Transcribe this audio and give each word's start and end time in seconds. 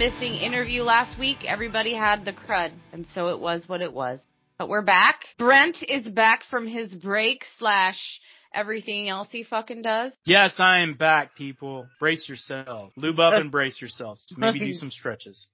Sorry 0.00 0.10
for 0.10 0.16
the 0.16 0.20
missing 0.20 0.42
interview 0.42 0.82
last 0.82 1.18
week. 1.18 1.38
Everybody 1.46 1.94
had 1.94 2.24
the 2.24 2.32
crud, 2.32 2.72
and 2.92 3.06
so 3.06 3.28
it 3.28 3.40
was 3.40 3.68
what 3.68 3.80
it 3.80 3.92
was. 3.92 4.26
But 4.58 4.68
we're 4.68 4.84
back. 4.84 5.20
Brent 5.38 5.78
is 5.86 6.08
back 6.08 6.42
from 6.50 6.66
his 6.66 6.94
break 6.94 7.44
slash 7.58 8.20
everything 8.54 9.08
else 9.08 9.28
he 9.30 9.42
fucking 9.42 9.82
does. 9.82 10.14
Yes, 10.24 10.56
I 10.58 10.80
am 10.80 10.94
back, 10.94 11.34
people. 11.34 11.86
Brace 11.98 12.28
yourself. 12.28 12.92
Lube 12.96 13.18
up 13.20 13.34
and 13.34 13.50
brace 13.52 13.80
yourselves. 13.80 14.26
Maybe 14.36 14.58
do 14.58 14.72
some 14.72 14.90
stretches. 14.90 15.48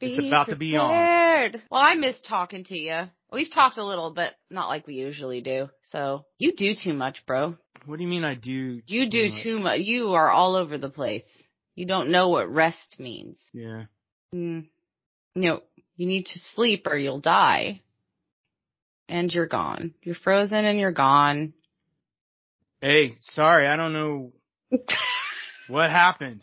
Be 0.00 0.08
It's 0.08 0.26
about 0.26 0.48
to 0.48 0.56
be 0.56 0.76
on. 0.76 0.88
prepared. 0.88 1.62
Well, 1.70 1.80
I 1.80 1.94
miss 1.94 2.20
talking 2.22 2.64
to 2.64 2.76
you. 2.76 3.02
We've 3.32 3.50
talked 3.52 3.78
a 3.78 3.84
little, 3.84 4.12
but 4.14 4.34
not 4.50 4.68
like 4.68 4.86
we 4.86 4.94
usually 4.94 5.40
do. 5.40 5.68
So 5.82 6.24
you 6.38 6.52
do 6.56 6.72
too 6.74 6.92
much, 6.92 7.24
bro. 7.26 7.56
What 7.86 7.96
do 7.96 8.02
you 8.02 8.08
mean 8.08 8.24
I 8.24 8.34
do? 8.34 8.80
You 8.86 9.10
do 9.10 9.24
much? 9.24 9.42
too 9.42 9.58
much. 9.58 9.80
You 9.80 10.12
are 10.12 10.30
all 10.30 10.54
over 10.56 10.78
the 10.78 10.90
place. 10.90 11.24
You 11.74 11.86
don't 11.86 12.10
know 12.10 12.28
what 12.28 12.48
rest 12.48 12.96
means. 12.98 13.40
Yeah. 13.52 13.84
Mm. 14.34 14.68
No, 15.34 15.62
you 15.96 16.06
need 16.06 16.26
to 16.26 16.38
sleep 16.38 16.86
or 16.86 16.96
you'll 16.96 17.20
die. 17.20 17.82
And 19.08 19.32
you're 19.32 19.48
gone. 19.48 19.94
You're 20.02 20.14
frozen 20.14 20.64
and 20.64 20.78
you're 20.78 20.92
gone. 20.92 21.52
Hey, 22.80 23.10
sorry, 23.20 23.66
I 23.66 23.76
don't 23.76 23.92
know 23.92 24.32
what 25.68 25.90
happened. 25.90 26.42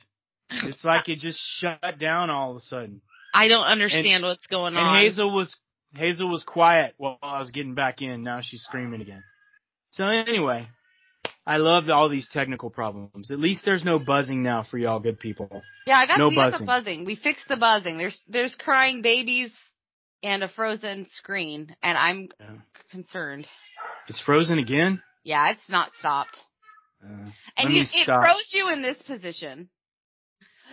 It's 0.50 0.84
like 0.84 1.08
it 1.08 1.20
just 1.20 1.40
shut 1.40 1.98
down 2.00 2.30
all 2.30 2.52
of 2.52 2.58
a 2.58 2.60
sudden. 2.60 3.02
I 3.34 3.48
don't 3.48 3.64
understand 3.66 4.24
what's 4.24 4.48
going 4.48 4.76
on. 4.76 4.96
And 4.96 5.06
Hazel 5.06 5.32
was 5.34 5.56
Hazel 5.94 6.30
was 6.30 6.44
quiet 6.44 6.94
while 6.98 7.18
I 7.22 7.40
was 7.40 7.52
getting 7.52 7.76
back 7.76 8.02
in. 8.02 8.24
Now 8.24 8.42
she's 8.42 8.62
screaming 8.62 9.02
again. 9.02 9.24
So 9.92 10.06
anyway, 10.06 10.68
I 11.46 11.58
love 11.58 11.90
all 11.90 12.08
these 12.10 12.30
technical 12.32 12.70
problems. 12.70 13.32
At 13.32 13.40
least 13.40 13.66
there's 13.66 13.84
no 13.84 13.98
buzzing 14.00 14.44
now 14.44 14.64
for 14.64 14.78
y'all 14.78 15.00
good 15.00 15.20
people. 15.20 15.64
Yeah, 15.88 15.98
I 15.98 16.06
got, 16.08 16.20
No 16.20 16.28
we 16.30 16.36
got 16.36 16.46
the 16.46 16.52
buzzing. 16.52 16.66
buzzing. 16.68 17.06
We 17.06 17.16
fixed 17.16 17.48
the 17.48 17.58
buzzing. 17.58 17.98
There's 17.98 18.24
there's 18.28 18.56
crying 18.56 19.02
babies 19.02 19.52
and 20.24 20.44
a 20.44 20.48
frozen 20.48 21.08
screen, 21.10 21.76
and 21.82 21.98
I'm 21.98 22.30
Yeah. 22.40 22.58
concerned. 22.92 23.48
It's 24.08 24.22
frozen 24.22 24.60
again. 24.60 25.02
Yeah, 25.24 25.52
it's 25.52 25.70
not 25.70 25.92
stopped. 25.94 26.38
Uh, 27.04 27.30
And 27.58 27.74
you, 27.74 27.84
it 27.92 28.06
froze 28.06 28.52
you 28.54 28.70
in 28.70 28.82
this 28.82 29.02
position. 29.02 29.70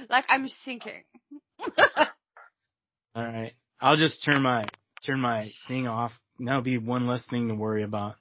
Like 0.08 0.27
I'm 0.28 0.46
sinking. 0.48 1.05
All 3.14 3.24
right, 3.24 3.52
I'll 3.80 3.96
just 3.96 4.24
turn 4.24 4.42
my 4.42 4.66
turn 5.06 5.20
my 5.20 5.48
thing 5.66 5.86
off. 5.88 6.12
That'll 6.38 6.62
be 6.62 6.78
one 6.78 7.06
less 7.06 7.27
thing 7.28 7.48
to 7.48 7.55
worry 7.55 7.83
about. 7.83 8.14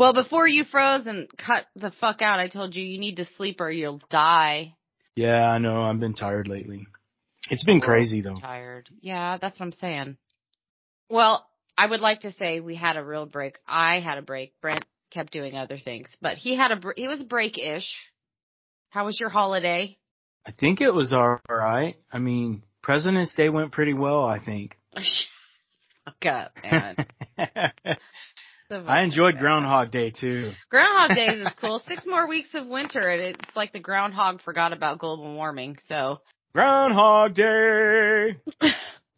Well, 0.00 0.14
before 0.14 0.48
you 0.48 0.64
froze 0.64 1.06
and 1.06 1.28
cut 1.36 1.66
the 1.76 1.92
fuck 2.00 2.22
out, 2.22 2.40
I 2.40 2.48
told 2.48 2.74
you 2.74 2.82
you 2.82 2.98
need 2.98 3.16
to 3.16 3.24
sleep 3.24 3.60
or 3.60 3.70
you'll 3.70 4.00
die. 4.10 4.74
Yeah, 5.14 5.48
I 5.48 5.58
know. 5.58 5.82
I've 5.82 6.00
been 6.00 6.14
tired 6.14 6.48
lately. 6.48 6.86
It's 7.50 7.64
been 7.64 7.80
crazy 7.80 8.20
though. 8.20 8.36
Tired. 8.40 8.88
Yeah, 9.00 9.38
that's 9.40 9.58
what 9.58 9.66
I'm 9.66 9.72
saying. 9.72 10.16
Well, 11.08 11.46
I 11.76 11.86
would 11.86 12.00
like 12.00 12.20
to 12.20 12.32
say 12.32 12.60
we 12.60 12.76
had 12.76 12.96
a 12.96 13.04
real 13.04 13.26
break. 13.26 13.58
I 13.66 14.00
had 14.00 14.18
a 14.18 14.22
break. 14.22 14.54
Brent 14.60 14.84
kept 15.10 15.32
doing 15.32 15.56
other 15.56 15.76
things, 15.76 16.16
but 16.22 16.36
he 16.36 16.56
had 16.56 16.70
a 16.70 16.76
br- 16.76 16.92
he 16.96 17.08
was 17.08 17.22
break-ish. 17.22 17.92
How 18.90 19.04
was 19.04 19.18
your 19.18 19.28
holiday? 19.28 19.98
I 20.46 20.52
think 20.52 20.80
it 20.80 20.92
was 20.94 21.12
all 21.12 21.40
right. 21.48 21.94
I 22.12 22.18
mean, 22.18 22.62
President's 22.82 23.34
Day 23.34 23.48
went 23.48 23.72
pretty 23.72 23.94
well. 23.94 24.24
I 24.24 24.38
think. 24.44 24.76
Fuck 26.04 26.26
up, 26.26 26.52
man. 26.62 26.96
I 28.70 29.02
enjoyed 29.02 29.38
Groundhog 29.38 29.90
Day 29.90 30.10
too. 30.10 30.52
Groundhog 30.70 31.16
Day 31.16 31.26
is 31.26 31.52
cool. 31.60 31.80
Six 31.80 32.06
more 32.06 32.28
weeks 32.28 32.54
of 32.54 32.66
winter, 32.68 33.08
and 33.08 33.20
it's 33.22 33.56
like 33.56 33.72
the 33.72 33.80
groundhog 33.80 34.40
forgot 34.42 34.72
about 34.72 34.98
global 34.98 35.34
warming. 35.34 35.76
So, 35.86 36.20
Groundhog 36.54 37.34
Day. 37.34 38.36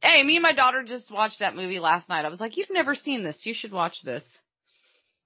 hey, 0.03 0.23
me 0.23 0.37
and 0.37 0.43
my 0.43 0.55
daughter 0.55 0.83
just 0.83 1.13
watched 1.13 1.41
that 1.41 1.55
movie 1.55 1.79
last 1.79 2.09
night. 2.09 2.25
I 2.25 2.29
was 2.29 2.41
like, 2.41 2.57
"You've 2.57 2.71
never 2.71 2.95
seen 2.95 3.25
this. 3.25 3.45
You 3.45 3.55
should 3.55 3.73
watch 3.73 4.03
this." 4.05 4.25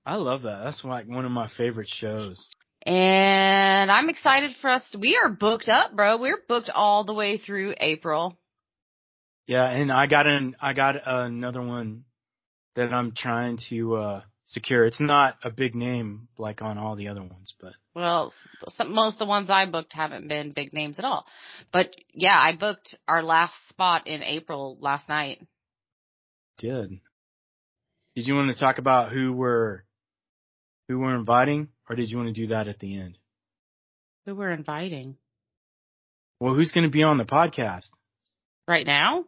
I 0.04 0.16
love 0.16 0.42
that. 0.42 0.62
That's 0.62 0.84
like 0.84 1.09
one 1.09 1.25
of 1.25 1.32
my 1.32 1.48
favorite 1.56 1.88
shows. 1.88 2.50
And 2.84 3.91
I'm 3.91 4.09
excited 4.09 4.53
for 4.60 4.70
us. 4.70 4.88
To, 4.91 4.98
We 4.98 5.19
are 5.20 5.28
booked 5.31 5.69
up, 5.69 5.97
bro. 5.97 6.19
We're 6.19 6.38
booked 6.48 6.70
all 6.72 7.04
the 7.04 7.15
way 7.15 7.38
through 7.38 7.75
April. 7.78 8.38
Yeah, 9.48 9.69
and 9.69 9.92
I 9.92 10.06
got 10.06 10.26
an 10.26 10.56
I 10.60 10.72
got 10.72 10.97
another 11.04 11.62
one 11.62 12.04
that 12.76 12.92
I'm 12.92 13.12
trying 13.16 13.59
to 13.70 13.94
uh 13.97 14.22
secure. 14.44 14.87
It's 14.87 15.00
not 15.00 15.37
a 15.42 15.50
big 15.50 15.75
name 15.75 16.28
like 16.38 16.62
on 16.62 16.78
all 16.78 16.94
the 16.97 17.09
other 17.09 17.22
ones, 17.22 17.56
but 17.60 17.72
Well, 17.94 18.32
some, 18.69 18.94
most 18.94 19.14
of 19.14 19.19
the 19.19 19.26
ones 19.26 19.50
I 19.50 19.69
booked 19.69 19.92
haven't 19.92 20.28
been 20.28 20.53
big 20.54 20.72
names 20.72 20.98
at 21.00 21.04
all. 21.04 21.26
But 21.72 21.88
yeah, 22.12 22.38
I 22.38 22.54
booked 22.56 22.97
our 23.09 23.22
last 23.22 23.69
spot 23.69 24.06
in 24.06 24.22
April 24.22 24.78
last 24.81 25.09
night. 25.09 25.44
did. 26.59 26.91
Did 28.15 28.26
you 28.26 28.34
want 28.34 28.50
to 28.50 28.59
talk 28.59 28.78
about 28.78 29.12
who 29.12 29.32
we're 29.32 29.81
who 30.88 31.00
we're 31.00 31.16
inviting, 31.16 31.69
or 31.91 31.97
did 31.97 32.09
you 32.10 32.16
want 32.16 32.28
to 32.28 32.41
do 32.41 32.47
that 32.48 32.69
at 32.69 32.78
the 32.78 32.98
end? 33.00 33.19
Who 34.25 34.34
we're 34.36 34.53
inviting 34.53 35.16
Well, 36.41 36.54
who's 36.54 36.72
going 36.72 36.84
to 36.86 36.91
be 36.92 37.03
on 37.03 37.19
the 37.19 37.25
podcast? 37.25 37.91
right 38.69 38.86
now? 38.86 39.25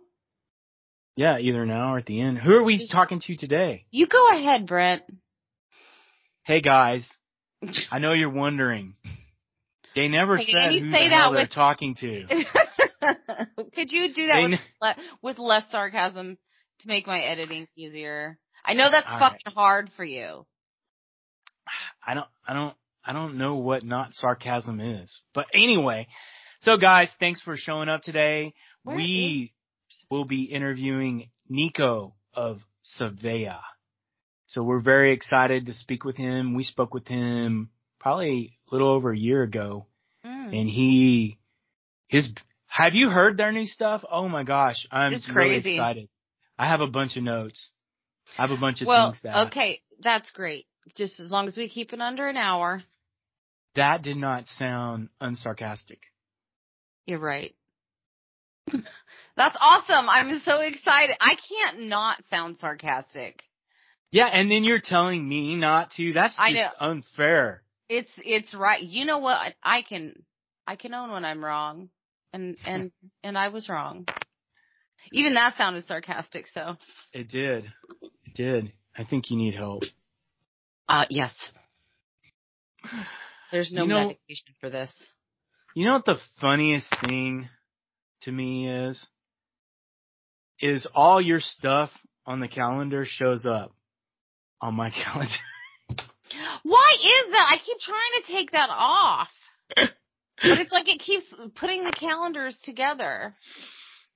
Yeah, 1.18 1.40
either 1.40 1.66
now 1.66 1.94
or 1.94 1.98
at 1.98 2.06
the 2.06 2.20
end. 2.20 2.38
Who 2.38 2.54
are 2.54 2.62
we 2.62 2.88
talking 2.92 3.18
to 3.22 3.36
today? 3.36 3.86
You 3.90 4.06
go 4.06 4.28
ahead, 4.28 4.68
Brent. 4.68 5.02
Hey 6.44 6.60
guys, 6.60 7.12
I 7.90 7.98
know 7.98 8.12
you're 8.12 8.30
wondering. 8.30 8.94
They 9.96 10.06
never 10.06 10.36
Hey, 10.36 10.44
said 10.44 10.70
who 10.70 10.92
say 10.92 11.08
the 11.08 11.16
hell 11.16 11.32
that 11.32 11.38
they're 11.38 11.48
talking 11.48 11.96
to. 11.96 12.24
Could 13.74 13.90
you 13.90 14.14
do 14.14 14.28
that 14.28 14.36
They 14.36 14.50
with, 14.50 14.60
le- 14.80 14.96
with 15.20 15.38
less 15.40 15.68
sarcasm 15.72 16.38
to 16.82 16.88
make 16.88 17.08
my 17.08 17.18
editing 17.18 17.66
easier? 17.76 18.38
I 18.64 18.74
know 18.74 18.88
that's 18.88 19.08
All 19.10 19.18
fucking 19.18 19.52
hard 19.52 19.90
for 19.96 20.04
you. 20.04 20.46
I 22.06 22.14
don't, 22.14 22.28
I 22.46 22.54
don't, 22.54 22.74
I 23.04 23.12
don't 23.12 23.38
know 23.38 23.56
what 23.56 23.82
not 23.82 24.12
sarcasm 24.12 24.78
is. 24.78 25.22
But 25.34 25.46
anyway, 25.52 26.06
so 26.60 26.76
guys, 26.76 27.12
thanks 27.18 27.42
for 27.42 27.56
showing 27.56 27.88
up 27.88 28.02
today. 28.02 28.54
Where 28.84 28.94
we 28.94 29.52
will 30.10 30.24
be 30.24 30.44
interviewing 30.44 31.30
Nico 31.48 32.14
of 32.34 32.58
Savea. 32.84 33.60
So 34.46 34.62
we're 34.62 34.82
very 34.82 35.12
excited 35.12 35.66
to 35.66 35.74
speak 35.74 36.04
with 36.04 36.16
him. 36.16 36.54
We 36.54 36.64
spoke 36.64 36.94
with 36.94 37.06
him 37.08 37.70
probably 38.00 38.58
a 38.70 38.74
little 38.74 38.88
over 38.88 39.12
a 39.12 39.16
year 39.18 39.42
ago 39.42 39.86
Mm. 40.24 40.48
and 40.48 40.68
he, 40.68 41.38
his, 42.08 42.32
have 42.66 42.94
you 42.94 43.08
heard 43.08 43.36
their 43.36 43.52
new 43.52 43.64
stuff? 43.66 44.04
Oh 44.10 44.28
my 44.28 44.42
gosh. 44.42 44.86
I'm 44.90 45.12
It's 45.12 45.28
really 45.28 45.60
crazy. 45.60 45.74
excited. 45.76 46.08
I 46.58 46.66
have 46.68 46.80
a 46.80 46.88
bunch 46.90 47.16
of 47.16 47.22
notes. 47.22 47.70
I 48.36 48.42
have 48.42 48.50
a 48.50 48.60
bunch 48.60 48.82
of 48.82 48.88
Well, 48.88 49.12
things 49.12 49.24
ask. 49.24 49.46
okay, 49.52 49.80
that's 50.00 50.30
great. 50.32 50.66
Just 50.96 51.20
as 51.20 51.30
long 51.30 51.46
as 51.46 51.56
we 51.56 51.68
keep 51.68 51.92
it 51.92 52.00
under 52.00 52.26
an 52.28 52.36
hour. 52.36 52.82
That 53.76 54.02
did 54.02 54.16
not 54.16 54.48
sound 54.48 55.10
unsarcastic. 55.20 55.98
You're 57.06 57.20
right. 57.20 57.54
That's 59.38 59.56
awesome. 59.58 60.08
I'm 60.08 60.40
so 60.40 60.60
excited. 60.60 61.16
I 61.20 61.34
can't 61.48 61.88
not 61.88 62.22
sound 62.24 62.58
sarcastic. 62.58 63.42
Yeah, 64.10 64.26
and 64.26 64.50
then 64.50 64.64
you're 64.64 64.80
telling 64.82 65.26
me 65.26 65.56
not 65.56 65.92
to. 65.92 66.12
That's 66.12 66.34
just 66.36 66.40
I 66.40 66.50
know. 66.52 66.68
unfair. 66.80 67.62
It's 67.88 68.10
it's 68.18 68.54
right. 68.54 68.82
You 68.82 69.04
know 69.06 69.18
what? 69.20 69.54
I 69.62 69.82
can 69.88 70.24
I 70.66 70.76
can 70.76 70.92
own 70.92 71.10
when 71.12 71.24
I'm 71.24 71.42
wrong. 71.44 71.88
And 72.32 72.58
and 72.66 72.92
and 73.24 73.38
I 73.38 73.48
was 73.48 73.68
wrong. 73.68 74.06
Even 75.12 75.34
that 75.34 75.54
sounded 75.56 75.84
sarcastic, 75.86 76.46
so 76.48 76.76
It 77.12 77.28
did. 77.28 77.64
It 78.02 78.34
did. 78.34 78.64
I 78.96 79.04
think 79.04 79.30
you 79.30 79.36
need 79.38 79.54
help. 79.54 79.84
uh 80.88 81.04
yes. 81.08 81.52
There's 83.52 83.72
no 83.72 83.82
You 83.84 83.88
know- 83.88 83.96
medication 84.08 84.54
for 84.60 84.68
this. 84.70 85.12
You 85.74 85.84
know 85.84 85.92
what 85.94 86.04
the 86.06 86.18
funniest 86.40 86.92
thing 87.06 87.48
to 88.22 88.32
me 88.32 88.68
is? 88.68 89.06
Is 90.60 90.88
all 90.94 91.20
your 91.20 91.40
stuff 91.40 91.90
on 92.26 92.40
the 92.40 92.48
calendar 92.48 93.04
shows 93.06 93.46
up 93.46 93.72
on 94.60 94.74
my 94.74 94.90
calendar. 95.04 95.32
Why 96.62 96.92
is 96.98 97.32
that? 97.32 97.46
I 97.50 97.56
keep 97.64 97.78
trying 97.80 98.22
to 98.22 98.32
take 98.32 98.50
that 98.52 98.68
off. 98.70 99.28
But 99.76 100.58
it's 100.60 100.70
like 100.72 100.88
it 100.88 101.00
keeps 101.00 101.34
putting 101.56 101.82
the 101.84 101.92
calendars 101.92 102.58
together. 102.62 103.34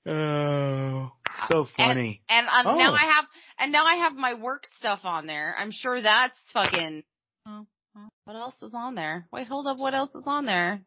oh, 0.06 1.10
so 1.48 1.64
funny. 1.76 2.22
And 2.28 2.46
um, 2.48 2.66
Oh. 2.74 2.78
now 2.78 2.92
I 2.92 3.12
have 3.14 3.24
and 3.58 3.72
now 3.72 3.84
I 3.84 3.96
have 3.96 4.12
my 4.14 4.34
work 4.34 4.62
stuff 4.66 5.00
on 5.04 5.26
there. 5.26 5.54
I'm 5.58 5.70
sure 5.72 6.00
that's 6.00 6.34
fucking 6.52 7.02
oh, 7.46 7.66
what 8.24 8.36
else 8.36 8.60
is 8.62 8.74
on 8.74 8.94
there? 8.94 9.26
Wait, 9.32 9.48
hold 9.48 9.66
up, 9.66 9.78
what 9.78 9.94
else 9.94 10.14
is 10.14 10.26
on 10.26 10.44
there? 10.46 10.82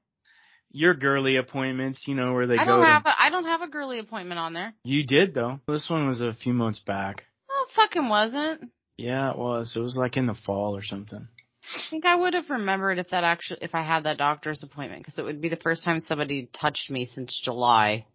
Your 0.72 0.94
girly 0.94 1.38
appointments, 1.38 2.06
you 2.08 2.16
know, 2.16 2.34
where 2.34 2.48
they 2.48 2.58
go? 2.58 2.62
I 2.62 2.66
go 2.66 2.72
don't 2.74 2.86
to. 2.86 2.92
have 2.92 3.06
a 3.06 3.14
I 3.22 3.30
don't 3.30 3.46
have 3.46 3.62
a 3.62 3.68
girly 3.68 4.00
appointment 4.00 4.40
on 4.40 4.54
there. 4.54 4.74
you 4.84 5.06
did 5.06 5.34
though. 5.34 5.58
This 5.68 5.90
one 5.90 6.06
was 6.08 6.22
a 6.22 6.34
few 6.34 6.54
months 6.54 6.80
back. 6.80 7.24
Oh, 7.50 7.66
it 7.70 7.74
fucking 7.76 8.10
wasn't. 8.10 8.72
Yeah, 8.98 9.32
it 9.32 9.38
was. 9.38 9.76
It 9.76 9.80
was 9.82 9.96
like 9.98 10.18
in 10.18 10.26
the 10.26 10.36
fall 10.36 10.76
or 10.76 10.84
something. 10.84 11.20
I 11.64 11.68
think 11.90 12.06
I 12.06 12.16
would 12.16 12.34
have 12.34 12.50
remembered 12.50 13.00
if 13.00 13.10
that 13.10 13.24
actually 13.24 13.60
if 13.62 13.74
I 13.74 13.82
had 13.84 14.04
that 14.04 14.18
doctor's 14.18 14.64
appointment 14.64 15.02
because 15.02 15.18
it 15.18 15.24
would 15.24 15.42
be 15.42 15.50
the 15.50 15.56
first 15.56 15.84
time 15.84 16.00
somebody 16.00 16.48
touched 16.54 16.90
me 16.92 17.06
since 17.06 17.42
July. 17.44 18.06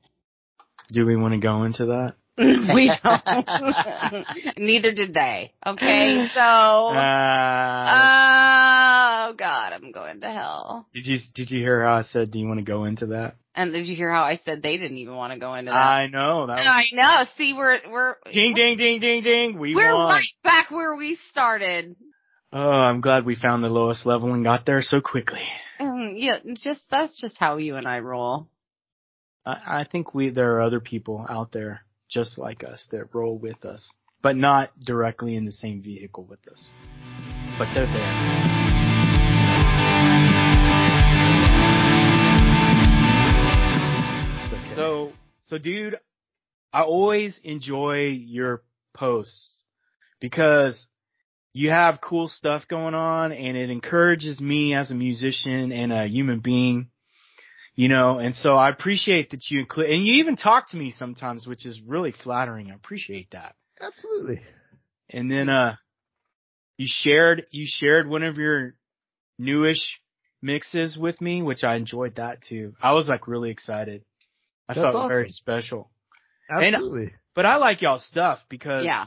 Do 0.93 1.07
we 1.07 1.17
want 1.17 1.35
to 1.35 1.41
go 1.41 1.63
into 1.65 1.87
that? 1.87 2.13
we 2.39 2.91
don't. 3.03 4.57
Neither 4.59 4.93
did 4.93 5.13
they. 5.15 5.53
Okay, 5.67 6.29
so. 6.33 6.41
Uh, 6.41 7.85
oh 9.31 9.35
God, 9.35 9.73
I'm 9.73 9.93
going 9.93 10.21
to 10.21 10.31
hell. 10.31 10.87
did 10.93 11.07
you 11.07 11.19
did 11.35 11.51
you 11.51 11.61
hear 11.61 11.83
how 11.83 11.95
I 11.95 12.03
said? 12.03 12.31
Do 12.31 12.39
you 12.39 12.47
want 12.47 12.59
to 12.59 12.65
go 12.65 12.85
into 12.85 13.07
that? 13.09 13.35
And 13.55 13.73
did 13.73 13.87
you 13.87 13.97
hear 13.97 14.11
how 14.11 14.23
I 14.23 14.37
said 14.37 14.63
they 14.63 14.77
didn't 14.77 14.99
even 14.99 15.17
want 15.17 15.33
to 15.33 15.39
go 15.39 15.55
into 15.55 15.71
that? 15.71 15.77
I 15.77 16.07
know 16.07 16.47
that. 16.47 16.55
Was, 16.55 16.67
I 16.67 16.85
know. 16.93 17.25
See, 17.37 17.55
we're 17.57 17.79
we're 17.91 18.17
ding 18.33 18.55
ding 18.55 18.77
ding 18.77 19.01
ding 19.01 19.23
ding. 19.23 19.59
We 19.59 19.75
we're 19.75 19.95
won. 19.95 20.09
right 20.09 20.27
back 20.45 20.71
where 20.71 20.97
we 20.97 21.19
started. 21.31 21.97
Oh, 22.53 22.59
I'm 22.59 23.01
glad 23.01 23.25
we 23.25 23.37
found 23.37 23.63
the 23.63 23.69
lowest 23.69 24.07
level 24.07 24.33
and 24.35 24.45
got 24.45 24.67
there 24.67 24.83
so 24.83 25.01
quickly. 25.01 25.43
Mm, 25.81 26.15
yeah, 26.17 26.39
just 26.55 26.83
that's 26.91 27.21
just 27.21 27.39
how 27.39 27.59
you 27.59 27.77
and 27.77 27.87
I 27.87 28.01
roll. 28.01 28.49
I, 29.47 29.81
I 29.81 29.87
think 29.91 30.15
we 30.15 30.31
there 30.31 30.57
are 30.57 30.63
other 30.63 30.81
people 30.81 31.25
out 31.29 31.53
there 31.53 31.83
just 32.09 32.39
like 32.39 32.65
us 32.65 32.89
that 32.91 33.15
roll 33.15 33.39
with 33.39 33.65
us, 33.65 33.93
but 34.23 34.35
not 34.35 34.71
directly 34.85 35.37
in 35.37 35.45
the 35.45 35.53
same 35.53 35.83
vehicle 35.83 36.25
with 36.29 36.41
us. 36.49 36.73
But 37.59 37.73
they're 37.75 37.87
there. 37.87 38.60
So, 45.51 45.59
dude, 45.59 45.97
I 46.73 46.83
always 46.83 47.41
enjoy 47.43 48.11
your 48.11 48.63
posts 48.95 49.65
because 50.21 50.87
you 51.53 51.71
have 51.71 52.01
cool 52.01 52.29
stuff 52.29 52.69
going 52.69 52.95
on 52.95 53.33
and 53.33 53.57
it 53.57 53.69
encourages 53.69 54.41
me 54.41 54.75
as 54.77 54.93
a 54.93 54.95
musician 54.95 55.73
and 55.73 55.93
a 55.93 56.07
human 56.07 56.39
being, 56.39 56.91
you 57.75 57.89
know, 57.89 58.21
and 58.21 58.33
so 58.33 58.55
I 58.55 58.71
appreciate 58.71 59.31
that 59.31 59.51
you 59.51 59.59
include, 59.59 59.91
and 59.91 60.05
you 60.05 60.21
even 60.21 60.37
talk 60.37 60.69
to 60.69 60.77
me 60.77 60.93
sometimes, 60.93 61.49
which 61.49 61.67
is 61.67 61.83
really 61.85 62.13
flattering. 62.13 62.71
I 62.71 62.77
appreciate 62.77 63.33
that. 63.33 63.57
Absolutely. 63.81 64.43
And 65.09 65.29
then, 65.29 65.49
uh, 65.49 65.75
you 66.79 66.87
shared, 66.89 67.45
you 67.51 67.65
shared 67.67 68.09
one 68.09 68.23
of 68.23 68.39
your 68.39 68.77
newish 69.37 70.01
mixes 70.41 70.97
with 70.97 71.21
me, 71.21 71.43
which 71.43 71.65
I 71.65 71.75
enjoyed 71.75 72.15
that 72.17 72.39
too. 72.41 72.75
I 72.81 72.93
was 72.93 73.09
like 73.09 73.27
really 73.27 73.51
excited. 73.51 74.05
I 74.71 74.75
That's 74.75 74.85
felt 74.85 74.95
awesome. 74.95 75.09
very 75.09 75.29
special. 75.31 75.91
Absolutely. 76.49 77.11
But 77.35 77.45
I 77.45 77.57
like 77.57 77.83
y'all 77.83 77.99
stuff 77.99 78.39
because 78.49 78.85
Yeah. 78.85 79.07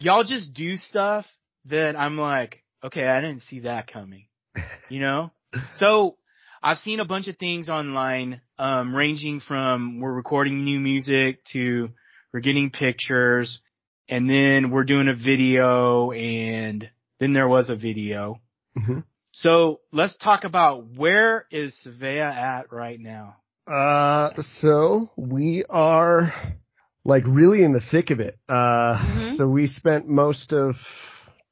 y'all 0.00 0.22
just 0.22 0.52
do 0.52 0.76
stuff 0.76 1.24
that 1.66 1.96
I'm 1.96 2.18
like, 2.18 2.62
okay, 2.84 3.06
I 3.06 3.22
didn't 3.22 3.40
see 3.40 3.60
that 3.60 3.86
coming. 3.90 4.26
You 4.90 5.00
know? 5.00 5.30
so 5.72 6.16
I've 6.62 6.76
seen 6.78 7.00
a 7.00 7.04
bunch 7.06 7.26
of 7.28 7.38
things 7.38 7.68
online, 7.70 8.40
um, 8.58 8.94
ranging 8.94 9.40
from 9.40 9.98
we're 9.98 10.12
recording 10.12 10.62
new 10.64 10.78
music 10.78 11.42
to 11.52 11.88
we're 12.32 12.40
getting 12.40 12.70
pictures 12.70 13.62
and 14.10 14.28
then 14.30 14.70
we're 14.70 14.84
doing 14.84 15.08
a 15.08 15.14
video 15.14 16.10
and 16.12 16.88
then 17.18 17.32
there 17.32 17.48
was 17.48 17.70
a 17.70 17.76
video. 17.76 18.36
Mhm. 18.78 19.04
So 19.32 19.80
let's 19.90 20.16
talk 20.18 20.44
about 20.44 20.84
where 20.94 21.46
is 21.50 21.74
Savea 21.86 22.30
at 22.32 22.66
right 22.70 23.00
now? 23.00 23.36
Uh, 23.70 24.30
so 24.42 25.10
we 25.16 25.64
are 25.68 26.32
like 27.04 27.24
really 27.26 27.62
in 27.62 27.72
the 27.72 27.80
thick 27.90 28.10
of 28.10 28.20
it. 28.20 28.36
Uh, 28.48 28.96
Mhm. 28.98 29.36
so 29.36 29.48
we 29.48 29.66
spent 29.66 30.08
most 30.08 30.52
of 30.52 30.76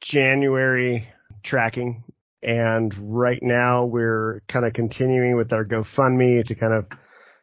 January 0.00 1.08
tracking 1.42 2.04
and 2.42 2.94
right 3.00 3.42
now 3.42 3.84
we're 3.84 4.42
kind 4.48 4.66
of 4.66 4.72
continuing 4.74 5.36
with 5.36 5.52
our 5.52 5.64
GoFundMe 5.64 6.44
to 6.44 6.54
kind 6.54 6.74
of 6.74 6.86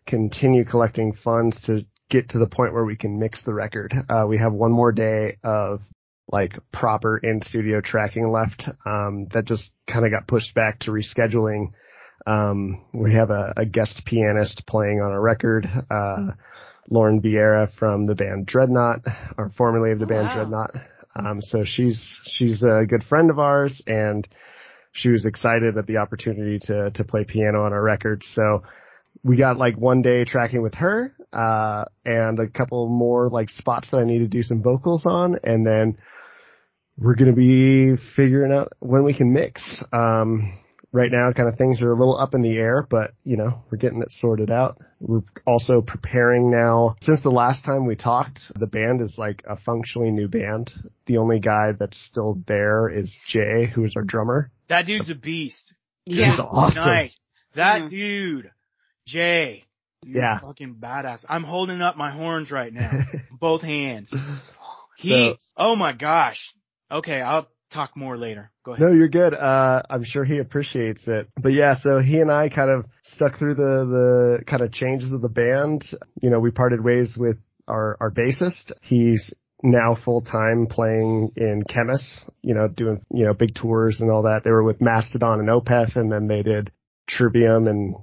continue 0.06 0.63
collecting 0.63 1.13
funds 1.13 1.62
to 1.63 1.85
get 2.09 2.29
to 2.29 2.38
the 2.39 2.47
point 2.50 2.74
where 2.74 2.85
we 2.85 2.95
can 2.95 3.19
mix 3.19 3.44
the 3.44 3.53
record. 3.53 3.94
Uh, 4.09 4.25
we 4.27 4.38
have 4.38 4.53
one 4.53 4.71
more 4.71 4.91
day 4.91 5.38
of 5.44 5.79
like 6.31 6.57
proper 6.71 7.17
in 7.17 7.41
studio 7.41 7.81
tracking 7.81 8.29
left. 8.29 8.69
Um, 8.85 9.27
that 9.33 9.45
just 9.45 9.71
kind 9.88 10.06
of 10.06 10.12
got 10.12 10.27
pushed 10.27 10.53
back 10.53 10.79
to 10.79 10.91
rescheduling. 10.91 11.71
Um, 12.25 12.85
we 12.94 13.13
have 13.15 13.29
a, 13.29 13.53
a 13.57 13.65
guest 13.65 14.03
pianist 14.06 14.63
playing 14.68 15.01
on 15.03 15.12
our 15.12 15.21
record, 15.21 15.68
uh, 15.89 16.31
Lauren 16.89 17.21
Vieira 17.21 17.73
from 17.77 18.06
the 18.06 18.15
band 18.15 18.45
Dreadnought, 18.45 19.00
or 19.38 19.50
formerly 19.57 19.91
of 19.91 20.00
the 20.00 20.06
Oh, 20.06 20.07
band 20.09 20.25
wow. 20.27 20.33
Dreadnought. 20.35 20.71
Um, 21.15 21.41
so 21.41 21.63
she's, 21.65 22.19
she's 22.25 22.63
a 22.63 22.85
good 22.88 23.03
friend 23.03 23.29
of 23.29 23.39
ours 23.39 23.81
and 23.88 24.27
she 24.94 25.09
was 25.09 25.25
excited 25.25 25.77
at 25.77 25.88
the 25.88 25.97
opportunity 25.97 26.59
to, 26.68 26.91
to 26.91 27.03
play 27.03 27.23
piano 27.23 27.63
on 27.63 27.73
our 27.73 27.81
record. 27.81 28.24
So 28.24 28.63
we 29.24 29.38
got 29.38 29.57
like 29.57 29.77
one 29.77 30.01
day 30.01 30.25
tracking 30.25 30.62
with 30.62 30.74
her, 30.75 31.13
uh, 31.33 31.85
and 32.06 32.39
a 32.39 32.50
couple 32.50 32.88
more 32.89 33.29
like 33.29 33.50
spots 33.50 33.89
that 33.91 33.97
I 33.97 34.03
need 34.03 34.19
to 34.19 34.27
do 34.27 34.41
some 34.41 34.62
vocals 34.62 35.06
on. 35.06 35.38
And 35.44 35.65
then 35.65 35.97
we're 36.97 37.15
going 37.15 37.33
to 37.33 37.35
be 37.35 37.95
figuring 38.15 38.51
out 38.51 38.74
when 38.79 39.03
we 39.03 39.13
can 39.13 39.33
mix. 39.33 39.83
Um, 39.94 40.57
right 40.93 41.11
now 41.11 41.31
kind 41.31 41.47
of 41.47 41.55
things 41.57 41.81
are 41.81 41.89
a 41.91 41.95
little 41.95 42.17
up 42.17 42.33
in 42.33 42.41
the 42.41 42.57
air, 42.57 42.85
but 42.89 43.11
you 43.23 43.38
know, 43.38 43.63
we're 43.71 43.77
getting 43.77 44.01
it 44.01 44.11
sorted 44.11 44.51
out. 44.51 44.77
We're 44.99 45.21
also 45.47 45.81
preparing 45.81 46.51
now. 46.51 46.95
Since 47.01 47.23
the 47.23 47.29
last 47.31 47.63
time 47.65 47.85
we 47.85 47.95
talked, 47.95 48.39
the 48.55 48.67
band 48.67 49.01
is 49.01 49.15
like 49.17 49.41
a 49.49 49.57
functionally 49.57 50.11
new 50.11 50.27
band. 50.27 50.69
The 51.05 51.17
only 51.17 51.39
guy 51.39 51.71
that's 51.77 51.97
still 51.97 52.38
there 52.47 52.89
is 52.89 53.15
Jay, 53.27 53.65
who 53.73 53.83
is 53.83 53.93
our 53.95 54.03
drummer. 54.03 54.51
That 54.69 54.85
dude's 54.85 55.09
a 55.09 55.15
beast. 55.15 55.73
Yeah. 56.05 56.31
He's 56.31 56.39
awesome. 56.39 56.83
Night. 56.85 57.11
That 57.55 57.81
Mhm. 57.83 57.89
dude, 57.89 58.51
Jay. 59.07 59.65
you're 60.03 60.21
Yeah. 60.23 60.39
Fucking 60.39 60.75
badass. 60.79 61.25
I'm 61.29 61.43
holding 61.43 61.81
up 61.81 61.95
my 61.98 62.12
horns 62.12 62.51
right 62.51 62.74
now. 62.74 62.91
both 63.39 63.62
hands. 63.62 64.13
He, 64.98 65.10
So- 65.12 65.38
oh 65.57 65.75
my 65.75 65.93
gosh. 65.93 66.53
Okay, 66.91 67.21
I'll 67.21 67.48
talk 67.72 67.96
more 67.98 68.18
later. 68.18 68.51
Go 68.63 68.74
ahead. 68.74 68.86
No, 68.86 68.92
you're 68.94 69.10
good. 69.10 69.34
Uh, 69.34 69.82
I'm 69.90 70.04
sure 70.04 70.24
he 70.24 70.38
appreciates 70.40 71.08
it. 71.08 71.28
But 71.42 71.54
yeah, 71.54 71.74
so 71.75 72.00
he 72.00 72.20
and 72.20 72.32
I 72.32 72.50
kind 72.50 72.70
of 72.70 72.86
stuck 73.04 73.38
through 73.40 73.56
the, 73.56 73.86
the 74.40 74.44
kind 74.46 74.62
of 74.62 74.72
changes 74.72 75.12
of 75.13 75.22
the 75.22 75.30
band. 75.30 75.84
You 76.22 76.30
know, 76.30 76.40
we 76.40 76.51
parted 76.51 76.84
ways 76.84 77.16
with 77.18 77.38
our, 77.68 77.98
our 78.00 78.12
bassist. 78.12 78.72
He's 78.82 79.34
now 79.63 79.96
full 79.96 80.22
time 80.22 80.68
playing 80.70 81.32
in 81.36 81.62
Khemmis, 81.70 82.30
you 82.42 82.54
know, 82.54 82.68
doing, 82.68 83.01
you 83.12 83.25
know, 83.25 83.34
big 83.34 83.56
tours 83.56 84.01
and 84.01 84.12
all 84.12 84.24
that. 84.24 84.42
They 84.44 84.51
were 84.51 84.63
with 84.63 84.82
Mastodon 84.82 85.40
and 85.40 85.50
Opeth 85.50 85.96
and 85.96 86.12
then 86.12 86.28
they 86.28 86.44
did 86.44 86.72
Trivium 87.08 87.68
and, 87.68 87.96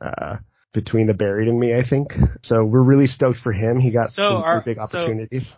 uh, 0.00 0.36
between 0.72 1.06
the 1.06 1.14
buried 1.14 1.48
and 1.48 1.58
me, 1.58 1.72
I 1.74 1.82
think. 1.88 2.12
So 2.42 2.64
we're 2.64 2.82
really 2.82 3.06
stoked 3.06 3.38
for 3.38 3.52
him. 3.52 3.78
He 3.78 3.92
got 3.92 4.08
So 4.10 4.22
some 4.22 4.42
pretty 4.42 4.64
big 4.64 4.76
so- 4.78 4.98
opportunities. 4.98 5.52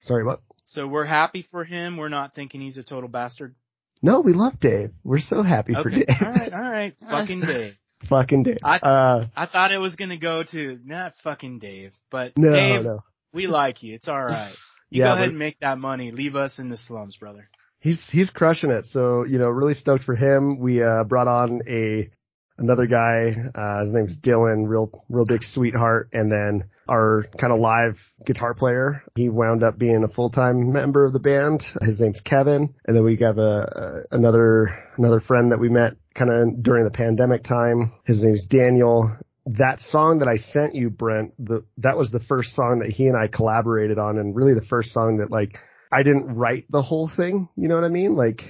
Sorry, 0.00 0.24
what? 0.24 0.40
So 0.70 0.86
we're 0.86 1.04
happy 1.06 1.46
for 1.50 1.64
him. 1.64 1.96
We're 1.96 2.08
not 2.10 2.34
thinking 2.34 2.60
he's 2.60 2.76
a 2.76 2.82
total 2.82 3.08
bastard. 3.08 3.54
No, 4.02 4.20
we 4.20 4.32
love 4.32 4.60
Dave. 4.60 4.90
We're 5.02 5.18
so 5.18 5.42
happy 5.42 5.72
for 5.74 5.88
Dave. 5.90 6.04
all 6.20 6.30
right. 6.30 6.52
All 6.52 6.70
right. 6.70 6.94
Fucking 7.10 7.40
Dave. 7.40 7.72
Fucking 8.08 8.42
Dave. 8.44 8.58
I- 8.62 8.78
uh, 8.78 9.26
I 9.34 9.46
thought 9.46 9.72
it 9.72 9.78
was 9.78 9.96
gonna 9.96 10.18
go 10.18 10.44
to 10.52 10.78
not 10.84 11.12
fucking 11.24 11.58
Dave, 11.58 11.92
but 12.10 12.32
no, 12.36 12.52
Dave, 12.54 12.84
no. 12.84 13.00
we 13.32 13.46
like 13.48 13.82
you. 13.82 13.94
It's 13.94 14.06
all 14.06 14.22
right. 14.24 14.52
You 14.90 15.02
Yeah, 15.02 15.08
go 15.08 15.12
ahead 15.14 15.28
and 15.30 15.38
make 15.38 15.58
that 15.60 15.78
money. 15.78 16.12
Leave 16.12 16.36
us 16.36 16.58
in 16.58 16.68
the 16.68 16.76
slums, 16.76 17.16
brother. 17.16 17.48
He's 17.80 18.08
he's 18.12 18.30
crushing 18.30 18.70
it. 18.70 18.84
So 18.84 19.24
you 19.24 19.38
know, 19.38 19.48
really 19.48 19.74
stoked 19.74 20.04
for 20.04 20.14
him. 20.14 20.58
We 20.60 20.82
uh, 20.82 21.04
brought 21.04 21.26
on 21.28 21.62
a 21.68 22.10
another 22.58 22.86
guy. 22.86 23.32
Uh, 23.54 23.80
his 23.80 23.92
name's 23.92 24.18
Dylan, 24.18 24.68
real 24.68 24.90
real 25.08 25.24
big 25.26 25.42
sweetheart, 25.42 26.08
and 26.12 26.30
then 26.30 26.68
our 26.88 27.24
kind 27.40 27.52
of 27.52 27.60
live 27.60 27.96
guitar 28.26 28.54
player. 28.54 29.02
He 29.14 29.28
wound 29.28 29.62
up 29.62 29.78
being 29.78 30.04
a 30.04 30.08
full 30.08 30.30
time 30.30 30.72
member 30.72 31.04
of 31.04 31.12
the 31.12 31.20
band. 31.20 31.62
His 31.80 32.00
name's 32.00 32.20
Kevin, 32.20 32.74
and 32.86 32.96
then 32.96 33.04
we 33.04 33.16
have 33.16 33.38
a, 33.38 34.04
a 34.10 34.16
another 34.16 34.68
another 34.96 35.20
friend 35.20 35.52
that 35.52 35.60
we 35.60 35.68
met 35.68 35.94
kind 36.14 36.30
of 36.30 36.62
during 36.62 36.84
the 36.84 36.90
pandemic 36.90 37.44
time. 37.44 37.92
His 38.04 38.22
name's 38.22 38.46
Daniel. 38.46 39.16
That 39.46 39.80
song 39.80 40.18
that 40.18 40.28
I 40.28 40.36
sent 40.36 40.74
you, 40.74 40.90
Brent, 40.90 41.32
the, 41.38 41.64
that 41.78 41.96
was 41.96 42.10
the 42.10 42.20
first 42.28 42.54
song 42.54 42.80
that 42.80 42.90
he 42.90 43.06
and 43.06 43.16
I 43.16 43.28
collaborated 43.28 43.98
on 43.98 44.18
and 44.18 44.36
really 44.36 44.52
the 44.52 44.66
first 44.68 44.90
song 44.90 45.18
that 45.18 45.30
like 45.30 45.56
I 45.90 46.02
didn't 46.02 46.34
write 46.36 46.66
the 46.68 46.82
whole 46.82 47.10
thing. 47.16 47.48
You 47.56 47.68
know 47.68 47.76
what 47.76 47.84
I 47.84 47.88
mean? 47.88 48.14
Like 48.14 48.42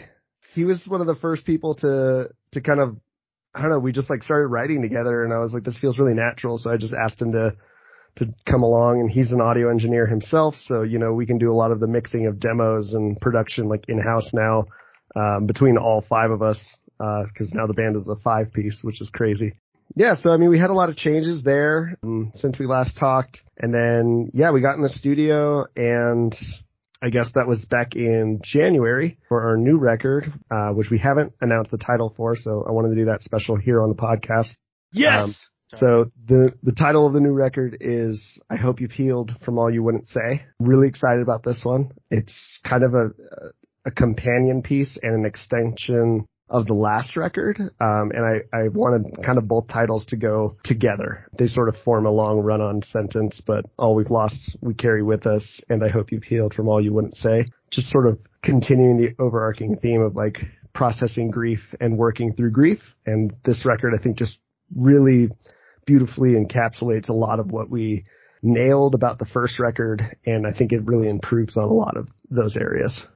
he 0.54 0.64
was 0.64 0.86
one 0.88 1.00
of 1.00 1.06
the 1.06 1.14
first 1.14 1.46
people 1.46 1.76
to, 1.76 2.30
to 2.52 2.60
kind 2.60 2.80
of, 2.80 2.96
I 3.58 3.62
don't 3.62 3.70
know, 3.70 3.80
we 3.80 3.92
just 3.92 4.08
like 4.08 4.22
started 4.22 4.46
writing 4.46 4.82
together 4.82 5.24
and 5.24 5.32
I 5.32 5.38
was 5.38 5.52
like, 5.52 5.64
this 5.64 5.78
feels 5.78 5.98
really 5.98 6.14
natural. 6.14 6.58
So 6.58 6.70
I 6.70 6.76
just 6.76 6.94
asked 6.94 7.20
him 7.20 7.32
to, 7.32 7.56
to 8.16 8.26
come 8.48 8.62
along 8.62 9.00
and 9.00 9.10
he's 9.10 9.32
an 9.32 9.40
audio 9.40 9.68
engineer 9.68 10.06
himself. 10.06 10.54
So, 10.54 10.82
you 10.82 10.98
know, 10.98 11.12
we 11.12 11.26
can 11.26 11.38
do 11.38 11.50
a 11.50 11.56
lot 11.56 11.72
of 11.72 11.80
the 11.80 11.88
mixing 11.88 12.26
of 12.26 12.38
demos 12.38 12.94
and 12.94 13.20
production 13.20 13.68
like 13.68 13.84
in 13.88 14.00
house 14.00 14.30
now, 14.32 14.64
um, 15.16 15.46
between 15.46 15.76
all 15.76 16.04
five 16.08 16.30
of 16.30 16.40
us. 16.40 16.76
Uh, 17.00 17.24
cause 17.36 17.52
now 17.52 17.66
the 17.66 17.74
band 17.74 17.96
is 17.96 18.08
a 18.08 18.20
five 18.22 18.52
piece, 18.52 18.80
which 18.82 19.00
is 19.00 19.10
crazy. 19.10 19.54
Yeah, 19.96 20.14
so 20.14 20.30
I 20.30 20.36
mean, 20.36 20.50
we 20.50 20.58
had 20.58 20.70
a 20.70 20.74
lot 20.74 20.90
of 20.90 20.96
changes 20.96 21.42
there 21.42 21.96
um, 22.02 22.30
since 22.34 22.58
we 22.58 22.66
last 22.66 22.98
talked, 22.98 23.42
and 23.58 23.72
then 23.72 24.30
yeah, 24.34 24.52
we 24.52 24.60
got 24.60 24.76
in 24.76 24.82
the 24.82 24.88
studio, 24.88 25.64
and 25.74 26.34
I 27.02 27.10
guess 27.10 27.32
that 27.34 27.46
was 27.46 27.64
back 27.64 27.94
in 27.94 28.40
January 28.42 29.18
for 29.28 29.42
our 29.42 29.56
new 29.56 29.78
record, 29.78 30.32
uh, 30.50 30.70
which 30.70 30.90
we 30.90 30.98
haven't 30.98 31.32
announced 31.40 31.70
the 31.70 31.78
title 31.78 32.12
for, 32.16 32.34
so 32.34 32.64
I 32.68 32.72
wanted 32.72 32.90
to 32.90 32.96
do 32.96 33.04
that 33.06 33.20
special 33.20 33.56
here 33.56 33.80
on 33.80 33.88
the 33.88 33.94
podcast. 33.94 34.56
Yes. 34.92 35.48
So 35.68 36.06
the 36.26 36.54
the 36.62 36.72
title 36.72 37.06
of 37.06 37.12
the 37.12 37.20
new 37.20 37.32
record 37.32 37.76
is 37.80 38.40
"I 38.50 38.56
Hope 38.56 38.80
You've 38.80 38.90
Healed 38.90 39.32
from 39.44 39.58
All 39.58 39.70
You 39.70 39.82
Wouldn't 39.82 40.06
Say." 40.06 40.44
Really 40.58 40.88
excited 40.88 41.22
about 41.22 41.42
this 41.42 41.62
one. 41.62 41.90
It's 42.10 42.58
kind 42.64 42.82
of 42.82 42.94
a 42.94 43.10
a 43.84 43.90
companion 43.90 44.62
piece 44.62 44.98
and 45.00 45.14
an 45.14 45.24
extension 45.24 46.26
of 46.50 46.66
the 46.66 46.74
last 46.74 47.16
record. 47.16 47.58
Um, 47.58 48.10
and 48.14 48.24
I, 48.24 48.56
I 48.56 48.68
wanted 48.68 49.22
kind 49.24 49.38
of 49.38 49.46
both 49.46 49.68
titles 49.68 50.06
to 50.06 50.16
go 50.16 50.56
together. 50.64 51.26
They 51.38 51.46
sort 51.46 51.68
of 51.68 51.76
form 51.84 52.06
a 52.06 52.10
long 52.10 52.40
run 52.40 52.60
on 52.60 52.82
sentence, 52.82 53.42
but 53.46 53.66
all 53.78 53.94
we've 53.94 54.10
lost, 54.10 54.56
we 54.60 54.74
carry 54.74 55.02
with 55.02 55.26
us. 55.26 55.62
And 55.68 55.84
I 55.84 55.88
hope 55.88 56.10
you've 56.10 56.24
healed 56.24 56.54
from 56.54 56.68
all 56.68 56.80
you 56.80 56.92
wouldn't 56.92 57.16
say. 57.16 57.46
Just 57.70 57.90
sort 57.90 58.06
of 58.06 58.18
continuing 58.42 58.96
the 58.96 59.22
overarching 59.22 59.76
theme 59.76 60.00
of 60.00 60.16
like 60.16 60.38
processing 60.74 61.30
grief 61.30 61.60
and 61.80 61.98
working 61.98 62.32
through 62.32 62.52
grief. 62.52 62.80
And 63.04 63.34
this 63.44 63.66
record, 63.66 63.92
I 63.98 64.02
think 64.02 64.16
just 64.16 64.38
really 64.74 65.28
beautifully 65.84 66.30
encapsulates 66.30 67.08
a 67.08 67.14
lot 67.14 67.40
of 67.40 67.50
what 67.50 67.70
we 67.70 68.04
nailed 68.42 68.94
about 68.94 69.18
the 69.18 69.26
first 69.26 69.58
record. 69.58 70.02
And 70.24 70.46
I 70.46 70.56
think 70.56 70.72
it 70.72 70.86
really 70.86 71.08
improves 71.08 71.56
on 71.56 71.64
a 71.64 71.72
lot 71.72 71.96
of 71.96 72.08
those 72.30 72.56
areas. 72.56 73.06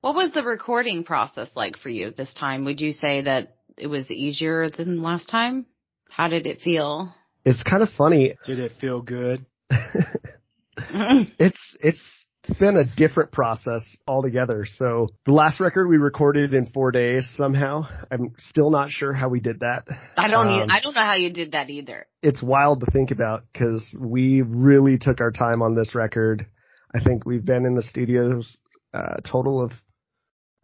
What 0.00 0.14
was 0.14 0.30
the 0.32 0.44
recording 0.44 1.02
process 1.02 1.50
like 1.56 1.76
for 1.76 1.88
you 1.88 2.12
this 2.12 2.32
time? 2.32 2.64
Would 2.64 2.80
you 2.80 2.92
say 2.92 3.22
that 3.22 3.56
it 3.76 3.88
was 3.88 4.10
easier 4.10 4.68
than 4.70 5.02
last 5.02 5.28
time? 5.28 5.66
How 6.08 6.28
did 6.28 6.46
it 6.46 6.60
feel? 6.60 7.12
It's 7.44 7.64
kind 7.64 7.82
of 7.82 7.88
funny. 7.90 8.34
Did 8.44 8.60
it 8.60 8.72
feel 8.80 9.02
good? 9.02 9.40
it's 11.38 11.78
it's 11.80 12.26
been 12.60 12.76
a 12.76 12.84
different 12.96 13.32
process 13.32 13.96
altogether. 14.06 14.64
So 14.64 15.08
the 15.26 15.32
last 15.32 15.58
record 15.58 15.88
we 15.88 15.96
recorded 15.96 16.54
in 16.54 16.66
four 16.66 16.92
days 16.92 17.28
somehow. 17.36 17.82
I'm 18.10 18.34
still 18.38 18.70
not 18.70 18.90
sure 18.90 19.12
how 19.12 19.28
we 19.28 19.40
did 19.40 19.60
that. 19.60 19.84
I 20.16 20.28
don't. 20.28 20.46
Um, 20.46 20.68
I 20.70 20.80
don't 20.80 20.94
know 20.94 21.02
how 21.02 21.16
you 21.16 21.32
did 21.32 21.52
that 21.52 21.70
either. 21.70 22.06
It's 22.22 22.42
wild 22.42 22.80
to 22.80 22.86
think 22.92 23.10
about 23.10 23.42
because 23.52 23.96
we 24.00 24.42
really 24.42 24.96
took 24.98 25.20
our 25.20 25.32
time 25.32 25.60
on 25.60 25.74
this 25.74 25.96
record. 25.96 26.46
I 26.94 27.02
think 27.04 27.26
we've 27.26 27.44
been 27.44 27.66
in 27.66 27.74
the 27.74 27.82
studios 27.82 28.60
a 28.94 28.98
uh, 28.98 29.16
total 29.30 29.62
of 29.62 29.72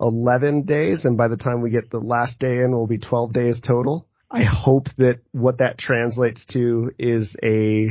11 0.00 0.64
days, 0.64 1.04
and 1.04 1.16
by 1.16 1.28
the 1.28 1.36
time 1.36 1.62
we 1.62 1.70
get 1.70 1.90
the 1.90 2.00
last 2.00 2.38
day 2.38 2.58
in, 2.58 2.72
will 2.72 2.86
be 2.86 2.98
12 2.98 3.32
days 3.32 3.60
total. 3.60 4.08
I 4.30 4.42
hope 4.42 4.86
that 4.98 5.20
what 5.32 5.58
that 5.58 5.78
translates 5.78 6.44
to 6.46 6.90
is 6.98 7.36
a 7.42 7.88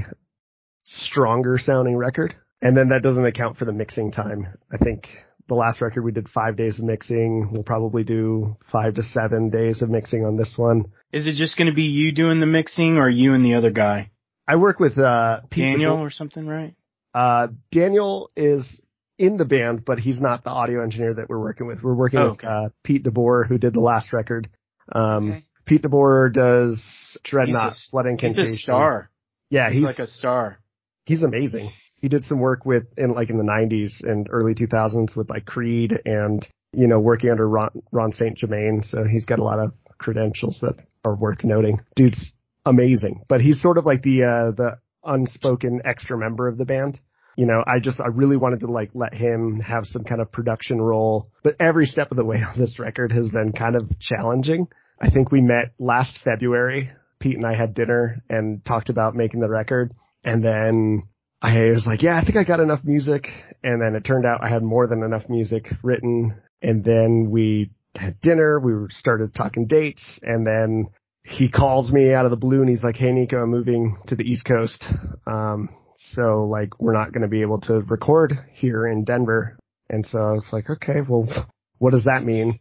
stronger 0.84 1.58
sounding 1.58 1.96
record. 1.96 2.36
And 2.62 2.76
then 2.78 2.90
that 2.90 3.04
doesn't 3.04 3.26
account 3.26 3.58
for 3.58 3.66
the 3.66 3.74
mixing 3.74 4.12
time. 4.12 4.48
I 4.72 4.78
think 4.78 5.08
the 5.48 5.56
last 5.56 5.82
record 5.82 6.04
we 6.04 6.12
did 6.12 6.30
five 6.30 6.56
days 6.56 6.80
of 6.80 6.86
mixing. 6.86 7.50
We'll 7.52 7.64
probably 7.64 8.04
do 8.04 8.58
five 8.72 8.96
to 8.96 9.04
seven 9.04 9.50
days 9.50 9.82
of 9.82 9.90
mixing 9.90 10.26
on 10.26 10.38
this 10.38 10.56
one. 10.58 10.92
Is 11.12 11.28
it 11.28 11.36
just 11.36 11.58
going 11.58 11.70
to 11.70 11.76
be 11.76 11.84
you 11.84 12.14
doing 12.14 12.40
the 12.40 12.46
mixing 12.46 12.98
or 12.98 13.10
you 13.10 13.34
and 13.34 13.46
the 13.46 13.56
other 13.56 13.72
guy? 13.72 14.12
I 14.48 14.58
work 14.58 14.80
with, 14.80 14.98
uh, 14.98 15.42
Daniel 15.50 15.98
or 15.98 16.10
something, 16.10 16.48
right? 16.48 16.74
Uh, 17.14 17.48
Daniel 17.72 18.32
is 18.36 18.82
in 19.18 19.38
the 19.38 19.46
band, 19.46 19.86
but 19.86 20.00
he's 20.00 20.20
not 20.20 20.44
the 20.44 20.50
audio 20.50 20.84
engineer 20.84 21.14
that 21.16 21.30
we're 21.30 21.40
working 21.40 21.68
with. 21.68 21.84
We're 21.84 21.94
working 21.94 22.20
oh, 22.20 22.32
with 22.32 22.44
uh, 22.44 22.70
Pete 22.84 23.04
DeBoer, 23.04 23.48
who 23.48 23.58
did 23.58 23.74
the 23.74 23.80
last 23.80 24.14
record. 24.14 24.50
Um, 24.92 25.32
okay. 25.32 25.46
Pete 25.66 25.84
DeBoer 25.84 26.34
does 26.34 27.18
Dreadnought, 27.24 27.70
he's 27.70 27.90
a, 27.90 27.92
Blood 27.92 28.06
Incantation. 28.08 28.44
He's 28.46 28.54
a 28.54 28.58
star. 28.58 29.10
Yeah, 29.50 29.70
he's, 29.70 29.80
he's 29.80 29.86
like 29.86 30.00
a 30.00 30.08
star. 30.08 30.60
He's 31.06 31.24
amazing. 31.24 31.72
He 31.96 32.10
did 32.10 32.26
some 32.26 32.40
work 32.40 32.66
with 32.66 32.84
in 32.98 33.14
like 33.14 33.30
in 33.30 33.38
the 33.38 33.44
90s 33.44 34.04
and 34.04 34.28
early 34.30 34.56
2000s 34.56 35.16
with 35.16 35.30
like 35.30 35.46
Creed 35.46 35.94
and 36.06 36.46
you 36.74 36.88
know 36.88 37.00
working 37.00 37.30
under 37.30 37.48
Ron, 37.48 37.70
Ron 37.92 38.12
St. 38.12 38.38
Germain. 38.38 38.82
So 38.82 39.06
he's 39.10 39.26
got 39.26 39.40
a 39.40 39.44
lot 39.44 39.60
of 39.60 39.72
credentials 40.00 40.58
that 40.62 40.76
are 41.06 41.16
worth 41.16 41.44
noting. 41.44 41.80
Dude's 41.96 42.34
amazing, 42.66 43.22
but 43.30 43.42
he's 43.42 43.62
sort 43.62 43.78
of 43.78 43.86
like 43.86 44.02
the 44.02 44.24
uh, 44.24 44.52
the 44.52 44.80
unspoken 45.06 45.82
extra 45.86 46.18
member 46.18 46.48
of 46.48 46.58
the 46.58 46.66
band 46.66 47.00
you 47.36 47.46
know, 47.46 47.64
I 47.66 47.80
just, 47.80 48.00
I 48.00 48.08
really 48.08 48.38
wanted 48.38 48.62
to 48.62 48.68
like 48.68 48.92
let 48.94 49.14
him 49.14 49.60
have 49.60 49.86
some 49.86 50.04
kind 50.04 50.22
of 50.22 50.32
production 50.32 50.82
role, 50.82 51.30
but 51.44 51.56
every 51.60 51.86
step 51.86 52.12
of 52.12 52.18
the 52.18 52.26
way 52.26 52.38
on 52.48 52.58
this 52.58 52.80
record 52.80 53.12
has 53.12 53.30
been 53.30 53.54
kind 53.54 53.76
of 53.76 53.84
challenging. 54.00 54.68
I 55.02 55.10
think 55.10 55.32
we 55.32 55.42
met 55.42 55.74
last 55.80 56.20
February. 56.24 56.92
Pete 57.20 57.38
and 57.38 57.46
I 57.46 57.56
had 57.56 57.74
dinner 57.74 58.22
and 58.30 58.64
talked 58.66 58.90
about 58.90 59.16
making 59.16 59.40
the 59.40 59.50
record. 59.50 59.94
And 60.26 60.44
then 60.44 61.04
I 61.42 61.72
was 61.72 61.86
like, 61.88 62.04
yeah, 62.04 62.20
I 62.20 62.24
think 62.24 62.38
I 62.38 62.44
got 62.44 62.60
enough 62.60 62.82
music. 62.84 63.28
And 63.64 63.82
then 63.82 63.96
it 63.96 64.06
turned 64.06 64.26
out 64.26 64.44
I 64.44 64.50
had 64.50 64.62
more 64.62 64.88
than 64.88 65.04
enough 65.04 65.30
music 65.30 65.68
written. 65.84 66.38
And 66.62 66.84
then 66.84 67.30
we 67.32 67.72
had 67.96 68.20
dinner. 68.22 68.60
We 68.60 68.88
started 68.90 69.34
talking 69.34 69.68
dates 69.68 70.20
and 70.22 70.46
then 70.46 70.88
he 71.24 71.50
calls 71.50 71.92
me 71.92 72.14
out 72.14 72.26
of 72.26 72.32
the 72.32 72.38
blue 72.38 72.60
and 72.60 72.70
he's 72.70 72.84
like, 72.84 72.96
Hey, 72.96 73.12
Nico, 73.12 73.38
I'm 73.38 73.50
moving 73.50 73.98
to 74.08 74.16
the 74.16 74.24
East 74.24 74.46
Coast. 74.46 74.86
Um, 75.26 75.70
so 75.96 76.46
like 76.46 76.80
we're 76.80 76.94
not 76.94 77.12
going 77.12 77.22
to 77.22 77.28
be 77.28 77.42
able 77.42 77.60
to 77.62 77.82
record 77.82 78.34
here 78.54 78.88
in 78.88 79.04
Denver. 79.04 79.58
And 79.90 80.06
so 80.06 80.20
I 80.20 80.32
was 80.32 80.50
like, 80.52 80.70
okay, 80.70 81.02
well, 81.08 81.28
what 81.78 81.92
does 81.92 82.06
that 82.06 82.24
mean? 82.24 82.60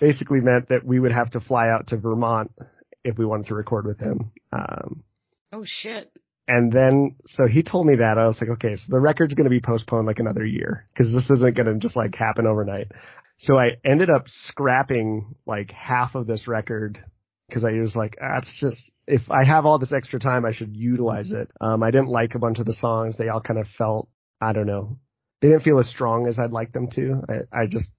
Basically 0.00 0.40
meant 0.40 0.68
that 0.68 0.84
we 0.84 1.00
would 1.00 1.12
have 1.12 1.30
to 1.30 1.40
fly 1.40 1.68
out 1.68 1.88
to 1.88 1.96
Vermont 1.96 2.52
if 3.04 3.18
we 3.18 3.26
wanted 3.26 3.46
to 3.46 3.54
record 3.54 3.86
with 3.86 4.00
him. 4.00 4.32
Um, 4.52 5.02
oh 5.52 5.64
shit. 5.64 6.10
And 6.48 6.72
then, 6.72 7.16
so 7.24 7.46
he 7.46 7.62
told 7.62 7.86
me 7.86 7.96
that 7.96 8.18
I 8.18 8.26
was 8.26 8.40
like, 8.40 8.50
okay, 8.50 8.76
so 8.76 8.86
the 8.90 9.00
record's 9.00 9.34
going 9.34 9.44
to 9.44 9.50
be 9.50 9.60
postponed 9.60 10.06
like 10.06 10.18
another 10.18 10.44
year 10.44 10.86
because 10.92 11.12
this 11.12 11.30
isn't 11.30 11.56
going 11.56 11.66
to 11.66 11.78
just 11.78 11.96
like 11.96 12.14
happen 12.14 12.46
overnight. 12.46 12.88
So 13.38 13.56
I 13.56 13.76
ended 13.84 14.10
up 14.10 14.24
scrapping 14.26 15.34
like 15.46 15.70
half 15.70 16.14
of 16.14 16.26
this 16.26 16.46
record 16.46 16.98
because 17.48 17.64
I 17.64 17.72
was 17.80 17.96
like, 17.96 18.16
ah, 18.22 18.40
just 18.40 18.91
if 19.06 19.30
I 19.30 19.44
have 19.44 19.66
all 19.66 19.78
this 19.78 19.92
extra 19.92 20.20
time, 20.20 20.44
I 20.44 20.52
should 20.52 20.76
utilize 20.76 21.30
it. 21.32 21.50
Um, 21.60 21.82
I 21.82 21.90
didn't 21.90 22.08
like 22.08 22.34
a 22.34 22.38
bunch 22.38 22.58
of 22.58 22.66
the 22.66 22.72
songs; 22.72 23.16
they 23.16 23.28
all 23.28 23.40
kind 23.40 23.58
of 23.58 23.66
felt, 23.78 24.08
I 24.40 24.52
don't 24.52 24.66
know, 24.66 24.98
they 25.40 25.48
didn't 25.48 25.64
feel 25.64 25.78
as 25.78 25.90
strong 25.90 26.26
as 26.26 26.38
I'd 26.38 26.52
like 26.52 26.72
them 26.72 26.88
to. 26.92 27.22
I, 27.28 27.62
I 27.62 27.66
just 27.66 27.90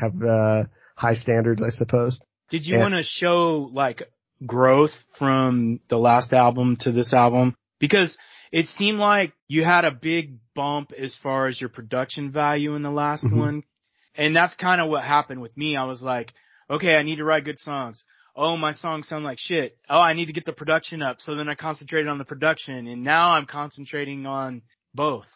have 0.00 0.12
uh, 0.22 0.64
high 0.96 1.14
standards, 1.14 1.62
I 1.62 1.70
suppose. 1.70 2.20
Did 2.48 2.66
you 2.66 2.78
want 2.78 2.94
to 2.94 3.02
show 3.02 3.68
like 3.72 4.02
growth 4.46 4.92
from 5.18 5.80
the 5.88 5.98
last 5.98 6.32
album 6.32 6.76
to 6.80 6.92
this 6.92 7.12
album? 7.12 7.56
Because 7.80 8.16
it 8.52 8.66
seemed 8.66 8.98
like 8.98 9.32
you 9.48 9.64
had 9.64 9.84
a 9.84 9.90
big 9.90 10.38
bump 10.54 10.92
as 10.92 11.16
far 11.20 11.48
as 11.48 11.60
your 11.60 11.70
production 11.70 12.30
value 12.30 12.74
in 12.74 12.82
the 12.82 12.90
last 12.90 13.24
mm-hmm. 13.24 13.38
one. 13.38 13.62
And 14.14 14.36
that's 14.36 14.54
kind 14.54 14.80
of 14.80 14.90
what 14.90 15.02
happened 15.02 15.40
with 15.40 15.56
me. 15.56 15.76
I 15.76 15.84
was 15.84 16.02
like, 16.02 16.32
okay, 16.68 16.96
I 16.96 17.02
need 17.02 17.16
to 17.16 17.24
write 17.24 17.44
good 17.44 17.58
songs 17.58 18.04
oh, 18.34 18.56
my 18.56 18.72
songs 18.72 19.08
sound 19.08 19.24
like 19.24 19.38
shit. 19.38 19.76
Oh, 19.88 20.00
I 20.00 20.14
need 20.14 20.26
to 20.26 20.32
get 20.32 20.44
the 20.44 20.52
production 20.52 21.02
up. 21.02 21.20
So 21.20 21.34
then 21.34 21.48
I 21.48 21.54
concentrated 21.54 22.08
on 22.08 22.18
the 22.18 22.24
production 22.24 22.86
and 22.86 23.04
now 23.04 23.34
I'm 23.34 23.46
concentrating 23.46 24.26
on 24.26 24.62
both 24.94 25.26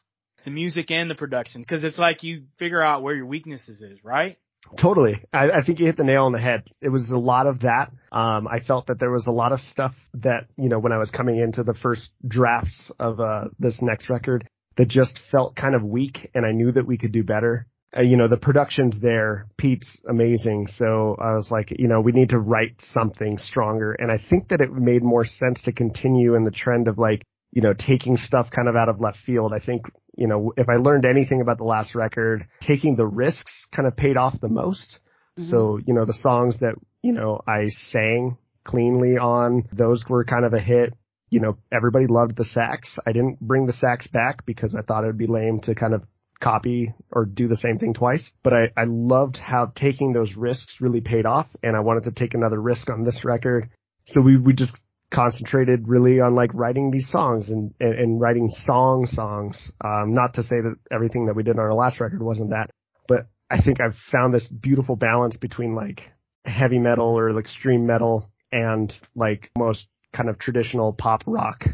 the 0.45 0.51
music 0.51 0.91
and 0.91 1.11
the 1.11 1.15
production 1.15 1.63
because 1.63 1.85
it's 1.85 1.99
like 1.99 2.23
you 2.23 2.45
figure 2.59 2.83
out 2.83 3.03
where 3.03 3.15
your 3.15 3.27
weaknesses 3.27 3.83
is, 3.83 4.03
right? 4.05 4.37
Totally. 4.81 5.23
I, 5.33 5.51
I, 5.51 5.63
think 5.65 5.79
you 5.79 5.87
hit 5.87 5.97
the 5.97 6.05
nail 6.05 6.25
on 6.25 6.33
the 6.33 6.41
head. 6.41 6.65
It 6.81 6.89
was 6.89 7.11
a 7.11 7.19
lot 7.19 7.47
of 7.47 7.61
that. 7.61 7.91
Um, 8.11 8.49
I 8.49 8.59
felt 8.61 8.87
that 8.87 8.99
there 8.99 9.13
was 9.13 9.27
a 9.29 9.31
lot 9.31 9.53
of 9.53 9.61
stuff 9.61 9.93
that, 10.15 10.47
you 10.57 10.69
know, 10.69 10.81
when 10.81 10.93
I 10.93 10.99
was 10.99 11.11
coming 11.11 11.39
into 11.39 11.63
the 11.63 11.75
first 11.75 12.13
drafts 12.27 12.91
of, 12.99 13.21
uh, 13.21 13.45
this 13.61 13.81
next 13.81 14.11
record 14.11 14.49
that 14.77 14.89
just 14.89 15.21
felt 15.31 15.55
kind 15.55 15.75
of 15.77 15.85
weak 15.85 16.31
and 16.35 16.45
I 16.45 16.51
knew 16.51 16.73
that 16.73 16.87
we 16.87 16.99
could 16.99 17.13
do 17.13 17.23
better 17.23 17.67
uh, 17.97 18.03
you 18.03 18.17
know, 18.17 18.29
the 18.29 18.37
production's 18.37 19.01
there. 19.01 19.47
Pete's 19.57 20.01
amazing. 20.09 20.67
So 20.67 21.17
I 21.19 21.35
was 21.35 21.51
like, 21.51 21.73
you 21.79 21.89
know, 21.89 22.01
we 22.01 22.13
need 22.13 22.31
to 22.31 22.39
write 22.39 22.75
something 22.79 23.39
stronger. 23.39 23.93
And 23.93 24.11
I 24.11 24.19
think 24.19 24.49
that 24.49 24.61
it 24.61 24.73
made 24.73 25.03
more 25.03 25.25
sense 25.25 25.63
to 25.63 25.73
continue 25.73 26.35
in 26.35 26.45
the 26.45 26.51
trend 26.51 26.89
of 26.89 26.99
like, 26.99 27.23
you 27.53 27.63
know, 27.63 27.73
taking 27.73 28.17
stuff 28.17 28.51
kind 28.51 28.69
of 28.69 28.77
out 28.77 28.89
of 28.89 29.01
left 29.01 29.19
field. 29.25 29.53
I 29.55 29.65
think, 29.65 29.87
you 30.17 30.27
know, 30.27 30.53
if 30.57 30.69
I 30.69 30.77
learned 30.77 31.07
anything 31.07 31.41
about 31.41 31.59
the 31.59 31.65
last 31.65 31.95
record, 31.95 32.45
taking 32.61 32.97
the 32.97 33.07
risks 33.07 33.67
kind 33.75 33.89
of 33.89 33.97
paid 33.97 34.17
off 34.17 34.35
the 34.41 34.49
most. 34.49 34.99
Mm-hmm. 35.39 35.51
So, 35.51 35.79
you 35.87 35.95
know, 35.95 36.05
the 36.05 36.13
songs 36.13 36.61
that, 36.61 36.75
you 37.03 37.13
know, 37.13 37.41
I 37.47 37.67
sang 37.69 38.37
cleanly 38.65 39.17
on, 39.17 39.65
those 39.73 40.05
were 40.09 40.25
kind 40.25 40.45
of 40.45 40.53
a 40.53 40.61
hit 40.61 40.93
you 41.29 41.41
know, 41.41 41.57
everybody 41.73 42.07
loved 42.09 42.37
the 42.37 42.45
sax. 42.45 42.99
I 43.05 43.11
didn't 43.11 43.41
bring 43.41 43.67
the 43.67 43.73
sax 43.73 44.07
back 44.07 44.47
because 44.47 44.77
I 44.79 44.83
thought 44.83 45.03
it 45.03 45.09
would 45.09 45.19
be 45.19 45.27
lame 45.27 45.61
to 45.65 45.75
kind 45.75 45.93
of 45.93 46.05
copy 46.41 46.95
or 47.11 47.25
do 47.25 47.49
the 47.49 47.57
same 47.57 47.79
thing 47.79 47.95
twice. 47.95 48.33
But 48.43 48.53
I, 48.53 48.73
I 48.77 48.85
loved 48.85 49.37
how 49.37 49.73
taking 49.75 50.13
those 50.13 50.37
risks 50.37 50.79
really 50.81 51.01
paid 51.01 51.27
off 51.27 51.47
and 51.63 51.77
I 51.77 51.81
wanted 51.81 52.05
to 52.05 52.13
take 52.13 52.35
another 52.35 52.61
risk 52.61 52.91
on 52.91 53.05
this 53.05 53.25
record. 53.25 53.71
So 54.05 54.21
we, 54.21 54.37
we 54.37 54.53
just 54.53 54.77
concentrated 55.13 55.87
really 55.87 56.21
on 56.21 56.35
like 56.35 56.53
writing 56.53 56.91
these 56.91 57.09
songs 57.09 57.51
and, 57.51 57.73
and, 57.81 57.95
and 57.95 58.21
writing 58.21 58.49
song 58.51 59.07
songs. 59.07 59.73
Um, 59.85 60.15
not 60.15 60.35
to 60.35 60.43
say 60.43 60.57
that 60.57 60.77
everything 60.91 61.27
that 61.27 61.37
we 61.37 61.43
did 61.43 61.59
on 61.59 61.65
our 61.65 61.75
last 61.75 62.01
record 62.01 62.23
wasn't 62.23 62.51
that, 62.51 62.71
but 63.09 63.29
I 63.51 63.63
think 63.63 63.81
I've 63.81 63.97
found 64.13 64.35
this 64.35 64.49
beautiful 64.49 64.97
balance 64.97 65.37
between 65.37 65.75
like 65.75 66.01
heavy 66.45 66.79
metal 66.79 67.19
or 67.19 67.33
like 67.33 67.45
extreme 67.45 67.87
metal 67.87 68.31
and 68.53 68.93
like 69.15 69.51
most 69.57 69.89
kind 70.13 70.29
of 70.29 70.39
traditional 70.39 70.93
pop 70.93 71.23
rock 71.27 71.65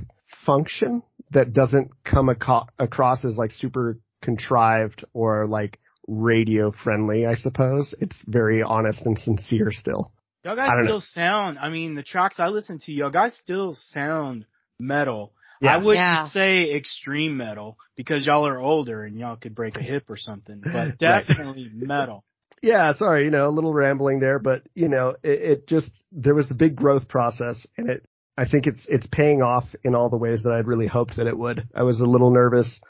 function 0.44 1.02
that 1.30 1.52
doesn't 1.52 1.90
come 2.04 2.28
aco- 2.28 2.66
across 2.78 3.24
as 3.24 3.36
like 3.38 3.50
super 3.50 3.98
contrived 4.22 5.04
or 5.12 5.46
like 5.46 5.78
radio 6.08 6.72
friendly, 6.72 7.26
I 7.26 7.34
suppose. 7.34 7.94
It's 8.00 8.24
very 8.26 8.62
honest 8.62 9.04
and 9.04 9.18
sincere 9.18 9.70
still. 9.70 10.12
Y'all 10.44 10.56
guys 10.56 10.70
still 10.84 10.96
know. 10.96 10.98
sound, 11.00 11.58
I 11.58 11.68
mean, 11.68 11.94
the 11.94 12.02
tracks 12.02 12.40
I 12.40 12.48
listen 12.48 12.78
to, 12.82 12.92
y'all 12.92 13.10
guys 13.10 13.36
still 13.36 13.72
sound 13.74 14.44
metal. 14.80 15.32
Yeah. 15.60 15.74
I 15.74 15.76
wouldn't 15.76 15.96
Yeah. 15.98 16.26
say 16.26 16.74
extreme 16.74 17.36
metal 17.36 17.76
because 17.96 18.26
y'all 18.26 18.48
are 18.48 18.58
older 18.58 19.04
and 19.04 19.16
y'all 19.16 19.36
could 19.36 19.54
break 19.54 19.76
a 19.76 19.82
hip 19.82 20.10
or 20.10 20.16
something, 20.16 20.60
but 20.72 20.98
definitely 20.98 21.66
metal. 21.74 22.24
Yeah, 22.60 22.92
sorry, 22.94 23.24
you 23.24 23.30
know, 23.30 23.48
a 23.48 23.50
little 23.50 23.72
rambling 23.72 24.18
there, 24.20 24.38
but 24.40 24.62
you 24.74 24.88
know, 24.88 25.10
it, 25.22 25.40
it 25.60 25.68
just 25.68 25.90
there 26.12 26.34
was 26.34 26.50
a 26.50 26.54
big 26.56 26.74
growth 26.76 27.08
process, 27.08 27.64
and 27.76 27.90
it 27.90 28.04
I 28.36 28.48
think 28.48 28.66
it's 28.66 28.86
it's 28.88 29.06
paying 29.12 29.42
off 29.42 29.64
in 29.84 29.94
all 29.94 30.10
the 30.10 30.16
ways 30.16 30.42
that 30.42 30.52
I'd 30.52 30.66
really 30.66 30.86
hoped 30.86 31.16
that 31.16 31.26
it 31.26 31.36
would. 31.38 31.68
I 31.74 31.82
was 31.82 32.00
a 32.00 32.06
little 32.06 32.30
nervous, 32.32 32.80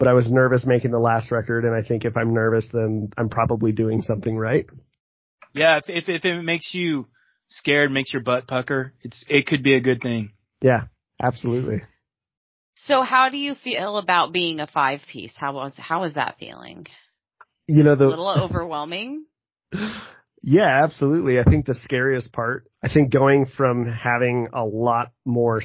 but 0.00 0.08
I 0.08 0.14
was 0.14 0.32
nervous 0.32 0.66
making 0.66 0.90
the 0.90 0.98
last 0.98 1.30
record, 1.30 1.64
and 1.64 1.74
I 1.74 1.86
think 1.86 2.04
if 2.04 2.16
I'm 2.16 2.34
nervous, 2.34 2.68
then 2.72 3.10
I'm 3.16 3.28
probably 3.28 3.72
doing 3.72 4.00
something 4.00 4.36
right. 4.36 4.66
Yeah, 5.52 5.76
if, 5.76 5.84
if 5.88 6.08
if 6.08 6.24
it 6.24 6.42
makes 6.42 6.74
you 6.74 7.06
scared, 7.48 7.90
makes 7.90 8.12
your 8.12 8.22
butt 8.22 8.48
pucker, 8.48 8.94
it's 9.02 9.24
it 9.28 9.46
could 9.46 9.62
be 9.62 9.74
a 9.74 9.80
good 9.80 10.00
thing. 10.00 10.32
Yeah, 10.62 10.84
absolutely. 11.22 11.82
So 12.74 13.02
how 13.02 13.28
do 13.28 13.36
you 13.36 13.54
feel 13.54 13.98
about 13.98 14.32
being 14.32 14.58
a 14.58 14.66
five 14.66 15.00
piece? 15.12 15.36
How 15.38 15.52
was 15.52 15.76
how 15.78 16.00
was 16.00 16.14
that 16.14 16.36
feeling? 16.40 16.86
You 17.68 17.84
know 17.84 17.92
A 17.92 17.96
the 17.96 18.08
little 18.08 18.44
overwhelming. 18.44 19.26
Yeah, 20.42 20.82
absolutely. 20.84 21.38
I 21.38 21.44
think 21.44 21.66
the 21.66 21.74
scariest 21.74 22.32
part, 22.32 22.66
I 22.82 22.88
think 22.92 23.12
going 23.12 23.44
from 23.44 23.84
having 23.84 24.48
a 24.52 24.64
lot 24.64 25.12
more 25.24 25.60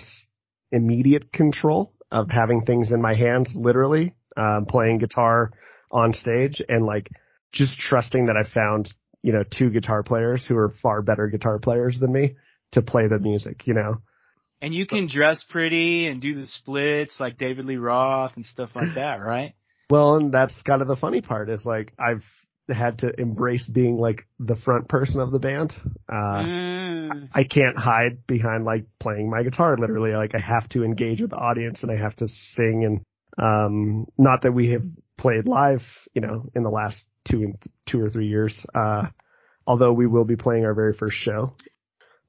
immediate 0.72 1.32
control 1.32 1.94
of 2.12 2.30
having 2.30 2.66
things 2.66 2.92
in 2.92 3.02
my 3.02 3.16
hands, 3.16 3.54
literally, 3.56 4.16
um, 4.36 4.66
playing 4.66 5.00
guitar 5.00 5.52
on 5.92 6.14
stage 6.14 6.62
and 6.68 6.86
like 6.86 7.10
just 7.52 7.80
trusting 7.80 8.26
that 8.26 8.38
I 8.38 8.44
found, 8.44 8.92
you 9.22 9.32
know, 9.34 9.44
two 9.44 9.70
guitar 9.70 10.04
players 10.04 10.46
who 10.46 10.58
are 10.58 10.74
far 10.82 11.02
better 11.02 11.28
guitar 11.28 11.60
players 11.60 12.00
than 12.00 12.12
me 12.12 12.36
to 12.74 12.82
play 12.82 13.08
the 13.08 13.20
music, 13.20 13.66
you 13.66 13.74
know? 13.74 13.96
And 14.62 14.74
you 14.74 14.86
can 14.86 15.08
dress 15.08 15.46
pretty 15.50 16.08
and 16.08 16.22
do 16.22 16.34
the 16.34 16.48
splits 16.48 17.20
like 17.20 17.38
David 17.38 17.66
Lee 17.66 17.78
Roth 17.78 18.34
and 18.36 18.46
stuff 18.46 18.76
like 18.76 18.90
that, 18.96 19.22
right? 19.22 19.54
Well, 19.90 20.16
and 20.16 20.34
that's 20.34 20.62
kind 20.64 20.82
of 20.82 20.88
the 20.88 20.96
funny 20.96 21.22
part 21.22 21.50
is 21.50 21.66
like 21.66 21.94
I've 22.00 22.24
had 22.68 23.00
to 23.00 23.14
embrace 23.20 23.70
being 23.70 23.98
like 23.98 24.28
the 24.40 24.56
front 24.56 24.90
person 24.90 25.22
of 25.22 25.32
the 25.32 25.40
band. 25.40 25.74
Uh, 26.10 26.44
Mm. 27.06 27.30
I 27.34 27.44
can't 27.44 27.78
hide 27.78 28.26
behind 28.28 28.66
like 28.66 28.86
playing 29.00 29.30
my 29.30 29.44
guitar 29.44 29.78
literally. 29.78 30.12
Like 30.12 30.34
I 30.34 30.40
have 30.40 30.68
to 30.70 30.84
engage 30.84 31.22
with 31.22 31.30
the 31.30 31.38
audience 31.38 31.84
and 31.84 31.92
I 31.92 32.02
have 32.02 32.16
to 32.16 32.28
sing 32.28 32.84
and 32.84 33.02
um 33.38 34.06
not 34.18 34.44
that 34.44 34.52
we 34.52 34.72
have 34.72 34.84
played 35.18 35.48
live, 35.48 35.82
you 36.14 36.22
know, 36.22 36.50
in 36.56 36.64
the 36.64 36.70
last 36.70 37.06
two 37.30 37.54
two 37.88 38.02
or 38.02 38.10
three 38.10 38.28
years. 38.28 38.66
Uh 38.74 39.08
although 39.68 39.94
we 39.94 40.08
will 40.08 40.26
be 40.26 40.36
playing 40.36 40.66
our 40.66 40.74
very 40.74 40.94
first 40.94 41.18
show. 41.18 41.56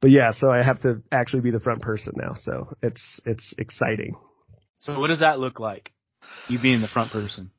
But 0.01 0.11
yeah, 0.11 0.31
so 0.33 0.51
I 0.51 0.63
have 0.63 0.81
to 0.83 1.03
actually 1.11 1.43
be 1.43 1.51
the 1.51 1.61
front 1.61 1.83
person 1.83 2.15
now. 2.17 2.35
So 2.35 2.71
it's 2.83 3.21
it's 3.25 3.55
exciting. 3.59 4.17
So 4.79 4.99
what 5.01 5.09
does 5.09 5.21
that 5.21 5.39
look 5.39 5.59
like? 5.59 5.93
You 6.49 6.61
being 6.61 6.81
the 6.81 6.89
front 6.89 7.13
person. 7.13 7.51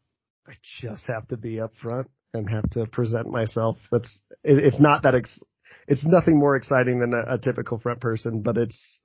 I 0.47 0.53
just 0.81 1.07
have 1.07 1.27
to 1.27 1.37
be 1.37 1.59
up 1.59 1.71
front 1.81 2.07
and 2.33 2.49
have 2.49 2.69
to 2.71 2.85
present 2.85 3.29
myself. 3.29 3.77
That's 3.91 4.23
it, 4.43 4.63
it's 4.63 4.79
not 4.79 5.03
that 5.03 5.15
ex, 5.15 5.39
it's 5.87 6.05
nothing 6.05 6.39
more 6.39 6.55
exciting 6.55 6.99
than 6.99 7.13
a, 7.13 7.35
a 7.35 7.37
typical 7.37 7.79
front 7.79 7.99
person, 7.99 8.41
but 8.41 8.57
it's 8.57 8.99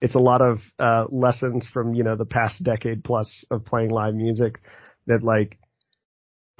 it's 0.00 0.14
a 0.14 0.20
lot 0.20 0.40
of 0.40 0.58
uh 0.78 1.06
lessons 1.10 1.66
from 1.72 1.94
you 1.94 2.04
know 2.04 2.16
the 2.16 2.26
past 2.26 2.62
decade 2.62 3.04
plus 3.04 3.44
of 3.50 3.64
playing 3.64 3.90
live 3.90 4.14
music 4.14 4.58
that 5.06 5.22
like 5.22 5.58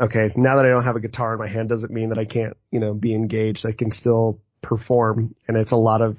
okay 0.01 0.29
now 0.37 0.57
that 0.57 0.64
I 0.64 0.70
don't 0.70 0.85
have 0.85 0.96
a 0.96 1.01
guitar 1.01 1.35
in 1.35 1.38
my 1.38 1.48
hand 1.48 1.68
doesn't 1.68 1.92
mean 1.92 2.11
that 2.11 2.18
I 2.18 2.24
can't 2.24 2.57
you 2.70 2.81
know 2.81 2.94
be 2.94 3.14
engaged. 3.14 3.66
I 3.66 3.72
can 3.72 3.90
still 3.90 4.40
perform, 4.62 5.35
and 5.46 5.57
it's 5.57 5.72
a 5.72 5.77
lot 5.77 6.03
of 6.03 6.16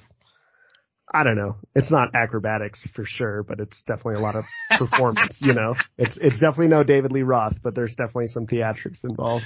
I 1.11 1.23
don't 1.23 1.37
know. 1.37 1.55
It's 1.73 1.91
not 1.91 2.09
acrobatics 2.13 2.87
for 2.95 3.03
sure, 3.03 3.41
but 3.41 3.59
it's 3.59 3.81
definitely 3.81 4.15
a 4.15 4.19
lot 4.19 4.35
of 4.35 4.43
performance, 4.77 5.39
you 5.41 5.53
know. 5.53 5.75
It's 5.97 6.17
it's 6.17 6.39
definitely 6.39 6.67
no 6.67 6.83
David 6.83 7.11
Lee 7.11 7.23
Roth, 7.23 7.57
but 7.63 7.75
there's 7.75 7.95
definitely 7.95 8.27
some 8.27 8.45
theatrics 8.45 9.03
involved. 9.03 9.45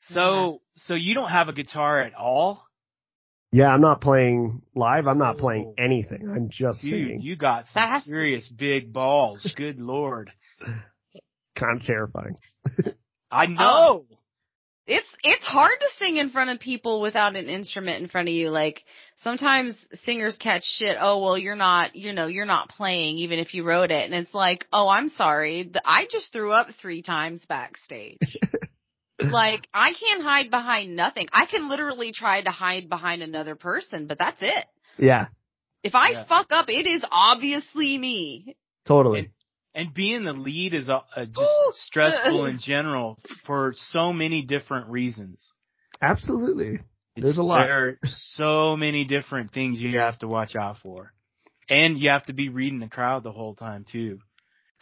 So 0.00 0.60
so 0.74 0.94
you 0.94 1.14
don't 1.14 1.30
have 1.30 1.48
a 1.48 1.54
guitar 1.54 2.00
at 2.00 2.14
all? 2.14 2.66
Yeah, 3.54 3.72
I'm 3.72 3.80
not 3.80 4.00
playing 4.00 4.62
live. 4.74 5.06
I'm 5.06 5.18
not 5.18 5.36
Oh. 5.36 5.38
playing 5.38 5.74
anything. 5.78 6.28
I'm 6.28 6.48
just 6.50 6.82
Dude, 6.82 6.90
singing. 6.90 7.20
you 7.20 7.36
got 7.36 7.66
some 7.68 7.82
That 7.88 8.02
serious 8.04 8.48
big 8.48 8.92
balls. 8.92 9.54
Good 9.56 9.80
lord. 9.80 10.32
kind 11.56 11.78
of 11.78 11.86
terrifying. 11.86 12.34
I 13.30 13.44
oh, 13.44 13.48
know. 13.48 14.04
It's 14.88 15.06
it's 15.22 15.46
hard 15.46 15.78
to 15.78 15.86
sing 15.98 16.16
in 16.16 16.30
front 16.30 16.50
of 16.50 16.58
people 16.58 17.00
without 17.00 17.36
an 17.36 17.48
instrument 17.48 18.02
in 18.02 18.08
front 18.08 18.26
of 18.28 18.34
you. 18.34 18.48
Like 18.50 18.82
sometimes 19.18 19.76
singers 20.02 20.36
catch 20.36 20.64
shit. 20.64 20.96
Oh 21.00 21.22
well, 21.22 21.38
you're 21.38 21.54
not, 21.54 21.94
you 21.94 22.12
know, 22.12 22.26
you're 22.26 22.44
not 22.46 22.68
playing 22.70 23.18
even 23.18 23.38
if 23.38 23.54
you 23.54 23.62
wrote 23.62 23.92
it, 23.92 24.04
and 24.04 24.14
it's 24.14 24.34
like, 24.34 24.66
oh, 24.72 24.88
I'm 24.88 25.08
sorry, 25.08 25.70
I 25.84 26.06
just 26.10 26.32
threw 26.32 26.50
up 26.52 26.66
three 26.82 27.02
times 27.02 27.46
backstage. 27.46 28.18
like 29.20 29.68
I 29.72 29.92
can't 29.92 30.22
hide 30.22 30.50
behind 30.50 30.96
nothing. 30.96 31.28
I 31.32 31.46
can 31.46 31.68
literally 31.68 32.12
try 32.12 32.42
to 32.42 32.50
hide 32.50 32.88
behind 32.88 33.22
another 33.22 33.54
person, 33.54 34.06
but 34.06 34.18
that's 34.18 34.40
it. 34.42 34.64
Yeah, 34.98 35.26
If 35.82 35.94
I 35.94 36.10
Yeah. 36.12 36.24
fuck 36.24 36.46
up, 36.50 36.68
it 36.68 36.86
is 36.86 37.04
obviously 37.10 37.98
me. 37.98 38.56
totally. 38.86 39.30
And 39.74 39.92
being 39.92 40.22
the 40.24 40.32
lead 40.32 40.72
is 40.72 40.88
uh, 40.88 41.00
uh, 41.16 41.24
just 41.26 41.38
Ooh. 41.40 41.70
stressful 41.72 42.44
in 42.50 42.58
general 42.60 43.18
for 43.44 43.72
so 43.74 44.12
many 44.12 44.44
different 44.44 44.88
reasons. 44.90 45.52
Absolutely. 46.00 46.74
It's- 47.16 47.22
There's 47.24 47.38
a 47.38 47.42
lot. 47.42 47.64
There 47.66 47.88
are 47.88 47.98
so 48.04 48.76
many 48.76 49.04
different 49.04 49.52
things 49.52 49.80
you 49.80 49.98
have 49.98 50.18
to 50.20 50.28
watch 50.28 50.54
out 50.56 50.76
for. 50.78 51.12
And 51.68 51.98
you 51.98 52.10
have 52.10 52.26
to 52.26 52.34
be 52.34 52.50
reading 52.50 52.78
the 52.80 52.88
crowd 52.88 53.22
the 53.24 53.32
whole 53.32 53.54
time 53.54 53.84
too. 53.90 54.20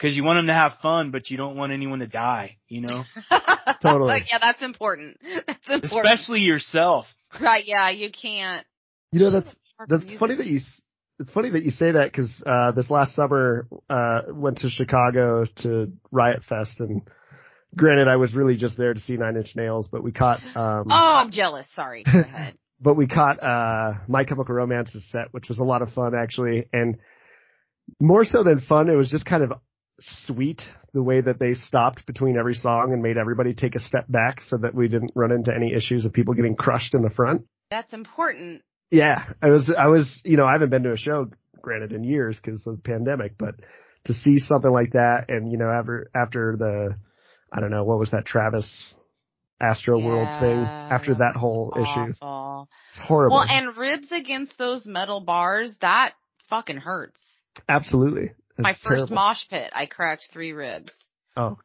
Cause 0.01 0.15
you 0.17 0.23
want 0.23 0.37
them 0.37 0.47
to 0.47 0.53
have 0.53 0.73
fun, 0.81 1.11
but 1.11 1.29
you 1.29 1.37
don't 1.37 1.55
want 1.55 1.71
anyone 1.71 1.99
to 1.99 2.07
die, 2.07 2.57
you 2.67 2.81
know? 2.81 3.03
Totally. 3.81 4.17
yeah, 4.29 4.39
that's 4.41 4.61
important. 4.63 5.17
That's 5.47 5.67
important. 5.69 6.13
Especially 6.13 6.39
yourself. 6.41 7.05
right. 7.41 7.63
Yeah, 7.65 7.89
you 7.91 8.09
can't. 8.11 8.65
You 9.11 9.19
know 9.21 9.31
that's 9.31 9.55
that's 9.87 10.03
music. 10.03 10.19
funny 10.19 10.35
that 10.35 10.45
you. 10.47 10.59
It's 11.19 11.31
funny 11.31 11.51
that 11.51 11.63
you 11.63 11.69
say 11.69 11.91
that 11.91 12.11
because 12.11 12.43
uh, 12.45 12.71
this 12.73 12.89
last 12.89 13.13
summer 13.15 13.67
uh, 13.89 14.21
went 14.29 14.57
to 14.59 14.69
Chicago 14.69 15.45
to 15.57 15.91
Riot 16.11 16.43
Fest, 16.49 16.79
and 16.79 17.01
granted, 17.77 18.07
I 18.07 18.15
was 18.17 18.33
really 18.35 18.57
just 18.57 18.77
there 18.77 18.93
to 18.93 18.99
see 18.99 19.15
Nine 19.15 19.37
Inch 19.37 19.55
Nails, 19.55 19.87
but 19.91 20.03
we 20.03 20.11
caught. 20.11 20.39
Um, 20.55 20.85
Oh, 20.89 21.13
I'm 21.23 21.31
jealous. 21.31 21.67
Sorry. 21.75 22.03
Go 22.03 22.19
ahead. 22.19 22.57
but 22.81 22.95
we 22.95 23.07
caught 23.07 23.41
uh 23.41 23.93
My 24.07 24.23
Chemical 24.25 24.55
Romance's 24.55 25.09
set, 25.11 25.27
which 25.31 25.47
was 25.49 25.59
a 25.59 25.63
lot 25.63 25.81
of 25.81 25.89
fun 25.93 26.13
actually, 26.15 26.67
and 26.73 26.97
more 28.01 28.25
so 28.25 28.43
than 28.43 28.59
fun, 28.59 28.89
it 28.89 28.95
was 28.95 29.09
just 29.09 29.25
kind 29.25 29.43
of 29.43 29.53
sweet 29.99 30.61
the 30.93 31.03
way 31.03 31.21
that 31.21 31.39
they 31.39 31.53
stopped 31.53 32.05
between 32.05 32.37
every 32.37 32.55
song 32.55 32.91
and 32.93 33.01
made 33.01 33.17
everybody 33.17 33.53
take 33.53 33.75
a 33.75 33.79
step 33.79 34.05
back 34.09 34.41
so 34.41 34.57
that 34.57 34.73
we 34.73 34.87
didn't 34.87 35.11
run 35.15 35.31
into 35.31 35.53
any 35.53 35.73
issues 35.73 36.05
of 36.05 36.13
people 36.13 36.33
getting 36.33 36.55
crushed 36.55 36.93
in 36.93 37.01
the 37.01 37.09
front. 37.09 37.43
That's 37.69 37.93
important. 37.93 38.63
Yeah, 38.91 39.17
I 39.41 39.49
was 39.49 39.73
I 39.77 39.87
was 39.87 40.21
you 40.25 40.37
know 40.37 40.45
I 40.45 40.53
haven't 40.53 40.69
been 40.69 40.83
to 40.83 40.91
a 40.91 40.97
show 40.97 41.27
granted 41.61 41.93
in 41.93 42.03
years 42.03 42.39
because 42.39 42.65
of 42.67 42.75
the 42.75 42.81
pandemic, 42.81 43.37
but 43.37 43.55
to 44.05 44.13
see 44.13 44.37
something 44.37 44.71
like 44.71 44.91
that 44.91 45.25
and 45.29 45.51
you 45.51 45.57
know 45.57 45.69
after 45.69 46.09
after 46.13 46.55
the 46.57 46.95
I 47.51 47.59
don't 47.59 47.71
know 47.71 47.83
what 47.83 47.99
was 47.99 48.11
that 48.11 48.25
Travis 48.25 48.93
Astroworld 49.61 50.39
thing 50.39 50.59
after 50.59 51.15
that 51.15 51.35
whole 51.35 51.73
issue, 51.75 52.09
it's 52.11 52.99
horrible. 52.99 53.37
Well, 53.37 53.45
and 53.47 53.77
ribs 53.77 54.11
against 54.11 54.57
those 54.57 54.85
metal 54.85 55.21
bars, 55.21 55.77
that 55.81 56.13
fucking 56.49 56.77
hurts. 56.77 57.21
Absolutely, 57.69 58.31
My 58.57 58.73
first 58.73 58.83
terrible. 59.09 59.15
mosh 59.15 59.47
pit, 59.49 59.71
I 59.75 59.85
cracked 59.87 60.27
three 60.31 60.51
ribs. 60.51 60.91
Oh, 61.35 61.57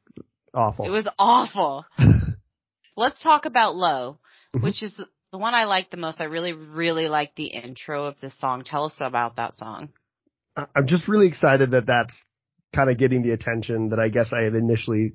awful. 0.54 0.86
It 0.86 0.90
was 0.90 1.08
awful. 1.18 1.84
Let's 2.96 3.22
talk 3.22 3.44
about 3.44 3.76
Low, 3.76 4.18
Mhm. 4.56 4.62
which 4.62 4.82
is 4.82 4.96
the 5.30 5.38
one 5.38 5.54
I 5.54 5.64
like 5.64 5.90
the 5.90 5.96
most. 5.98 6.20
I 6.20 6.24
really, 6.24 6.52
really 6.54 7.08
like 7.08 7.34
the 7.34 7.48
intro 7.48 8.04
of 8.04 8.18
this 8.20 8.38
song. 8.38 8.62
Tell 8.64 8.84
us 8.84 8.94
about 9.00 9.36
that 9.36 9.54
song. 9.54 9.90
I'm 10.56 10.86
just 10.86 11.06
really 11.06 11.28
excited 11.28 11.70
that 11.72 11.86
that's 11.86 12.24
kind 12.74 12.90
of 12.90 12.98
getting 12.98 13.22
the 13.22 13.32
attention 13.32 13.90
that 13.90 14.00
I 14.00 14.08
guess 14.08 14.32
I 14.32 14.42
had 14.42 14.54
initially 14.54 15.12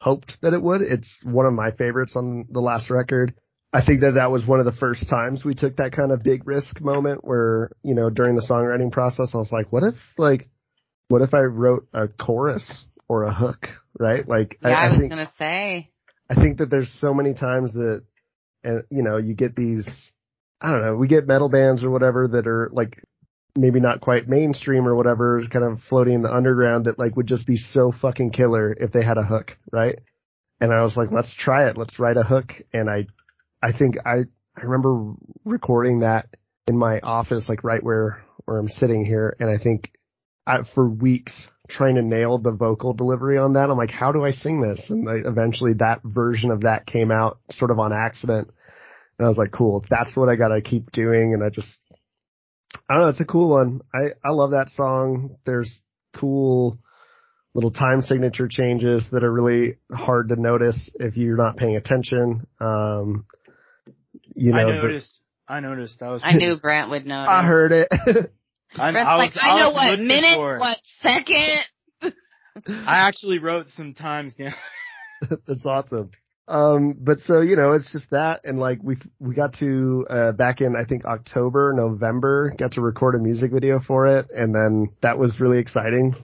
hoped 0.00 0.38
that 0.42 0.54
it 0.54 0.62
would. 0.62 0.80
It's 0.80 1.20
one 1.24 1.46
of 1.46 1.52
my 1.52 1.70
favorites 1.72 2.16
on 2.16 2.46
the 2.50 2.60
last 2.60 2.90
record. 2.90 3.34
I 3.72 3.84
think 3.84 4.00
that 4.00 4.12
that 4.12 4.30
was 4.30 4.46
one 4.46 4.58
of 4.60 4.64
the 4.64 4.72
first 4.72 5.08
times 5.10 5.44
we 5.44 5.54
took 5.54 5.76
that 5.76 5.92
kind 5.92 6.10
of 6.10 6.22
big 6.24 6.46
risk 6.46 6.80
moment 6.80 7.20
where, 7.22 7.70
you 7.82 7.94
know, 7.94 8.08
during 8.10 8.34
the 8.34 8.42
songwriting 8.42 8.90
process, 8.90 9.34
I 9.34 9.38
was 9.38 9.52
like, 9.52 9.70
what 9.70 9.82
if 9.84 9.94
like, 10.16 10.48
what 11.08 11.22
if 11.22 11.34
I 11.34 11.40
wrote 11.40 11.88
a 11.92 12.08
chorus 12.08 12.86
or 13.08 13.24
a 13.24 13.32
hook, 13.32 13.66
right? 13.98 14.26
Like, 14.26 14.58
Yeah, 14.62 14.68
I, 14.68 14.72
I, 14.72 14.86
I 14.86 14.90
was 14.90 14.98
think, 14.98 15.10
gonna 15.10 15.30
say. 15.38 15.90
I 16.30 16.34
think 16.34 16.58
that 16.58 16.70
there's 16.70 16.92
so 17.00 17.14
many 17.14 17.34
times 17.34 17.72
that, 17.72 18.02
and 18.62 18.84
you 18.90 19.02
know, 19.02 19.16
you 19.16 19.34
get 19.34 19.56
these, 19.56 20.12
I 20.60 20.70
don't 20.70 20.82
know, 20.82 20.96
we 20.96 21.08
get 21.08 21.26
metal 21.26 21.50
bands 21.50 21.82
or 21.82 21.90
whatever 21.90 22.28
that 22.28 22.46
are 22.46 22.70
like 22.72 23.02
maybe 23.56 23.80
not 23.80 24.00
quite 24.00 24.28
mainstream 24.28 24.86
or 24.86 24.94
whatever, 24.94 25.42
kind 25.50 25.64
of 25.64 25.80
floating 25.88 26.14
in 26.14 26.22
the 26.22 26.32
underground 26.32 26.84
that 26.84 26.98
like 26.98 27.16
would 27.16 27.26
just 27.26 27.46
be 27.46 27.56
so 27.56 27.92
fucking 28.00 28.30
killer 28.30 28.72
if 28.78 28.92
they 28.92 29.02
had 29.02 29.18
a 29.18 29.24
hook, 29.24 29.56
right? 29.72 29.98
And 30.60 30.72
I 30.72 30.82
was 30.82 30.96
like, 30.96 31.10
let's 31.10 31.34
try 31.36 31.68
it. 31.68 31.76
Let's 31.76 31.98
write 31.98 32.16
a 32.16 32.22
hook. 32.22 32.52
And 32.72 32.90
I, 32.90 33.06
I 33.62 33.72
think 33.76 33.96
I, 34.04 34.24
I 34.56 34.64
remember 34.64 35.14
recording 35.44 36.00
that 36.00 36.26
in 36.66 36.76
my 36.76 37.00
office, 37.00 37.48
like 37.48 37.64
right 37.64 37.82
where, 37.82 38.22
where 38.44 38.58
I'm 38.58 38.68
sitting 38.68 39.04
here. 39.04 39.36
And 39.38 39.48
I 39.48 39.62
think 39.62 39.90
I, 40.48 40.60
for 40.74 40.88
weeks 40.88 41.46
trying 41.68 41.96
to 41.96 42.02
nail 42.02 42.38
the 42.38 42.56
vocal 42.56 42.94
delivery 42.94 43.36
on 43.38 43.52
that. 43.52 43.68
I'm 43.68 43.76
like, 43.76 43.90
how 43.90 44.10
do 44.10 44.24
I 44.24 44.30
sing 44.30 44.62
this? 44.62 44.88
And 44.88 45.08
I, 45.08 45.28
eventually 45.28 45.74
that 45.78 46.00
version 46.02 46.50
of 46.50 46.62
that 46.62 46.86
came 46.86 47.10
out 47.10 47.38
sort 47.50 47.70
of 47.70 47.78
on 47.78 47.92
accident. 47.92 48.50
And 49.18 49.26
I 49.26 49.28
was 49.28 49.36
like, 49.36 49.52
cool, 49.52 49.84
that's 49.90 50.16
what 50.16 50.28
I 50.30 50.36
gotta 50.36 50.62
keep 50.62 50.90
doing. 50.90 51.34
And 51.34 51.44
I 51.44 51.50
just, 51.50 51.84
I 52.88 52.94
don't 52.94 53.02
know, 53.02 53.08
it's 53.10 53.20
a 53.20 53.26
cool 53.26 53.50
one. 53.50 53.82
I, 53.94 54.12
I 54.24 54.30
love 54.30 54.52
that 54.52 54.70
song. 54.70 55.36
There's 55.44 55.82
cool 56.16 56.78
little 57.54 57.70
time 57.70 58.00
signature 58.00 58.48
changes 58.48 59.08
that 59.12 59.24
are 59.24 59.32
really 59.32 59.76
hard 59.92 60.30
to 60.30 60.40
notice 60.40 60.90
if 60.98 61.16
you're 61.16 61.36
not 61.36 61.56
paying 61.56 61.76
attention. 61.76 62.46
Um, 62.60 63.26
you 64.34 64.52
know, 64.52 64.58
I 64.58 64.64
the- 64.64 64.82
noticed. 64.82 65.20
I 65.50 65.60
noticed. 65.60 66.02
I 66.02 66.10
was. 66.10 66.22
I 66.24 66.34
knew 66.34 66.58
Brent 66.60 66.90
would 66.90 67.06
know. 67.06 67.24
I 67.26 67.42
heard 67.42 67.72
it. 67.72 67.88
I, 68.76 68.92
Brent's 68.92 69.08
I 69.08 69.16
like, 69.16 69.34
was, 69.34 69.40
I 69.40 69.58
know 69.58 69.68
was 69.70 69.90
what 69.90 70.00
minute, 70.00 70.36
for 70.36 70.58
what 70.58 70.78
second. 71.02 72.14
I 72.66 73.06
actually 73.06 73.38
wrote 73.38 73.66
some 73.66 73.94
times 73.94 74.34
down. 74.34 74.52
That's 75.46 75.66
awesome. 75.66 76.10
Um, 76.46 76.94
but 76.98 77.18
so, 77.18 77.40
you 77.40 77.56
know, 77.56 77.72
it's 77.72 77.92
just 77.92 78.10
that. 78.10 78.40
And 78.44 78.58
like 78.58 78.78
we, 78.82 78.96
we 79.18 79.34
got 79.34 79.54
to, 79.54 80.06
uh, 80.08 80.32
back 80.32 80.60
in, 80.60 80.74
I 80.76 80.88
think 80.88 81.04
October, 81.04 81.74
November, 81.76 82.54
got 82.58 82.72
to 82.72 82.80
record 82.80 83.14
a 83.16 83.18
music 83.18 83.52
video 83.52 83.80
for 83.80 84.06
it. 84.06 84.26
And 84.30 84.54
then 84.54 84.90
that 85.02 85.18
was 85.18 85.40
really 85.40 85.58
exciting. 85.58 86.14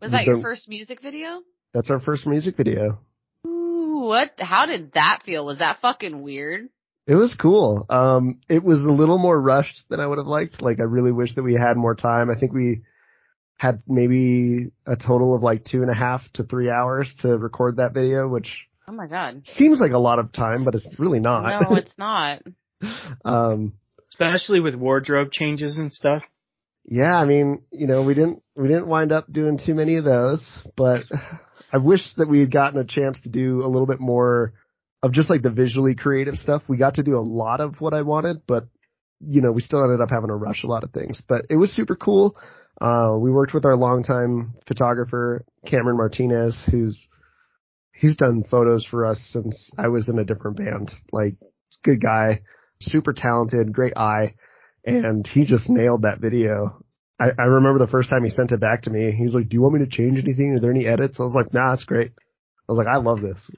Was 0.00 0.12
that 0.12 0.24
your 0.24 0.40
first 0.40 0.68
music 0.68 1.02
video? 1.02 1.42
That's 1.74 1.90
our 1.90 2.00
first 2.00 2.26
music 2.26 2.56
video. 2.56 3.00
Ooh, 3.46 4.04
what? 4.06 4.30
How 4.38 4.66
did 4.66 4.92
that 4.92 5.22
feel? 5.24 5.44
Was 5.44 5.58
that 5.58 5.78
fucking 5.82 6.22
weird? 6.22 6.68
It 7.06 7.14
was 7.14 7.36
cool. 7.40 7.86
Um, 7.88 8.40
it 8.48 8.64
was 8.64 8.84
a 8.84 8.92
little 8.92 9.18
more 9.18 9.40
rushed 9.40 9.84
than 9.88 10.00
I 10.00 10.06
would 10.06 10.18
have 10.18 10.26
liked. 10.26 10.60
Like 10.60 10.80
I 10.80 10.84
really 10.84 11.12
wish 11.12 11.34
that 11.34 11.42
we 11.44 11.54
had 11.54 11.76
more 11.76 11.94
time. 11.94 12.30
I 12.30 12.38
think 12.38 12.52
we 12.52 12.82
had 13.58 13.80
maybe 13.86 14.72
a 14.86 14.96
total 14.96 15.34
of 15.34 15.42
like 15.42 15.64
two 15.64 15.82
and 15.82 15.90
a 15.90 15.94
half 15.94 16.22
to 16.34 16.42
three 16.42 16.68
hours 16.68 17.14
to 17.20 17.38
record 17.38 17.76
that 17.76 17.94
video, 17.94 18.28
which 18.28 18.66
Oh 18.88 18.92
my 18.92 19.06
god. 19.06 19.42
seems 19.46 19.80
like 19.80 19.92
a 19.92 19.98
lot 19.98 20.18
of 20.18 20.32
time, 20.32 20.64
but 20.64 20.74
it's 20.74 20.96
really 20.98 21.20
not. 21.20 21.60
No, 21.62 21.76
it's 21.76 21.96
not. 21.96 22.42
um, 23.24 23.74
Especially 24.08 24.60
with 24.60 24.74
wardrobe 24.74 25.30
changes 25.30 25.78
and 25.78 25.92
stuff. 25.92 26.22
Yeah, 26.84 27.16
I 27.16 27.24
mean, 27.24 27.62
you 27.72 27.86
know, 27.86 28.04
we 28.04 28.14
didn't 28.14 28.42
we 28.56 28.68
didn't 28.68 28.86
wind 28.86 29.10
up 29.12 29.26
doing 29.30 29.58
too 29.64 29.74
many 29.74 29.96
of 29.96 30.04
those, 30.04 30.66
but 30.76 31.02
I 31.72 31.78
wish 31.78 32.14
that 32.16 32.28
we 32.28 32.40
had 32.40 32.52
gotten 32.52 32.78
a 32.80 32.84
chance 32.86 33.20
to 33.22 33.28
do 33.28 33.60
a 33.64 33.68
little 33.68 33.86
bit 33.86 34.00
more 34.00 34.52
of 35.06 35.12
just 35.12 35.30
like 35.30 35.42
the 35.42 35.50
visually 35.50 35.94
creative 35.94 36.34
stuff. 36.34 36.62
We 36.68 36.76
got 36.76 36.94
to 36.94 37.02
do 37.02 37.16
a 37.16 37.20
lot 37.20 37.60
of 37.60 37.80
what 37.80 37.94
I 37.94 38.02
wanted, 38.02 38.42
but 38.46 38.64
you 39.20 39.40
know, 39.40 39.52
we 39.52 39.62
still 39.62 39.82
ended 39.82 40.00
up 40.00 40.10
having 40.10 40.28
to 40.28 40.34
rush 40.34 40.62
a 40.62 40.66
lot 40.66 40.84
of 40.84 40.90
things. 40.90 41.22
But 41.26 41.46
it 41.48 41.56
was 41.56 41.74
super 41.74 41.96
cool. 41.96 42.36
Uh, 42.78 43.16
we 43.18 43.30
worked 43.30 43.54
with 43.54 43.64
our 43.64 43.76
longtime 43.76 44.54
photographer 44.66 45.44
Cameron 45.66 45.96
Martinez, 45.96 46.68
who's 46.70 47.08
he's 47.94 48.16
done 48.16 48.44
photos 48.44 48.84
for 48.84 49.06
us 49.06 49.18
since 49.32 49.70
I 49.78 49.88
was 49.88 50.10
in 50.10 50.18
a 50.18 50.24
different 50.24 50.58
band. 50.58 50.90
Like, 51.12 51.36
good 51.82 52.02
guy, 52.02 52.40
super 52.80 53.14
talented, 53.14 53.72
great 53.72 53.96
eye 53.96 54.34
and 54.86 55.26
he 55.26 55.44
just 55.44 55.68
nailed 55.68 56.02
that 56.02 56.20
video. 56.20 56.82
I, 57.20 57.30
I 57.38 57.44
remember 57.46 57.78
the 57.78 57.90
first 57.90 58.08
time 58.08 58.22
he 58.22 58.30
sent 58.30 58.52
it 58.52 58.60
back 58.60 58.82
to 58.82 58.90
me. 58.90 59.10
He 59.10 59.24
was 59.24 59.34
like, 59.34 59.48
"Do 59.48 59.56
you 59.56 59.62
want 59.62 59.74
me 59.74 59.84
to 59.84 59.90
change 59.90 60.18
anything? 60.18 60.54
Are 60.54 60.60
there 60.60 60.70
any 60.70 60.86
edits?" 60.86 61.18
I 61.18 61.24
was 61.24 61.34
like, 61.34 61.52
"Nah, 61.52 61.74
it's 61.74 61.84
great." 61.84 62.12
I 62.16 62.72
was 62.72 62.78
like, 62.78 62.86
"I 62.86 62.98
love 62.98 63.20
this." 63.20 63.50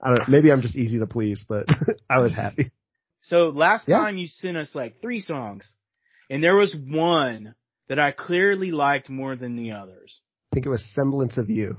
I 0.00 0.08
don't. 0.08 0.18
know, 0.18 0.24
Maybe 0.28 0.50
I'm 0.52 0.62
just 0.62 0.76
easy 0.76 0.98
to 1.00 1.06
please, 1.06 1.44
but 1.48 1.66
I 2.10 2.18
was 2.18 2.32
happy. 2.34 2.70
So 3.20 3.48
last 3.48 3.88
Yeah. 3.88 3.96
time 3.98 4.16
you 4.16 4.26
sent 4.28 4.56
us 4.56 4.74
like 4.74 4.98
three 5.00 5.20
songs, 5.20 5.74
and 6.30 6.42
there 6.42 6.56
was 6.56 6.74
one 6.76 7.54
that 7.88 7.98
I 7.98 8.12
clearly 8.12 8.70
liked 8.70 9.08
more 9.10 9.34
than 9.34 9.56
the 9.56 9.72
others. 9.72 10.20
I 10.52 10.56
think 10.56 10.66
it 10.66 10.70
was 10.70 10.84
"Semblance 10.94 11.36
of 11.38 11.50
You." 11.50 11.78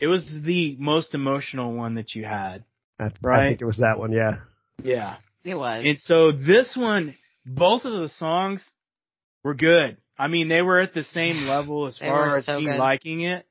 It 0.00 0.08
was 0.08 0.42
the 0.44 0.76
most 0.80 1.14
emotional 1.14 1.76
one 1.76 1.94
that 1.94 2.14
you 2.14 2.24
had. 2.24 2.64
I, 2.98 3.04
I 3.04 3.10
Right. 3.22 3.48
think 3.50 3.60
it 3.62 3.66
was 3.66 3.78
that 3.78 3.98
one. 3.98 4.10
Yeah. 4.12 4.38
Yeah. 4.82 5.16
It 5.44 5.54
was. 5.54 5.84
And 5.84 5.98
so 5.98 6.32
this 6.32 6.76
one, 6.76 7.14
both 7.46 7.84
of 7.84 7.92
the 7.92 8.08
songs 8.08 8.72
were 9.44 9.54
good. 9.54 9.96
I 10.18 10.26
mean, 10.28 10.48
they 10.48 10.62
were 10.62 10.78
at 10.80 10.94
the 10.94 11.02
same 11.04 11.46
level 11.46 11.86
as 11.86 11.98
They 11.98 12.06
far 12.06 12.36
as 12.38 12.46
so 12.46 12.58
me 12.58 12.66
good. 12.66 12.78
liking 12.78 13.20
it. 13.22 13.46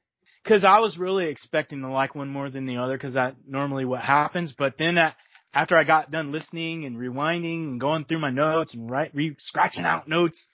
Cause 0.45 0.65
I 0.65 0.79
was 0.79 0.97
really 0.97 1.27
expecting 1.27 1.81
to 1.81 1.89
like 1.89 2.15
one 2.15 2.29
more 2.29 2.49
than 2.49 2.65
the 2.65 2.77
other 2.77 2.97
cause 2.97 3.13
that 3.13 3.35
normally 3.47 3.85
what 3.85 4.01
happens. 4.01 4.53
But 4.57 4.77
then 4.77 4.97
a 4.97 5.15
after 5.53 5.75
I 5.75 5.83
got 5.83 6.09
done 6.09 6.31
listening 6.31 6.85
and 6.85 6.97
rewinding 6.97 7.65
and 7.65 7.79
going 7.79 8.05
through 8.05 8.19
my 8.19 8.31
notes 8.31 8.73
and 8.73 8.89
right, 8.89 9.11
re- 9.13 9.35
scratching 9.37 9.83
out 9.83 10.07
notes. 10.07 10.47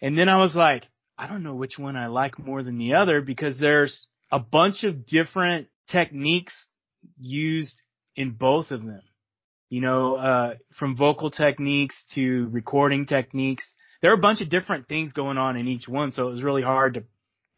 And 0.00 0.16
then 0.16 0.28
I 0.28 0.38
was 0.38 0.56
like, 0.56 0.84
I 1.18 1.28
don't 1.28 1.42
know 1.42 1.54
which 1.54 1.78
one 1.78 1.96
I 1.96 2.06
like 2.06 2.38
more 2.38 2.62
than 2.62 2.78
the 2.78 2.94
other 2.94 3.20
because 3.20 3.58
there's 3.58 4.08
a 4.32 4.40
bunch 4.40 4.82
of 4.82 5.06
different 5.06 5.68
techniques 5.88 6.68
used 7.18 7.82
in 8.16 8.32
both 8.32 8.70
of 8.70 8.82
them 8.82 9.02
you 9.74 9.80
know, 9.80 10.14
uh, 10.14 10.54
from 10.78 10.96
vocal 10.96 11.32
techniques 11.32 12.04
to 12.14 12.48
recording 12.52 13.06
techniques. 13.06 13.74
There 14.00 14.12
are 14.12 14.14
a 14.14 14.20
bunch 14.20 14.40
of 14.40 14.48
different 14.48 14.86
things 14.86 15.12
going 15.12 15.36
on 15.36 15.56
in 15.56 15.66
each 15.66 15.88
one, 15.88 16.12
so 16.12 16.28
it 16.28 16.30
was 16.30 16.44
really 16.44 16.62
hard 16.62 16.94
to 16.94 17.04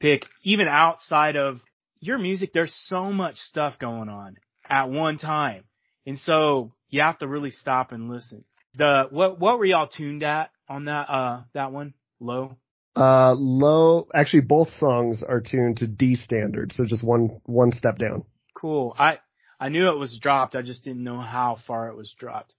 pick. 0.01 0.25
Even 0.43 0.69
outside 0.69 1.37
of 1.37 1.57
your 2.01 2.19
music, 2.19 2.53
there's 2.53 2.75
so 2.75 3.13
much 3.13 3.37
stuff 3.37 3.79
going 3.79 4.09
on 4.09 4.37
at 4.69 4.91
one 4.91 5.19
time. 5.19 5.65
And 6.07 6.19
so 6.19 6.71
you 6.89 7.03
have 7.03 7.19
to 7.19 7.29
really 7.29 7.51
stop 7.51 7.93
and 7.93 8.09
listen. 8.09 8.45
The, 8.75 9.09
what, 9.11 9.41
what 9.41 9.59
were 9.59 9.65
y'all 9.65 9.89
tuned 9.89 10.23
at 10.23 10.51
on 10.69 10.85
that, 10.87 11.11
uh, 11.11 11.43
that 11.55 11.73
one? 11.73 11.95
Low? 12.21 12.57
Uh, 12.97 13.35
low. 13.35 14.09
Actually, 14.15 14.43
both 14.43 14.69
songs 14.71 15.23
are 15.23 15.41
tuned 15.41 15.79
to 15.79 15.87
D 15.87 16.15
standard, 16.15 16.73
so 16.73 16.87
just 16.87 17.05
one 17.05 17.41
one 17.45 17.71
step 17.71 17.99
down. 17.99 18.25
Cool. 18.55 18.97
I, 18.99 19.19
I 19.61 19.69
knew 19.69 19.91
it 19.91 19.99
was 19.99 20.19
dropped. 20.19 20.57
I 20.57 20.63
just 20.63 20.85
didn't 20.85 21.05
know 21.05 21.21
how 21.21 21.59
far 21.67 21.89
it 21.89 21.97
was 21.97 22.15
dropped. 22.19 22.55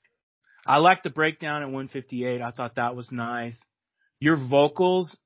I 0.66 0.78
liked 0.78 1.04
the 1.04 1.10
breakdown 1.10 1.64
at 1.64 1.68
158. 1.68 2.42
I 2.42 2.52
thought 2.52 2.76
that 2.76 2.96
was 2.96 3.12
nice. 3.12 3.60
Your 4.20 4.38
vocals, 4.38 5.18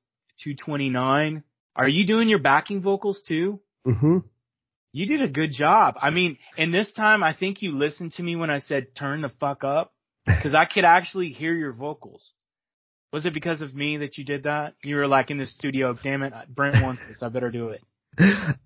229. 0.44 1.44
Are 1.76 1.88
you 1.88 2.06
doing 2.06 2.28
your 2.28 2.38
backing 2.38 2.82
vocals 2.82 3.22
too? 3.26 3.60
hmm 3.84 4.18
You 4.92 5.06
did 5.06 5.22
a 5.22 5.28
good 5.28 5.50
job. 5.52 5.94
I 6.00 6.10
mean, 6.10 6.38
and 6.56 6.72
this 6.72 6.92
time 6.92 7.22
I 7.22 7.34
think 7.34 7.62
you 7.62 7.72
listened 7.72 8.12
to 8.12 8.22
me 8.22 8.36
when 8.36 8.50
I 8.50 8.58
said 8.58 8.94
turn 8.94 9.22
the 9.22 9.30
fuck 9.40 9.64
up 9.64 9.92
because 10.26 10.54
I 10.54 10.66
could 10.66 10.84
actually 10.84 11.28
hear 11.28 11.54
your 11.54 11.72
vocals. 11.72 12.32
Was 13.12 13.26
it 13.26 13.34
because 13.34 13.60
of 13.60 13.74
me 13.74 13.98
that 13.98 14.16
you 14.16 14.24
did 14.24 14.44
that? 14.44 14.72
You 14.82 14.96
were 14.96 15.06
like 15.06 15.30
in 15.30 15.36
the 15.36 15.44
studio, 15.44 15.94
damn 16.02 16.22
it, 16.22 16.32
Brent 16.48 16.82
wants 16.82 17.06
this. 17.06 17.22
I 17.22 17.28
better 17.28 17.50
do 17.50 17.68
it. 17.68 17.82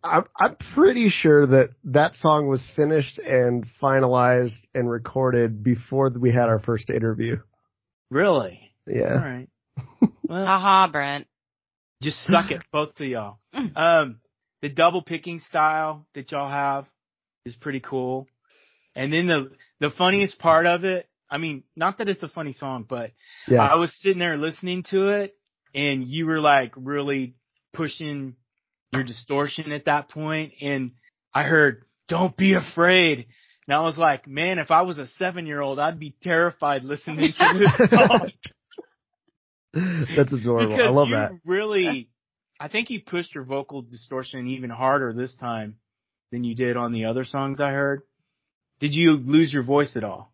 I'm, 0.03 0.25
I'm 0.39 0.57
pretty 0.75 1.09
sure 1.09 1.47
that 1.47 1.71
that 1.85 2.15
song 2.15 2.49
was 2.49 2.69
finished 2.77 3.19
and 3.19 3.65
finalized 3.83 4.67
and 4.75 4.89
recorded 4.89 5.63
before 5.65 6.11
we 6.17 6.33
had 6.33 6.49
our 6.49 6.61
first 6.61 6.91
interview. 6.91 7.39
Really? 8.11 8.71
Yeah. 8.87 9.15
right. 9.23 9.49
Well, 10.29 10.45
Haha, 10.45 10.91
Brent. 10.91 11.29
Just 12.07 12.23
suck 12.25 12.51
it, 12.51 12.63
both 12.73 12.99
of 13.01 13.07
y'all. 13.07 13.39
Um, 13.75 14.21
the 14.63 14.69
double 14.69 15.03
picking 15.03 15.39
style 15.41 16.07
that 16.15 16.31
y'all 16.31 16.49
have 16.49 16.85
is 17.45 17.57
pretty 17.57 17.81
cool. 17.81 18.29
And 18.95 19.13
then 19.13 19.27
the, 19.27 19.51
the 19.81 19.91
funniest 19.91 20.39
part 20.39 20.67
of 20.67 20.85
it, 20.85 21.07
I 21.29 21.39
mean, 21.39 21.65
not 21.75 21.99
that 21.99 22.09
it's 22.09 22.23
a 22.23 22.29
funny 22.29 22.53
song, 22.53 22.87
but 22.89 23.11
Yeah. 23.49 23.61
I 23.61 23.75
was 23.75 23.93
sitting 24.01 24.21
there 24.21 24.37
listening 24.37 24.85
to 24.91 25.09
it 25.09 25.37
and 25.75 26.05
you 26.05 26.27
were 26.27 26.41
like 26.41 26.73
really 26.77 27.35
pushing 27.75 28.37
your 28.93 29.03
distortion 29.03 29.73
at 29.73 29.87
that 29.87 30.09
point 30.09 30.53
and 30.63 30.93
I 31.35 31.43
heard, 31.43 31.83
don't 32.09 32.37
be 32.37 32.55
afraid. 32.55 33.27
And 33.67 33.77
I 33.77 33.81
was 33.83 33.99
like, 33.99 34.29
man, 34.29 34.59
if 34.59 34.71
I 34.71 34.83
was 34.83 34.99
a 34.99 35.07
seven 35.07 35.45
year 35.47 35.61
old, 35.61 35.79
I'd 35.81 35.99
be 35.99 36.15
terrified 36.23 36.85
listening 36.85 37.33
to 37.37 37.59
this 37.59 37.91
song. 37.91 38.31
That's 40.17 40.33
adorable. 40.33 40.77
Because 40.77 40.91
I 40.91 40.93
love 40.93 41.09
you 41.09 41.15
that. 41.15 41.33
really, 41.45 42.09
I 42.59 42.69
think 42.69 42.91
you 42.91 43.01
pushed 43.01 43.35
your 43.35 43.45
vocal 43.45 43.83
distortion 43.83 44.49
even 44.49 44.71
harder 44.71 45.13
this 45.13 45.37
time 45.37 45.77
than 46.33 46.45
you 46.45 46.55
did 46.55 46.77
on 46.77 46.93
the 46.93 47.07
other 47.07 47.25
songs 47.25 47.61
I 47.61 47.71
heard. 47.71 48.03
Did 48.81 48.95
you 48.95 49.13
lose 49.13 49.53
your 49.53 49.65
voice 49.65 49.97
at 49.97 50.05
all? 50.05 50.33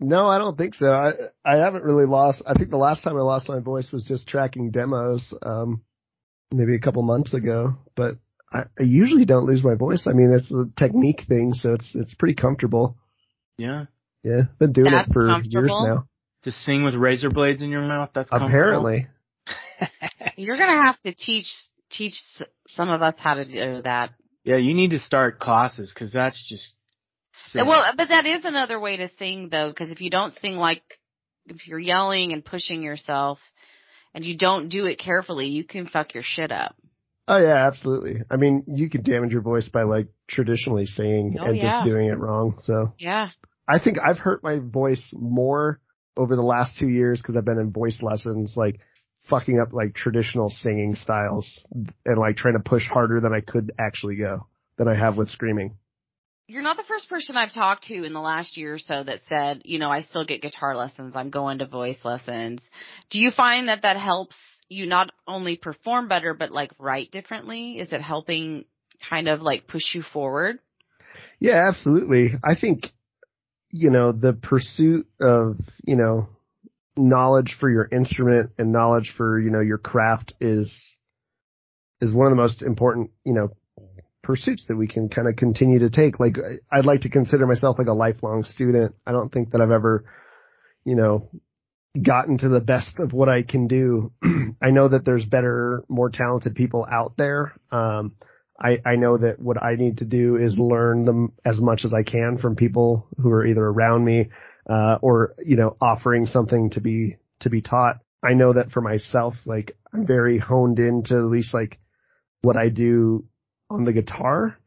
No, 0.00 0.28
I 0.28 0.38
don't 0.38 0.56
think 0.56 0.74
so. 0.74 0.86
I 0.88 1.10
I 1.44 1.56
haven't 1.56 1.82
really 1.82 2.06
lost. 2.06 2.44
I 2.46 2.54
think 2.54 2.70
the 2.70 2.76
last 2.76 3.02
time 3.02 3.16
I 3.16 3.20
lost 3.20 3.48
my 3.48 3.60
voice 3.60 3.90
was 3.92 4.04
just 4.04 4.28
tracking 4.28 4.70
demos, 4.70 5.34
um, 5.42 5.82
maybe 6.52 6.76
a 6.76 6.80
couple 6.80 7.02
months 7.02 7.34
ago. 7.34 7.74
But 7.96 8.14
I, 8.52 8.60
I 8.78 8.84
usually 8.84 9.24
don't 9.24 9.46
lose 9.46 9.64
my 9.64 9.74
voice. 9.74 10.06
I 10.06 10.12
mean, 10.12 10.32
it's 10.32 10.52
a 10.52 10.66
technique 10.78 11.22
thing, 11.28 11.52
so 11.52 11.74
it's 11.74 11.96
it's 11.96 12.14
pretty 12.14 12.34
comfortable. 12.34 12.96
Yeah. 13.56 13.86
Yeah, 14.22 14.42
been 14.58 14.72
doing 14.72 14.92
That's 14.92 15.08
it 15.08 15.12
for 15.12 15.26
years 15.44 15.72
now. 15.82 16.06
To 16.42 16.52
sing 16.52 16.84
with 16.84 16.94
razor 16.94 17.30
blades 17.30 17.60
in 17.62 17.70
your 17.70 17.82
mouth? 17.82 18.10
That's? 18.14 18.30
Apparently, 18.32 19.06
You're 20.36 20.56
gonna 20.56 20.84
have 20.84 20.98
to 21.00 21.14
teach 21.14 21.46
teach 21.90 22.14
some 22.68 22.90
of 22.90 23.02
us 23.02 23.14
how 23.18 23.34
to 23.34 23.44
do 23.44 23.82
that. 23.82 24.10
Yeah, 24.44 24.56
you 24.56 24.74
need 24.74 24.90
to 24.90 24.98
start 24.98 25.38
classes 25.38 25.92
because 25.94 26.12
that's 26.12 26.42
just 26.48 26.76
sick. 27.32 27.64
Well, 27.66 27.92
but 27.96 28.08
that 28.08 28.24
is 28.26 28.44
another 28.44 28.78
way 28.80 28.96
to 28.98 29.08
sing 29.08 29.48
though, 29.50 29.68
because 29.68 29.90
if 29.90 30.00
you 30.00 30.10
don't 30.10 30.34
sing 30.38 30.56
like, 30.56 30.82
if 31.46 31.66
you're 31.66 31.78
yelling 31.78 32.32
and 32.32 32.44
pushing 32.44 32.82
yourself, 32.82 33.38
and 34.14 34.24
you 34.24 34.36
don't 34.38 34.68
do 34.68 34.86
it 34.86 34.98
carefully, 34.98 35.46
you 35.46 35.64
can 35.64 35.86
fuck 35.86 36.14
your 36.14 36.22
shit 36.22 36.52
up. 36.52 36.74
Oh 37.26 37.38
yeah, 37.38 37.66
absolutely. 37.66 38.20
I 38.30 38.36
mean, 38.36 38.64
you 38.68 38.88
can 38.88 39.02
damage 39.02 39.32
your 39.32 39.42
voice 39.42 39.68
by 39.68 39.82
like 39.82 40.08
traditionally 40.28 40.86
singing 40.86 41.36
Oh, 41.38 41.44
and 41.44 41.56
yeah. 41.56 41.62
just 41.80 41.84
doing 41.90 42.06
it 42.08 42.18
wrong. 42.18 42.54
So 42.58 42.86
Yeah. 42.98 43.28
I 43.68 43.78
think 43.78 43.98
I've 43.98 44.18
hurt 44.18 44.42
my 44.42 44.58
voice 44.60 45.12
more 45.14 45.78
over 46.18 46.36
the 46.36 46.42
last 46.42 46.76
two 46.78 46.88
years 46.88 47.22
because 47.22 47.36
I've 47.36 47.46
been 47.46 47.58
in 47.58 47.72
voice 47.72 48.02
lessons, 48.02 48.54
like 48.56 48.80
fucking 49.28 49.60
up 49.60 49.72
like 49.72 49.94
traditional 49.94 50.50
singing 50.50 50.94
styles 50.94 51.64
and 52.04 52.18
like 52.18 52.36
trying 52.36 52.54
to 52.54 52.60
push 52.60 52.86
harder 52.86 53.20
than 53.20 53.32
I 53.32 53.40
could 53.40 53.72
actually 53.78 54.16
go 54.16 54.40
than 54.76 54.88
I 54.88 54.98
have 54.98 55.16
with 55.16 55.30
screaming. 55.30 55.76
You're 56.46 56.62
not 56.62 56.78
the 56.78 56.84
first 56.84 57.10
person 57.10 57.36
I've 57.36 57.52
talked 57.52 57.84
to 57.84 58.04
in 58.04 58.14
the 58.14 58.20
last 58.20 58.56
year 58.56 58.74
or 58.74 58.78
so 58.78 59.04
that 59.04 59.20
said, 59.28 59.62
you 59.64 59.78
know, 59.78 59.90
I 59.90 60.00
still 60.00 60.24
get 60.24 60.40
guitar 60.40 60.74
lessons. 60.74 61.14
I'm 61.14 61.28
going 61.28 61.58
to 61.58 61.66
voice 61.66 62.04
lessons. 62.04 62.68
Do 63.10 63.20
you 63.20 63.30
find 63.30 63.68
that 63.68 63.82
that 63.82 63.98
helps 63.98 64.38
you 64.70 64.86
not 64.86 65.12
only 65.26 65.56
perform 65.56 66.08
better, 66.08 66.32
but 66.32 66.50
like 66.50 66.70
write 66.78 67.10
differently? 67.10 67.78
Is 67.78 67.92
it 67.92 68.00
helping 68.00 68.64
kind 69.10 69.28
of 69.28 69.42
like 69.42 69.66
push 69.66 69.94
you 69.94 70.00
forward? 70.02 70.58
Yeah, 71.38 71.68
absolutely. 71.68 72.30
I 72.42 72.54
think, 72.58 72.86
you 73.70 73.90
know, 73.90 74.12
the 74.12 74.32
pursuit 74.32 75.06
of, 75.20 75.56
you 75.84 75.96
know, 75.96 76.28
knowledge 76.96 77.56
for 77.58 77.70
your 77.70 77.88
instrument 77.90 78.50
and 78.58 78.72
knowledge 78.72 79.14
for, 79.16 79.38
you 79.38 79.50
know, 79.50 79.60
your 79.60 79.78
craft 79.78 80.34
is, 80.40 80.96
is 82.00 82.14
one 82.14 82.26
of 82.26 82.32
the 82.32 82.36
most 82.42 82.62
important, 82.62 83.10
you 83.24 83.34
know, 83.34 83.48
pursuits 84.22 84.66
that 84.68 84.76
we 84.76 84.88
can 84.88 85.08
kind 85.08 85.28
of 85.28 85.36
continue 85.36 85.78
to 85.80 85.90
take. 85.90 86.20
Like, 86.20 86.36
I'd 86.70 86.84
like 86.84 87.00
to 87.02 87.10
consider 87.10 87.46
myself 87.46 87.78
like 87.78 87.86
a 87.86 87.92
lifelong 87.92 88.44
student. 88.44 88.94
I 89.06 89.12
don't 89.12 89.30
think 89.30 89.52
that 89.52 89.60
I've 89.60 89.70
ever, 89.70 90.04
you 90.84 90.96
know, 90.96 91.30
gotten 92.00 92.38
to 92.38 92.48
the 92.48 92.60
best 92.60 92.96
of 92.98 93.12
what 93.12 93.28
I 93.28 93.42
can 93.42 93.66
do. 93.66 94.12
I 94.62 94.70
know 94.70 94.88
that 94.88 95.04
there's 95.04 95.24
better, 95.24 95.84
more 95.88 96.10
talented 96.10 96.54
people 96.54 96.86
out 96.90 97.14
there. 97.16 97.52
Um, 97.70 98.16
I, 98.60 98.78
I 98.84 98.96
know 98.96 99.18
that 99.18 99.38
what 99.38 99.62
I 99.62 99.76
need 99.76 99.98
to 99.98 100.04
do 100.04 100.36
is 100.36 100.58
learn 100.58 101.04
them 101.04 101.32
as 101.44 101.60
much 101.60 101.84
as 101.84 101.94
I 101.94 102.02
can 102.02 102.38
from 102.38 102.56
people 102.56 103.06
who 103.16 103.30
are 103.30 103.46
either 103.46 103.64
around 103.64 104.04
me, 104.04 104.30
uh, 104.68 104.98
or, 105.00 105.34
you 105.44 105.56
know, 105.56 105.76
offering 105.80 106.26
something 106.26 106.70
to 106.70 106.80
be, 106.80 107.16
to 107.40 107.50
be 107.50 107.62
taught. 107.62 107.98
I 108.22 108.34
know 108.34 108.52
that 108.54 108.70
for 108.70 108.80
myself, 108.80 109.34
like 109.46 109.76
I'm 109.94 110.06
very 110.06 110.38
honed 110.38 110.80
into 110.80 111.14
at 111.14 111.30
least 111.30 111.54
like 111.54 111.78
what 112.42 112.56
I 112.56 112.68
do 112.68 113.24
on 113.70 113.84
the 113.84 113.92
guitar, 113.92 114.58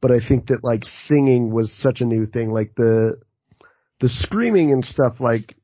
but 0.00 0.10
I 0.10 0.26
think 0.26 0.46
that 0.46 0.64
like 0.64 0.84
singing 0.84 1.52
was 1.52 1.78
such 1.78 2.00
a 2.00 2.06
new 2.06 2.24
thing. 2.26 2.50
Like 2.50 2.72
the, 2.74 3.20
the 4.00 4.08
screaming 4.08 4.72
and 4.72 4.84
stuff, 4.84 5.20
like 5.20 5.54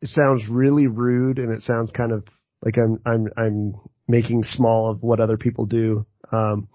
it 0.00 0.08
sounds 0.08 0.48
really 0.50 0.88
rude 0.88 1.38
and 1.38 1.52
it 1.52 1.62
sounds 1.62 1.92
kind 1.92 2.10
of 2.10 2.24
like 2.64 2.76
I'm, 2.76 3.00
I'm, 3.06 3.28
I'm 3.36 3.74
making 4.08 4.42
small 4.42 4.90
of 4.90 5.04
what 5.04 5.20
other 5.20 5.36
people 5.36 5.66
do. 5.66 6.04
Um, 6.32 6.68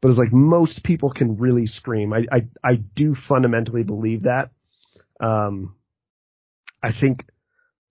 but 0.00 0.10
it's 0.10 0.18
like 0.18 0.32
most 0.32 0.84
people 0.84 1.10
can 1.10 1.38
really 1.38 1.66
scream. 1.66 2.12
I, 2.12 2.26
I, 2.30 2.40
I 2.62 2.76
do 2.94 3.14
fundamentally 3.28 3.84
believe 3.84 4.24
that. 4.24 4.50
Um, 5.18 5.76
I 6.82 6.90
think 6.98 7.18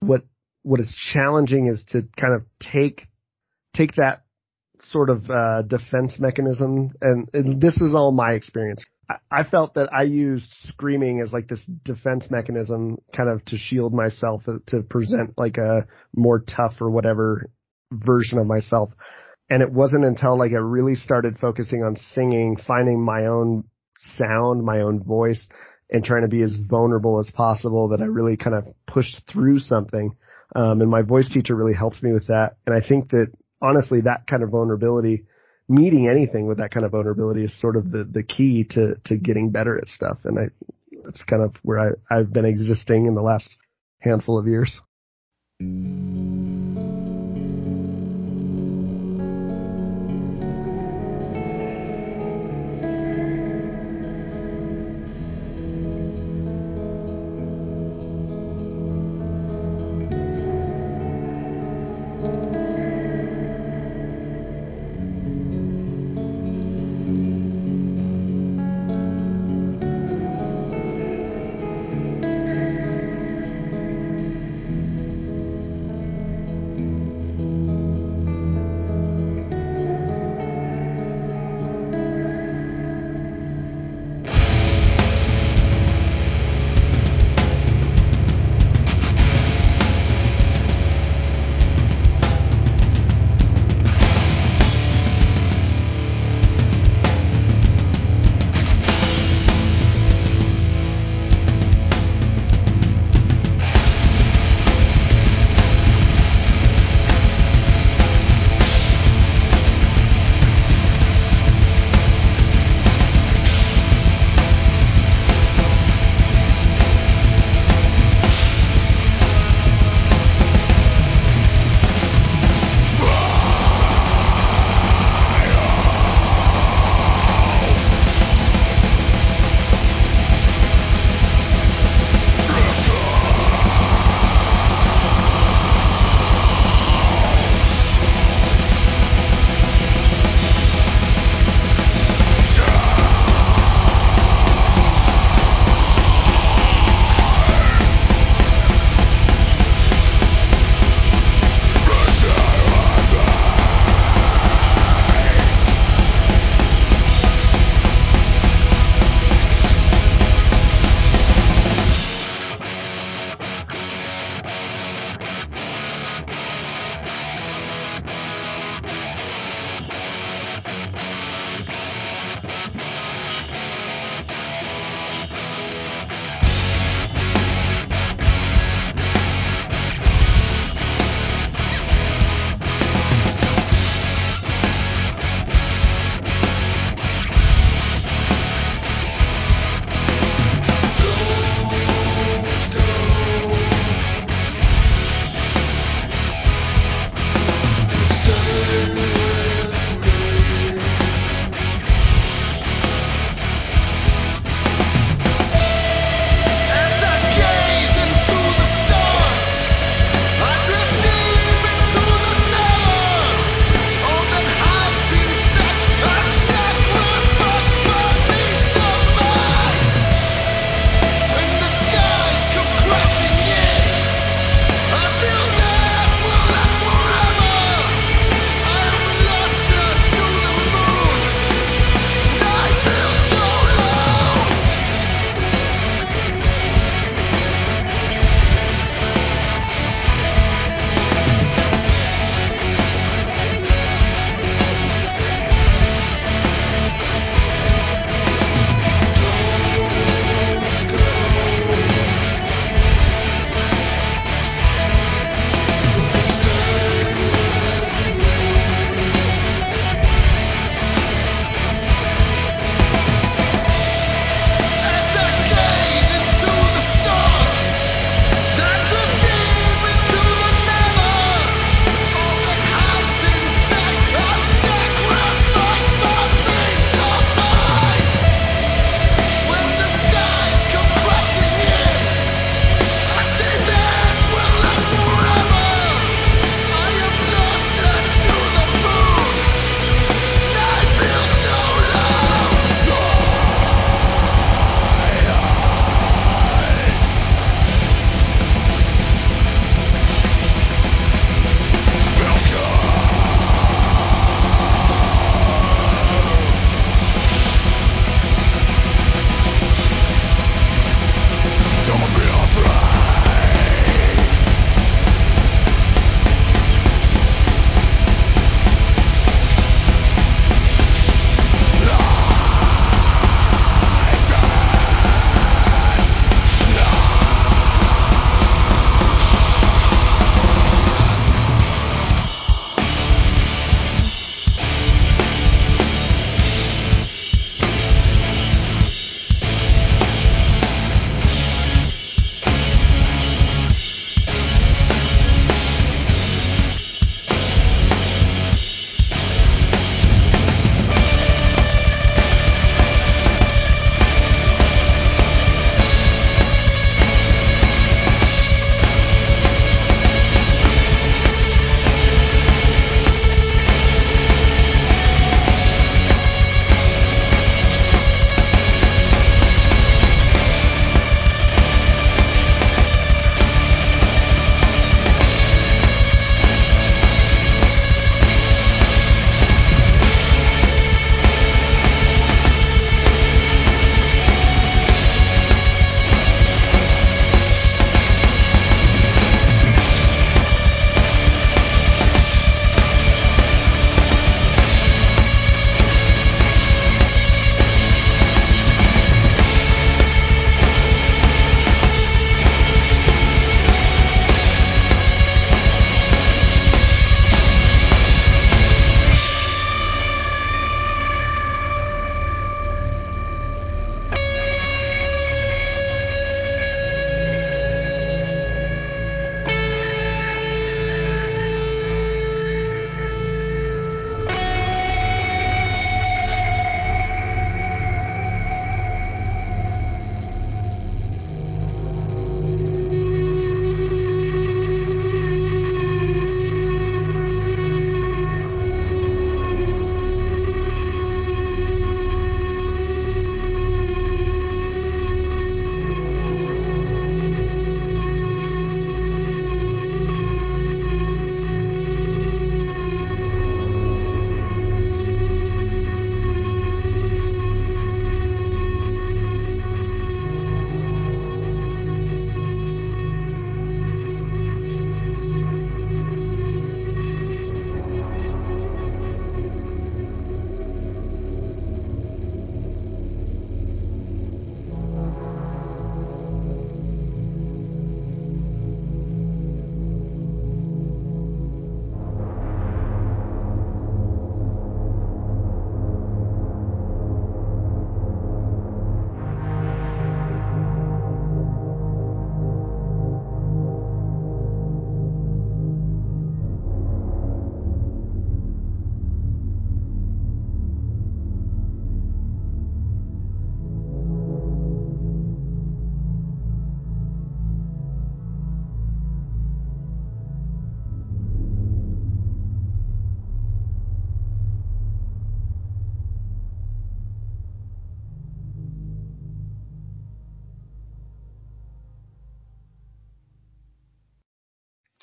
what, 0.00 0.22
what 0.62 0.78
is 0.78 0.94
challenging 1.12 1.66
is 1.66 1.84
to 1.88 2.02
kind 2.20 2.34
of 2.34 2.42
take, 2.60 3.02
take 3.74 3.94
that 3.94 4.22
sort 4.78 5.10
of, 5.10 5.28
uh, 5.28 5.62
defense 5.62 6.20
mechanism. 6.20 6.90
And, 7.00 7.28
and 7.32 7.60
this 7.60 7.80
is 7.80 7.94
all 7.94 8.12
my 8.12 8.34
experience. 8.34 8.82
I, 9.08 9.16
I 9.30 9.42
felt 9.42 9.74
that 9.74 9.92
I 9.92 10.04
used 10.04 10.50
screaming 10.68 11.20
as 11.20 11.32
like 11.32 11.48
this 11.48 11.68
defense 11.84 12.30
mechanism 12.30 12.98
kind 13.12 13.28
of 13.28 13.44
to 13.46 13.56
shield 13.56 13.92
myself 13.92 14.42
uh, 14.46 14.58
to 14.68 14.82
present 14.82 15.34
like 15.36 15.56
a 15.56 15.86
more 16.14 16.38
tough 16.40 16.74
or 16.80 16.90
whatever 16.90 17.50
version 17.90 18.38
of 18.38 18.46
myself. 18.46 18.90
And 19.50 19.62
it 19.62 19.70
wasn't 19.70 20.04
until 20.04 20.38
like 20.38 20.52
I 20.52 20.58
really 20.58 20.94
started 20.94 21.38
focusing 21.38 21.82
on 21.82 21.96
singing, 21.96 22.56
finding 22.56 23.04
my 23.04 23.26
own 23.26 23.64
sound, 23.96 24.64
my 24.64 24.80
own 24.80 25.02
voice 25.02 25.48
and 25.90 26.02
trying 26.04 26.22
to 26.22 26.28
be 26.28 26.42
as 26.42 26.58
vulnerable 26.68 27.20
as 27.20 27.30
possible 27.30 27.88
that 27.90 28.00
I 28.00 28.06
really 28.06 28.36
kind 28.36 28.56
of 28.56 28.66
pushed 28.86 29.30
through 29.30 29.58
something. 29.58 30.16
Um, 30.56 30.80
and 30.80 30.90
my 30.90 31.02
voice 31.02 31.30
teacher 31.32 31.54
really 31.54 31.74
helps 31.74 32.02
me 32.02 32.12
with 32.12 32.28
that. 32.28 32.56
And 32.66 32.74
I 32.74 32.86
think 32.86 33.10
that 33.10 33.28
honestly, 33.60 34.00
that 34.02 34.26
kind 34.28 34.42
of 34.42 34.50
vulnerability, 34.50 35.26
meeting 35.68 36.08
anything 36.08 36.46
with 36.46 36.58
that 36.58 36.70
kind 36.70 36.86
of 36.86 36.92
vulnerability 36.92 37.44
is 37.44 37.60
sort 37.60 37.76
of 37.76 37.90
the, 37.90 38.04
the 38.04 38.22
key 38.22 38.66
to, 38.70 38.94
to 39.06 39.16
getting 39.16 39.50
better 39.50 39.76
at 39.76 39.86
stuff. 39.86 40.18
And 40.24 40.38
I, 40.38 40.44
that's 41.04 41.24
kind 41.24 41.42
of 41.42 41.54
where 41.62 41.78
I, 41.78 42.14
I've 42.14 42.32
been 42.32 42.44
existing 42.44 43.06
in 43.06 43.14
the 43.14 43.22
last 43.22 43.56
handful 44.00 44.38
of 44.38 44.46
years. 44.46 44.80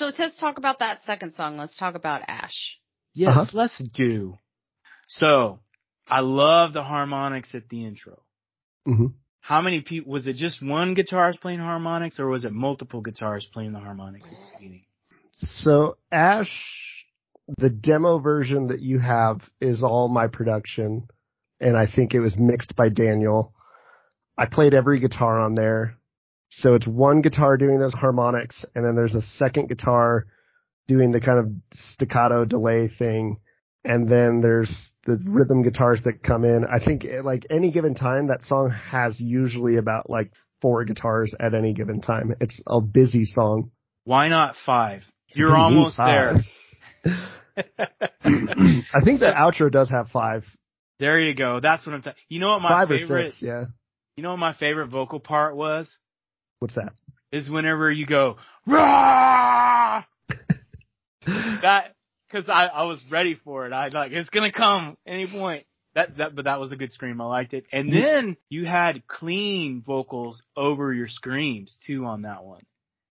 So 0.02 0.08
let's 0.18 0.40
talk 0.40 0.58
about 0.58 0.80
that 0.80 1.04
second 1.06 1.32
song. 1.34 1.58
Let's 1.58 1.78
talk 1.78 1.94
about 1.94 2.24
Ash. 2.28 2.80
Yes, 3.14 3.30
Uh-huh. 3.30 3.46
let's 3.54 3.78
do. 3.94 4.34
So, 5.08 5.60
I 6.08 6.22
love 6.22 6.74
the 6.74 6.82
harmonics 6.82 7.54
at 7.54 7.70
the 7.70 7.86
intro. 7.86 8.24
hmm 8.84 9.08
How 9.42 9.62
many 9.62 9.82
people, 9.82 10.12
was 10.12 10.26
it 10.26 10.38
just 10.38 10.66
one 10.66 10.96
guitarist 10.96 11.40
playing 11.40 11.60
harmonics 11.60 12.20
or 12.20 12.28
was 12.28 12.46
it 12.46 12.52
multiple 12.52 13.04
guitarists 13.04 13.52
playing 13.52 13.74
the 13.74 13.80
harmonics 13.80 14.32
at 14.32 14.40
the 14.40 14.48
beginning? 14.58 14.86
So 15.34 15.98
Ash, 16.12 17.06
the 17.60 17.70
demo 17.70 18.18
version 18.18 18.70
that 18.70 18.80
you 18.82 18.98
have 18.98 19.42
is 19.60 19.84
all 19.84 20.08
my 20.08 20.26
production, 20.28 21.10
and 21.60 21.78
I 21.78 21.86
think 21.86 22.16
it 22.16 22.22
was 22.22 22.40
mixed 22.40 22.76
by 22.76 22.90
Daniel. 22.90 23.54
I 24.36 24.48
played 24.48 24.74
every 24.74 25.00
guitar 25.00 25.38
on 25.40 25.54
there. 25.54 26.00
So 26.52 26.76
it's 26.76 26.88
one 26.88 27.22
guitar 27.22 27.58
doing 27.58 27.80
those 27.80 27.94
harmonics, 27.94 28.66
and 28.76 28.86
then 28.86 28.96
there's 28.96 29.16
a 29.16 29.22
second 29.22 29.70
guitar 29.70 30.26
doing 30.88 31.12
the 31.12 31.22
kind 31.22 31.40
of 31.40 31.52
staccato 31.74 32.46
delay 32.46 32.88
thing. 32.88 33.38
And 33.84 34.08
then 34.08 34.42
there's 34.42 34.94
the 35.06 35.18
rhythm 35.28 35.64
guitars 35.64 36.04
that 36.04 36.22
come 36.24 36.44
in. 36.44 36.66
I 36.72 36.84
think 36.84 37.04
eh, 37.04 37.22
like 37.24 37.48
any 37.50 37.72
given 37.72 37.96
time, 37.96 38.28
that 38.28 38.44
song 38.44 38.70
has 38.92 39.20
usually 39.20 39.78
about 39.78 40.10
like 40.10 40.32
four 40.62 40.86
guitars 40.86 41.34
at 41.40 41.56
any 41.56 41.74
given 41.74 42.00
time. 42.00 42.36
It's 42.40 42.62
a 42.68 42.80
busy 42.80 43.26
song. 43.26 43.72
Why 44.04 44.28
not 44.28 44.56
five? 44.56 45.02
You're 45.30 45.50
What 45.50 45.56
do 45.56 45.62
you 45.62 45.70
mean 45.70 45.78
almost 45.78 45.98
there. 45.98 46.36
I 48.24 49.02
think 49.04 49.20
the 49.20 49.34
outro 49.36 49.72
does 49.72 49.90
have 49.90 50.10
five, 50.10 50.44
there 51.02 51.20
you 51.20 51.34
go. 51.34 51.60
That's 51.60 51.84
what 51.84 51.96
I'm 51.96 52.04
talking. 52.04 52.22
You 52.30 52.40
know 52.40 52.50
what 52.50 52.62
my 52.62 52.70
five 52.70 52.88
favorite, 52.88 53.26
or 53.26 53.30
six. 53.32 53.42
Yeah. 53.42 53.64
you 54.16 54.22
know 54.22 54.30
what 54.30 54.38
my 54.38 54.54
favorite 54.54 54.90
vocal 54.90 55.20
part 55.20 55.58
was? 55.58 55.98
What's 56.62 56.76
that? 56.76 56.94
Is 57.32 57.50
whenever 57.50 57.92
you 57.92 58.06
go, 58.06 58.38
rah! 58.68 60.04
that, 61.26 61.96
cause 62.32 62.50
I, 62.50 62.68
I 62.68 62.86
was 62.86 63.04
ready 63.12 63.34
for 63.34 63.66
it. 63.66 63.74
I 63.74 63.88
like, 63.88 64.12
it's 64.12 64.30
gonna 64.30 64.52
come 64.52 64.96
any 65.08 65.26
point. 65.28 65.66
That's 65.96 66.16
that, 66.18 66.36
but 66.36 66.46
that 66.46 66.60
was 66.60 66.72
a 66.72 66.76
good 66.76 66.92
scream. 66.92 67.20
I 67.20 67.26
liked 67.26 67.56
it. 67.56 67.66
And 67.72 67.92
then 67.92 68.38
you 68.50 68.66
had 68.66 69.08
clean 69.08 69.82
vocals 69.86 70.44
over 70.56 70.94
your 70.94 71.08
screams 71.08 71.80
too 71.88 72.06
on 72.06 72.22
that 72.22 72.44
one. 72.44 72.62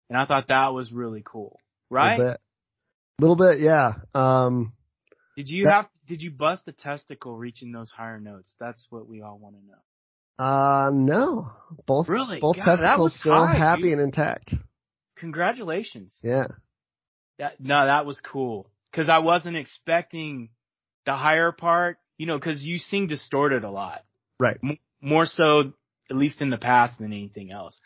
And 0.08 0.16
I 0.16 0.26
thought 0.26 0.46
that 0.48 0.72
was 0.72 0.92
really 0.92 1.22
cool. 1.24 1.58
Right? 1.90 2.18
Little 2.20 2.32
bit. 2.32 2.40
Little 3.18 3.36
bit, 3.36 3.60
yeah. 3.60 3.92
Um, 4.14 4.74
Did 5.36 5.48
you 5.48 5.64
That- 5.64 5.72
have, 5.72 5.88
did 6.06 6.22
you 6.22 6.30
bust 6.30 6.68
a 6.68 6.72
testicle 6.72 7.36
reaching 7.36 7.72
those 7.72 7.90
higher 7.90 8.20
notes? 8.20 8.54
That's 8.60 8.86
what 8.90 9.08
we 9.08 9.22
all 9.22 9.38
want 9.38 9.56
to 9.56 9.62
know. 9.66 10.44
uh, 10.44 10.90
no. 10.92 11.50
Both, 11.86 12.08
Really? 12.08 12.40
both 12.40 12.56
God, 12.56 12.64
testicles 12.64 13.18
still 13.18 13.46
high, 13.46 13.54
happy 13.56 13.82
dude. 13.82 13.92
and 13.94 14.00
intact. 14.02 14.54
Congratulations. 15.16 16.18
Yeah. 16.22 16.46
That, 17.38 17.60
no, 17.60 17.86
that 17.86 18.06
was 18.06 18.20
cool. 18.20 18.66
Cause 18.92 19.08
I 19.08 19.18
wasn't 19.18 19.56
expecting 19.56 20.50
the 21.06 21.12
higher 21.14 21.52
part, 21.52 21.98
you 22.18 22.26
know, 22.26 22.38
cause 22.40 22.62
you 22.64 22.78
sing 22.78 23.06
distorted 23.06 23.64
a 23.64 23.70
lot. 23.70 24.00
Right. 24.38 24.58
M- 24.62 24.78
more 25.00 25.26
so, 25.26 25.60
at 26.10 26.16
least 26.16 26.40
in 26.42 26.50
the 26.50 26.58
past 26.58 26.98
than 26.98 27.12
anything 27.12 27.50
else. 27.52 27.80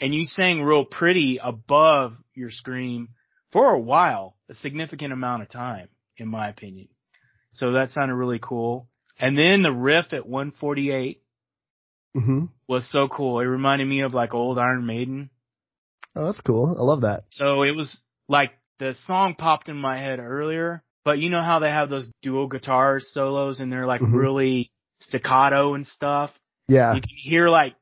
And 0.00 0.14
you 0.14 0.24
sang 0.24 0.62
real 0.62 0.84
pretty 0.84 1.38
above 1.42 2.12
your 2.34 2.50
scream 2.50 3.08
for 3.52 3.70
a 3.70 3.78
while, 3.78 4.36
a 4.48 4.54
significant 4.54 5.12
amount 5.12 5.42
of 5.42 5.50
time, 5.50 5.88
in 6.16 6.28
my 6.28 6.48
opinion. 6.48 6.88
So 7.50 7.72
that 7.72 7.90
sounded 7.90 8.14
really 8.14 8.40
cool. 8.40 8.88
And 9.18 9.36
then 9.38 9.62
the 9.62 9.72
riff 9.72 10.12
at 10.12 10.26
148 10.26 11.22
hmm 12.20 12.44
was 12.68 12.90
so 12.90 13.06
cool. 13.06 13.38
It 13.38 13.44
reminded 13.44 13.86
me 13.86 14.00
of 14.02 14.12
like 14.12 14.34
old 14.34 14.58
Iron 14.58 14.86
Maiden. 14.86 15.30
Oh, 16.16 16.26
that's 16.26 16.40
cool. 16.40 16.74
I 16.76 16.82
love 16.82 17.02
that. 17.02 17.22
So 17.30 17.62
it 17.62 17.76
was 17.76 18.02
like 18.28 18.52
the 18.78 18.94
song 18.94 19.36
popped 19.36 19.68
in 19.68 19.76
my 19.76 19.98
head 19.98 20.18
earlier, 20.18 20.82
but 21.04 21.18
you 21.18 21.30
know 21.30 21.42
how 21.42 21.60
they 21.60 21.70
have 21.70 21.90
those 21.90 22.10
dual 22.22 22.48
guitar 22.48 22.98
solos 22.98 23.60
and 23.60 23.70
they're 23.70 23.86
like 23.86 24.00
Mhm. 24.00 24.14
really 24.14 24.72
staccato 24.98 25.74
and 25.74 25.86
stuff. 25.86 26.36
Yeah. 26.68 26.94
You 26.94 27.00
can 27.00 27.16
hear 27.16 27.48
like 27.48 27.76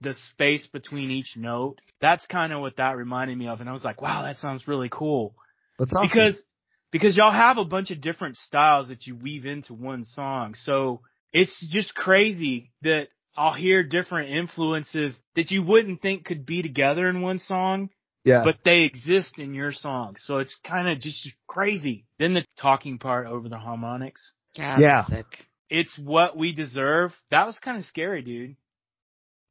the 0.00 0.14
space 0.14 0.66
between 0.66 1.10
each 1.10 1.36
note. 1.36 1.80
That's 2.00 2.26
kind 2.26 2.52
of 2.52 2.60
what 2.60 2.76
that 2.76 2.96
reminded 2.96 3.38
me 3.38 3.48
of. 3.48 3.60
And 3.60 3.68
I 3.68 3.72
was 3.72 3.84
like, 3.84 4.02
wow, 4.02 4.22
that 4.22 4.38
sounds 4.38 4.68
really 4.68 4.88
cool. 4.90 5.34
That's 5.78 5.92
awesome. 5.92 6.08
Because, 6.08 6.44
because 6.92 7.16
y'all 7.16 7.30
have 7.30 7.58
a 7.58 7.64
bunch 7.64 7.90
of 7.90 8.00
different 8.00 8.36
styles 8.36 8.88
that 8.88 9.06
you 9.06 9.16
weave 9.16 9.46
into 9.46 9.74
one 9.74 10.04
song. 10.04 10.54
So 10.54 11.00
it's 11.32 11.68
just 11.72 11.94
crazy 11.94 12.72
that 12.82 13.08
I'll 13.36 13.54
hear 13.54 13.82
different 13.84 14.30
influences 14.30 15.16
that 15.34 15.50
you 15.50 15.62
wouldn't 15.62 16.00
think 16.00 16.24
could 16.24 16.46
be 16.46 16.62
together 16.62 17.06
in 17.06 17.22
one 17.22 17.38
song 17.38 17.90
yeah. 18.26 18.42
but 18.44 18.56
they 18.64 18.82
exist 18.82 19.38
in 19.38 19.54
your 19.54 19.72
song. 19.72 20.16
So 20.18 20.38
it's 20.38 20.58
kind 20.66 20.88
of 20.88 20.98
just 20.98 21.30
crazy. 21.46 22.04
Then 22.18 22.34
the 22.34 22.44
talking 22.60 22.98
part 22.98 23.28
over 23.28 23.48
the 23.48 23.56
harmonics. 23.56 24.32
Yeah. 24.54 24.78
Yeah. 24.78 25.04
Sick. 25.04 25.26
It's 25.70 25.98
what 25.98 26.36
we 26.36 26.52
deserve. 26.52 27.12
That 27.30 27.46
was 27.46 27.58
kind 27.60 27.78
of 27.78 27.84
scary, 27.84 28.22
dude. 28.22 28.56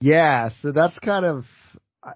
yeah. 0.01 0.49
So 0.59 0.71
that's 0.73 0.99
kind 0.99 1.25
of, 1.25 1.45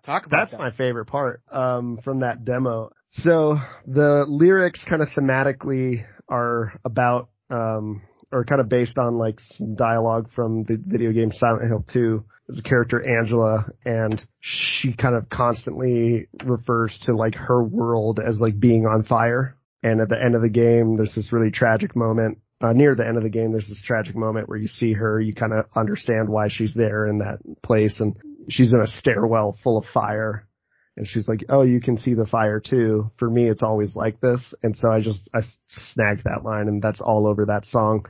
Talk 0.06 0.28
about 0.28 0.42
that's 0.42 0.52
that. 0.52 0.60
my 0.60 0.72
favorite 0.72 1.06
part, 1.06 1.42
um, 1.52 1.98
from 2.04 2.20
that 2.20 2.46
demo. 2.46 2.92
So 3.12 3.56
the 3.88 4.26
lyrics 4.28 4.86
kind 4.88 5.02
of 5.02 5.08
thematically 5.10 6.04
are 6.28 6.74
about, 6.86 7.30
um, 7.50 8.04
or 8.32 8.44
kind 8.46 8.62
of 8.62 8.70
based 8.70 8.98
on 8.98 9.16
like 9.16 9.40
some 9.40 9.76
dialogue 9.76 10.30
from 10.36 10.64
the 10.64 10.82
video 10.86 11.12
game 11.12 11.32
Silent 11.32 11.68
Hill 11.68 11.86
2. 11.92 12.24
There's 12.48 12.60
a 12.60 12.64
character 12.64 13.04
Angela 13.04 13.66
and 13.86 14.22
she 14.40 14.94
kind 14.94 15.16
of 15.16 15.30
constantly 15.30 16.28
refers 16.44 17.00
to 17.06 17.16
like 17.16 17.36
her 17.36 17.64
world 17.64 18.20
as 18.20 18.40
like 18.42 18.60
being 18.60 18.86
on 18.86 19.04
fire. 19.04 19.56
And 19.82 20.02
at 20.02 20.10
the 20.10 20.22
end 20.22 20.36
of 20.36 20.42
the 20.42 20.50
game, 20.50 20.98
there's 20.98 21.16
this 21.16 21.32
really 21.32 21.52
tragic 21.52 21.96
moment. 21.96 22.40
Uh, 22.62 22.74
near 22.74 22.94
the 22.94 23.08
end 23.08 23.16
of 23.16 23.24
the 23.24 23.30
game, 23.30 23.52
there's 23.52 23.70
this 23.70 23.82
tragic 23.86 24.16
moment 24.16 24.50
where 24.50 24.58
you 24.58 24.68
see 24.68 24.94
her, 24.94 25.22
you 25.22 25.34
kind 25.34 25.54
of 25.54 25.66
understand 25.76 26.28
why 26.28 26.50
she's 26.50 26.74
there 26.76 27.08
in 27.08 27.20
that 27.20 27.40
place 27.64 28.02
and 28.02 28.16
she's 28.50 28.74
in 28.74 28.80
a 28.80 28.88
stairwell 28.88 29.58
full 29.64 29.78
of 29.78 29.86
fire 29.94 30.49
and 30.98 31.08
she's 31.08 31.28
like, 31.28 31.46
"Oh, 31.50 31.64
you 31.64 31.82
can 31.82 31.98
see 31.98 32.14
the 32.14 32.28
fire 32.28 32.60
too." 32.60 33.10
For 33.18 33.30
me, 33.30 33.48
it's 33.48 33.64
always 33.64 33.96
like 33.96 34.20
this, 34.20 34.54
and 34.64 34.76
so 34.76 34.90
I 34.90 35.02
just 35.02 35.30
I 35.34 35.40
snagged 35.68 36.24
that 36.26 36.44
line, 36.44 36.68
and 36.68 36.82
that's 36.82 37.02
all 37.02 37.28
over 37.28 37.46
that 37.46 37.66
song. 37.66 38.06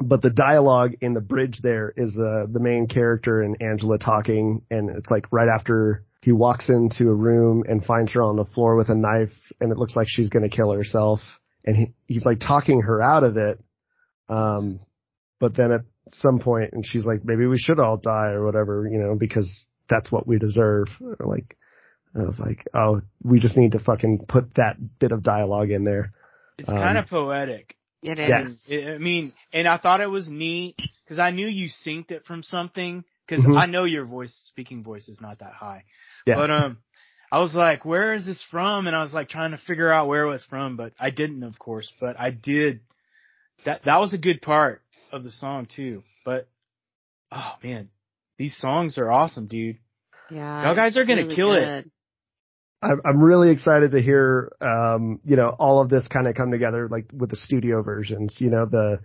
But 0.00 0.22
the 0.22 0.30
dialogue 0.30 0.92
in 1.00 1.14
the 1.14 1.20
bridge 1.20 1.60
there 1.62 1.92
is 1.96 2.18
uh, 2.18 2.46
the 2.50 2.60
main 2.60 2.86
character 2.86 3.42
and 3.42 3.60
Angela 3.60 3.98
talking, 3.98 4.62
and 4.70 4.90
it's 4.96 5.10
like 5.10 5.26
right 5.32 5.48
after 5.48 6.04
he 6.22 6.32
walks 6.32 6.68
into 6.68 7.08
a 7.08 7.14
room 7.14 7.64
and 7.66 7.84
finds 7.84 8.12
her 8.12 8.22
on 8.22 8.36
the 8.36 8.44
floor 8.44 8.76
with 8.76 8.88
a 8.88 8.94
knife, 8.94 9.34
and 9.60 9.70
it 9.70 9.78
looks 9.78 9.96
like 9.96 10.06
she's 10.08 10.30
going 10.30 10.48
to 10.48 10.54
kill 10.54 10.72
herself, 10.72 11.20
and 11.64 11.76
he, 11.76 11.86
he's 12.06 12.24
like 12.24 12.40
talking 12.40 12.82
her 12.82 13.02
out 13.02 13.24
of 13.24 13.36
it. 13.36 13.62
Um, 14.28 14.80
but 15.40 15.56
then 15.56 15.72
at 15.72 15.82
some 16.08 16.40
point, 16.40 16.72
and 16.72 16.84
she's 16.86 17.04
like, 17.04 17.24
"Maybe 17.24 17.46
we 17.46 17.58
should 17.58 17.78
all 17.78 17.98
die 17.98 18.30
or 18.30 18.44
whatever," 18.44 18.88
you 18.90 18.98
know, 18.98 19.16
because 19.18 19.66
that's 19.88 20.10
what 20.10 20.26
we 20.26 20.38
deserve. 20.38 20.86
Like, 21.20 21.56
I 22.14 22.20
was 22.26 22.40
like, 22.40 22.66
oh, 22.74 23.00
we 23.22 23.38
just 23.40 23.56
need 23.56 23.72
to 23.72 23.78
fucking 23.78 24.26
put 24.28 24.54
that 24.54 24.76
bit 24.98 25.12
of 25.12 25.22
dialogue 25.22 25.70
in 25.70 25.84
there. 25.84 26.12
It's 26.58 26.68
Um, 26.68 26.76
kind 26.76 26.98
of 26.98 27.06
poetic. 27.08 27.76
It 28.02 28.18
Yeah. 28.18 28.42
is. 28.48 28.66
I 28.70 28.94
I 28.94 28.98
mean, 28.98 29.32
and 29.52 29.66
I 29.68 29.76
thought 29.76 30.00
it 30.00 30.10
was 30.10 30.28
neat 30.28 30.76
because 31.04 31.18
I 31.18 31.30
knew 31.30 31.46
you 31.46 31.68
synced 31.68 32.10
it 32.12 32.24
from 32.24 32.42
something 32.42 33.04
because 33.26 33.44
Mhm. 33.44 33.60
I 33.60 33.66
know 33.66 33.84
your 33.84 34.04
voice, 34.04 34.32
speaking 34.48 34.82
voice 34.82 35.08
is 35.08 35.20
not 35.20 35.38
that 35.40 35.52
high. 35.52 35.84
Yeah. 36.26 36.36
But, 36.36 36.50
um, 36.50 36.78
I 37.30 37.40
was 37.40 37.54
like, 37.54 37.84
where 37.84 38.14
is 38.14 38.24
this 38.24 38.42
from? 38.42 38.86
And 38.86 38.96
I 38.96 39.00
was 39.02 39.12
like 39.12 39.28
trying 39.28 39.50
to 39.50 39.58
figure 39.58 39.92
out 39.92 40.08
where 40.08 40.22
it 40.24 40.28
was 40.28 40.46
from, 40.46 40.76
but 40.76 40.92
I 40.98 41.10
didn't, 41.10 41.42
of 41.42 41.58
course, 41.58 41.92
but 42.00 42.18
I 42.18 42.30
did. 42.30 42.80
That, 43.64 43.82
that 43.84 43.98
was 43.98 44.14
a 44.14 44.18
good 44.18 44.40
part 44.40 44.80
of 45.12 45.22
the 45.24 45.30
song 45.30 45.66
too. 45.66 46.04
But, 46.24 46.48
oh 47.30 47.54
man, 47.62 47.90
these 48.38 48.56
songs 48.56 48.96
are 48.98 49.10
awesome, 49.10 49.46
dude. 49.46 49.76
Yeah. 50.30 50.64
Y'all 50.64 50.74
guys 50.76 50.94
it's 50.94 51.02
are 51.02 51.04
gonna 51.04 51.22
really 51.22 51.34
kill 51.34 51.52
it. 51.52 51.60
good. 51.60 51.68
I'm, 51.84 51.92
I'm 52.82 53.20
really 53.20 53.50
excited 53.50 53.90
to 53.90 54.00
hear, 54.00 54.52
um, 54.60 55.20
you 55.24 55.36
know, 55.36 55.48
all 55.58 55.80
of 55.80 55.88
this 55.88 56.06
kind 56.06 56.28
of 56.28 56.34
come 56.36 56.52
together, 56.52 56.88
like 56.88 57.10
with 57.12 57.30
the 57.30 57.36
studio 57.36 57.82
versions. 57.82 58.36
You 58.38 58.50
know, 58.50 58.66
the, 58.66 58.98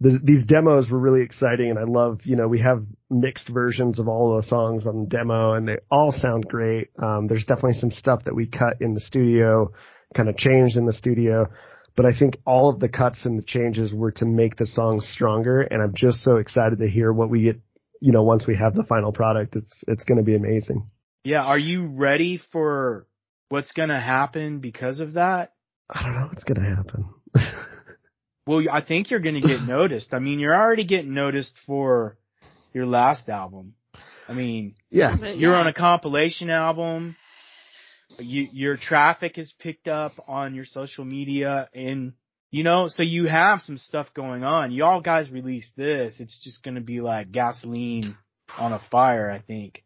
the 0.00 0.18
these 0.24 0.46
demos 0.46 0.90
were 0.90 0.98
really 0.98 1.22
exciting, 1.22 1.68
and 1.70 1.78
I 1.78 1.82
love, 1.82 2.20
you 2.24 2.36
know, 2.36 2.48
we 2.48 2.62
have 2.62 2.84
mixed 3.10 3.50
versions 3.50 3.98
of 3.98 4.08
all 4.08 4.36
the 4.36 4.42
songs 4.42 4.86
on 4.86 5.02
the 5.02 5.06
demo, 5.06 5.52
and 5.52 5.68
they 5.68 5.76
all 5.90 6.12
sound 6.12 6.48
great. 6.48 6.88
Um, 6.98 7.26
there's 7.26 7.44
definitely 7.44 7.74
some 7.74 7.90
stuff 7.90 8.24
that 8.24 8.34
we 8.34 8.46
cut 8.46 8.80
in 8.80 8.94
the 8.94 9.00
studio, 9.00 9.72
kind 10.16 10.30
of 10.30 10.36
changed 10.36 10.78
in 10.78 10.86
the 10.86 10.92
studio, 10.92 11.46
but 11.96 12.06
I 12.06 12.18
think 12.18 12.38
all 12.46 12.70
of 12.70 12.80
the 12.80 12.88
cuts 12.88 13.26
and 13.26 13.38
the 13.38 13.44
changes 13.44 13.92
were 13.92 14.12
to 14.12 14.24
make 14.24 14.56
the 14.56 14.66
songs 14.66 15.06
stronger, 15.06 15.60
and 15.60 15.82
I'm 15.82 15.92
just 15.94 16.22
so 16.22 16.36
excited 16.36 16.78
to 16.78 16.88
hear 16.88 17.12
what 17.12 17.28
we 17.28 17.42
get. 17.42 17.60
You 18.00 18.12
know, 18.12 18.22
once 18.22 18.46
we 18.46 18.56
have 18.56 18.74
the 18.74 18.84
final 18.84 19.12
product, 19.12 19.56
it's 19.56 19.84
it's 19.86 20.04
going 20.04 20.18
to 20.18 20.24
be 20.24 20.36
amazing. 20.36 20.90
Yeah. 21.24 21.44
Are 21.44 21.58
you 21.58 21.86
ready 21.86 22.38
for 22.52 23.06
what's 23.48 23.72
going 23.72 23.88
to 23.88 23.98
happen 23.98 24.60
because 24.60 25.00
of 25.00 25.14
that? 25.14 25.50
I 25.90 26.02
don't 26.04 26.14
know 26.14 26.26
what's 26.28 26.44
going 26.44 26.60
to 26.60 26.76
happen. 26.76 27.14
Well, 28.46 28.62
I 28.70 28.84
think 28.84 29.10
you're 29.10 29.20
going 29.20 29.40
to 29.40 29.48
get 29.48 29.62
noticed. 29.66 30.12
I 30.12 30.18
mean, 30.18 30.38
you're 30.38 30.54
already 30.54 30.84
getting 30.84 31.14
noticed 31.14 31.58
for 31.66 32.18
your 32.74 32.84
last 32.84 33.30
album. 33.30 33.74
I 34.28 34.34
mean, 34.34 34.74
yeah, 34.90 35.16
you're 35.18 35.52
yeah. 35.52 35.60
on 35.60 35.66
a 35.66 35.72
compilation 35.72 36.50
album. 36.50 37.16
You, 38.18 38.48
your 38.52 38.76
traffic 38.76 39.38
is 39.38 39.54
picked 39.58 39.88
up 39.88 40.12
on 40.28 40.54
your 40.54 40.66
social 40.66 41.04
media 41.04 41.68
and 41.74 42.12
you 42.50 42.62
know, 42.62 42.86
so 42.86 43.02
you 43.02 43.26
have 43.26 43.60
some 43.60 43.78
stuff 43.78 44.14
going 44.14 44.44
on. 44.44 44.70
Y'all 44.70 45.00
guys 45.00 45.28
release 45.28 45.72
this. 45.76 46.20
It's 46.20 46.38
just 46.44 46.62
going 46.62 46.76
to 46.76 46.80
be 46.80 47.00
like 47.00 47.32
gasoline 47.32 48.16
on 48.56 48.72
a 48.72 48.78
fire, 48.92 49.28
I 49.28 49.40
think. 49.40 49.83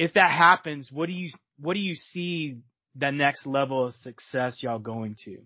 If 0.00 0.14
that 0.14 0.30
happens, 0.30 0.90
what 0.90 1.06
do 1.06 1.12
you, 1.12 1.28
what 1.58 1.74
do 1.74 1.80
you 1.80 1.94
see 1.94 2.56
the 2.96 3.12
next 3.12 3.46
level 3.46 3.86
of 3.86 3.92
success 3.92 4.62
y'all 4.62 4.78
going 4.78 5.14
to? 5.26 5.36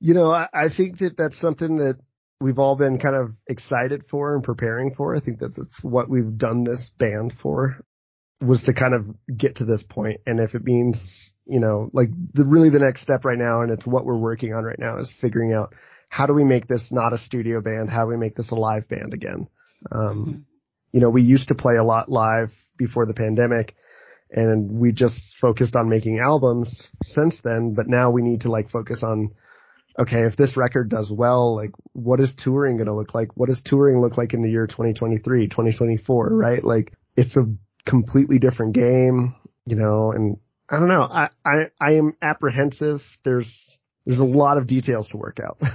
You 0.00 0.12
know, 0.14 0.30
I, 0.30 0.48
I 0.52 0.68
think 0.74 0.98
that 0.98 1.16
that's 1.16 1.40
something 1.40 1.78
that 1.78 1.94
we've 2.42 2.58
all 2.58 2.76
been 2.76 2.98
kind 2.98 3.16
of 3.16 3.32
excited 3.48 4.04
for 4.10 4.34
and 4.34 4.44
preparing 4.44 4.94
for. 4.94 5.16
I 5.16 5.20
think 5.20 5.38
that 5.38 5.56
that's 5.56 5.80
what 5.82 6.10
we've 6.10 6.36
done 6.36 6.64
this 6.64 6.92
band 6.98 7.32
for 7.42 7.80
was 8.42 8.62
to 8.64 8.74
kind 8.74 8.94
of 8.94 9.06
get 9.34 9.56
to 9.56 9.64
this 9.64 9.84
point. 9.88 10.20
And 10.26 10.40
if 10.40 10.54
it 10.54 10.62
means, 10.62 11.32
you 11.46 11.58
know, 11.58 11.88
like 11.94 12.08
the 12.34 12.44
really 12.44 12.68
the 12.68 12.78
next 12.78 13.02
step 13.02 13.24
right 13.24 13.38
now, 13.38 13.62
and 13.62 13.72
it's 13.72 13.86
what 13.86 14.04
we're 14.04 14.18
working 14.18 14.52
on 14.52 14.62
right 14.62 14.78
now 14.78 14.98
is 14.98 15.12
figuring 15.22 15.54
out 15.54 15.74
how 16.10 16.26
do 16.26 16.34
we 16.34 16.44
make 16.44 16.68
this 16.68 16.90
not 16.92 17.14
a 17.14 17.18
studio 17.18 17.62
band? 17.62 17.88
How 17.90 18.04
do 18.04 18.08
we 18.08 18.18
make 18.18 18.36
this 18.36 18.52
a 18.52 18.56
live 18.56 18.88
band 18.88 19.14
again? 19.14 19.48
Um, 19.90 20.00
mm-hmm. 20.00 20.38
You 20.92 21.00
know, 21.00 21.10
we 21.10 21.22
used 21.22 21.48
to 21.48 21.54
play 21.54 21.76
a 21.76 21.84
lot 21.84 22.08
live 22.08 22.50
before 22.76 23.06
the 23.06 23.14
pandemic 23.14 23.74
and 24.30 24.78
we 24.78 24.92
just 24.92 25.36
focused 25.40 25.76
on 25.76 25.88
making 25.88 26.18
albums 26.18 26.88
since 27.02 27.40
then, 27.42 27.74
but 27.74 27.88
now 27.88 28.10
we 28.10 28.22
need 28.22 28.42
to 28.42 28.50
like 28.50 28.70
focus 28.70 29.02
on, 29.02 29.30
okay, 29.98 30.24
if 30.26 30.36
this 30.36 30.56
record 30.56 30.90
does 30.90 31.12
well, 31.14 31.56
like 31.56 31.70
what 31.92 32.20
is 32.20 32.34
touring 32.36 32.76
going 32.76 32.86
to 32.86 32.94
look 32.94 33.14
like? 33.14 33.28
What 33.36 33.48
does 33.48 33.62
touring 33.64 34.00
look 34.00 34.18
like 34.18 34.34
in 34.34 34.42
the 34.42 34.50
year 34.50 34.66
2023, 34.66 35.48
2024, 35.48 36.28
right? 36.28 36.62
Like 36.62 36.92
it's 37.16 37.36
a 37.36 37.46
completely 37.88 38.38
different 38.38 38.74
game, 38.74 39.34
you 39.64 39.76
know, 39.76 40.12
and 40.12 40.36
I 40.68 40.78
don't 40.78 40.88
know. 40.88 41.02
I, 41.02 41.30
I, 41.44 41.54
I 41.80 41.92
am 41.92 42.14
apprehensive. 42.20 43.00
There's, 43.24 43.78
there's 44.04 44.20
a 44.20 44.24
lot 44.24 44.58
of 44.58 44.66
details 44.66 45.08
to 45.10 45.16
work 45.16 45.38
out. 45.42 45.58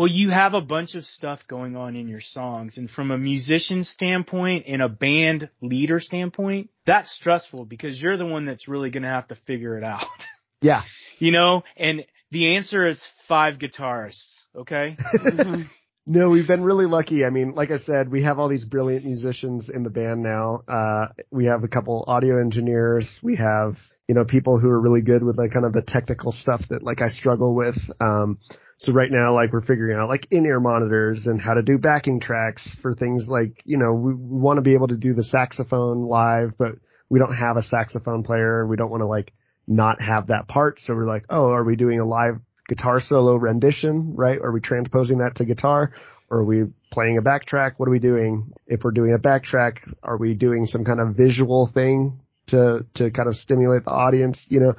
well, 0.00 0.08
you 0.08 0.30
have 0.30 0.54
a 0.54 0.62
bunch 0.62 0.94
of 0.94 1.04
stuff 1.04 1.40
going 1.46 1.76
on 1.76 1.94
in 1.94 2.08
your 2.08 2.22
songs 2.22 2.78
and 2.78 2.88
from 2.88 3.10
a 3.10 3.18
musician 3.18 3.84
standpoint 3.84 4.64
and 4.66 4.80
a 4.80 4.88
band 4.88 5.50
leader 5.60 6.00
standpoint, 6.00 6.70
that's 6.86 7.14
stressful 7.14 7.66
because 7.66 8.00
you're 8.00 8.16
the 8.16 8.24
one 8.24 8.46
that's 8.46 8.66
really 8.66 8.88
going 8.88 9.02
to 9.02 9.10
have 9.10 9.26
to 9.26 9.34
figure 9.46 9.76
it 9.76 9.84
out. 9.84 10.06
Yeah. 10.62 10.82
you 11.18 11.32
know, 11.32 11.64
and 11.76 12.06
the 12.30 12.56
answer 12.56 12.86
is 12.86 13.02
five 13.28 13.58
guitarists. 13.58 14.44
Okay. 14.56 14.96
No, 16.06 16.30
we've 16.30 16.48
been 16.48 16.64
really 16.64 16.86
lucky. 16.86 17.24
I 17.24 17.30
mean, 17.30 17.52
like 17.52 17.70
I 17.70 17.76
said, 17.76 18.10
we 18.10 18.24
have 18.24 18.38
all 18.40 18.48
these 18.48 18.64
brilliant 18.64 19.04
musicians 19.04 19.70
in 19.72 19.84
the 19.84 19.90
band 19.90 20.22
now. 20.24 20.62
Uh, 20.66 21.08
we 21.30 21.44
have 21.44 21.62
a 21.62 21.68
couple 21.68 22.04
audio 22.08 22.40
engineers. 22.40 23.20
We 23.22 23.36
have, 23.36 23.74
you 24.08 24.16
know, 24.16 24.24
people 24.24 24.58
who 24.58 24.70
are 24.70 24.80
really 24.80 25.02
good 25.02 25.22
with 25.22 25.38
like 25.38 25.52
kind 25.52 25.64
of 25.64 25.72
the 25.72 25.84
technical 25.86 26.32
stuff 26.32 26.62
that 26.70 26.82
like 26.82 27.00
I 27.00 27.10
struggle 27.10 27.54
with. 27.54 27.76
Um, 28.00 28.38
so 28.80 28.92
right 28.92 29.10
now, 29.10 29.34
like 29.34 29.52
we're 29.52 29.60
figuring 29.60 29.98
out 29.98 30.08
like 30.08 30.26
in-ear 30.30 30.58
monitors 30.58 31.26
and 31.26 31.38
how 31.38 31.52
to 31.52 31.60
do 31.60 31.76
backing 31.76 32.18
tracks 32.18 32.74
for 32.80 32.94
things 32.94 33.26
like, 33.28 33.60
you 33.66 33.76
know, 33.76 33.92
we, 33.92 34.14
we 34.14 34.38
want 34.38 34.56
to 34.56 34.62
be 34.62 34.72
able 34.72 34.88
to 34.88 34.96
do 34.96 35.12
the 35.12 35.22
saxophone 35.22 36.04
live, 36.04 36.52
but 36.58 36.76
we 37.10 37.18
don't 37.18 37.34
have 37.34 37.58
a 37.58 37.62
saxophone 37.62 38.22
player. 38.22 38.66
We 38.66 38.76
don't 38.76 38.90
want 38.90 39.02
to 39.02 39.06
like 39.06 39.34
not 39.66 40.00
have 40.00 40.28
that 40.28 40.48
part. 40.48 40.80
So 40.80 40.94
we're 40.94 41.04
like, 41.04 41.26
oh, 41.28 41.50
are 41.50 41.62
we 41.62 41.76
doing 41.76 42.00
a 42.00 42.06
live 42.06 42.36
guitar 42.68 43.00
solo 43.00 43.36
rendition, 43.36 44.14
right? 44.16 44.38
Are 44.40 44.50
we 44.50 44.60
transposing 44.60 45.18
that 45.18 45.36
to 45.36 45.44
guitar? 45.44 45.92
Or 46.30 46.38
are 46.38 46.44
we 46.44 46.64
playing 46.90 47.18
a 47.18 47.22
backtrack? 47.22 47.72
What 47.76 47.86
are 47.86 47.92
we 47.92 47.98
doing? 47.98 48.50
If 48.66 48.80
we're 48.82 48.92
doing 48.92 49.12
a 49.12 49.18
backtrack, 49.18 49.78
are 50.02 50.16
we 50.16 50.32
doing 50.32 50.64
some 50.64 50.86
kind 50.86 51.00
of 51.00 51.16
visual 51.16 51.70
thing 51.74 52.18
to, 52.46 52.86
to 52.94 53.10
kind 53.10 53.28
of 53.28 53.36
stimulate 53.36 53.84
the 53.84 53.90
audience? 53.90 54.46
You 54.48 54.60
know, 54.60 54.72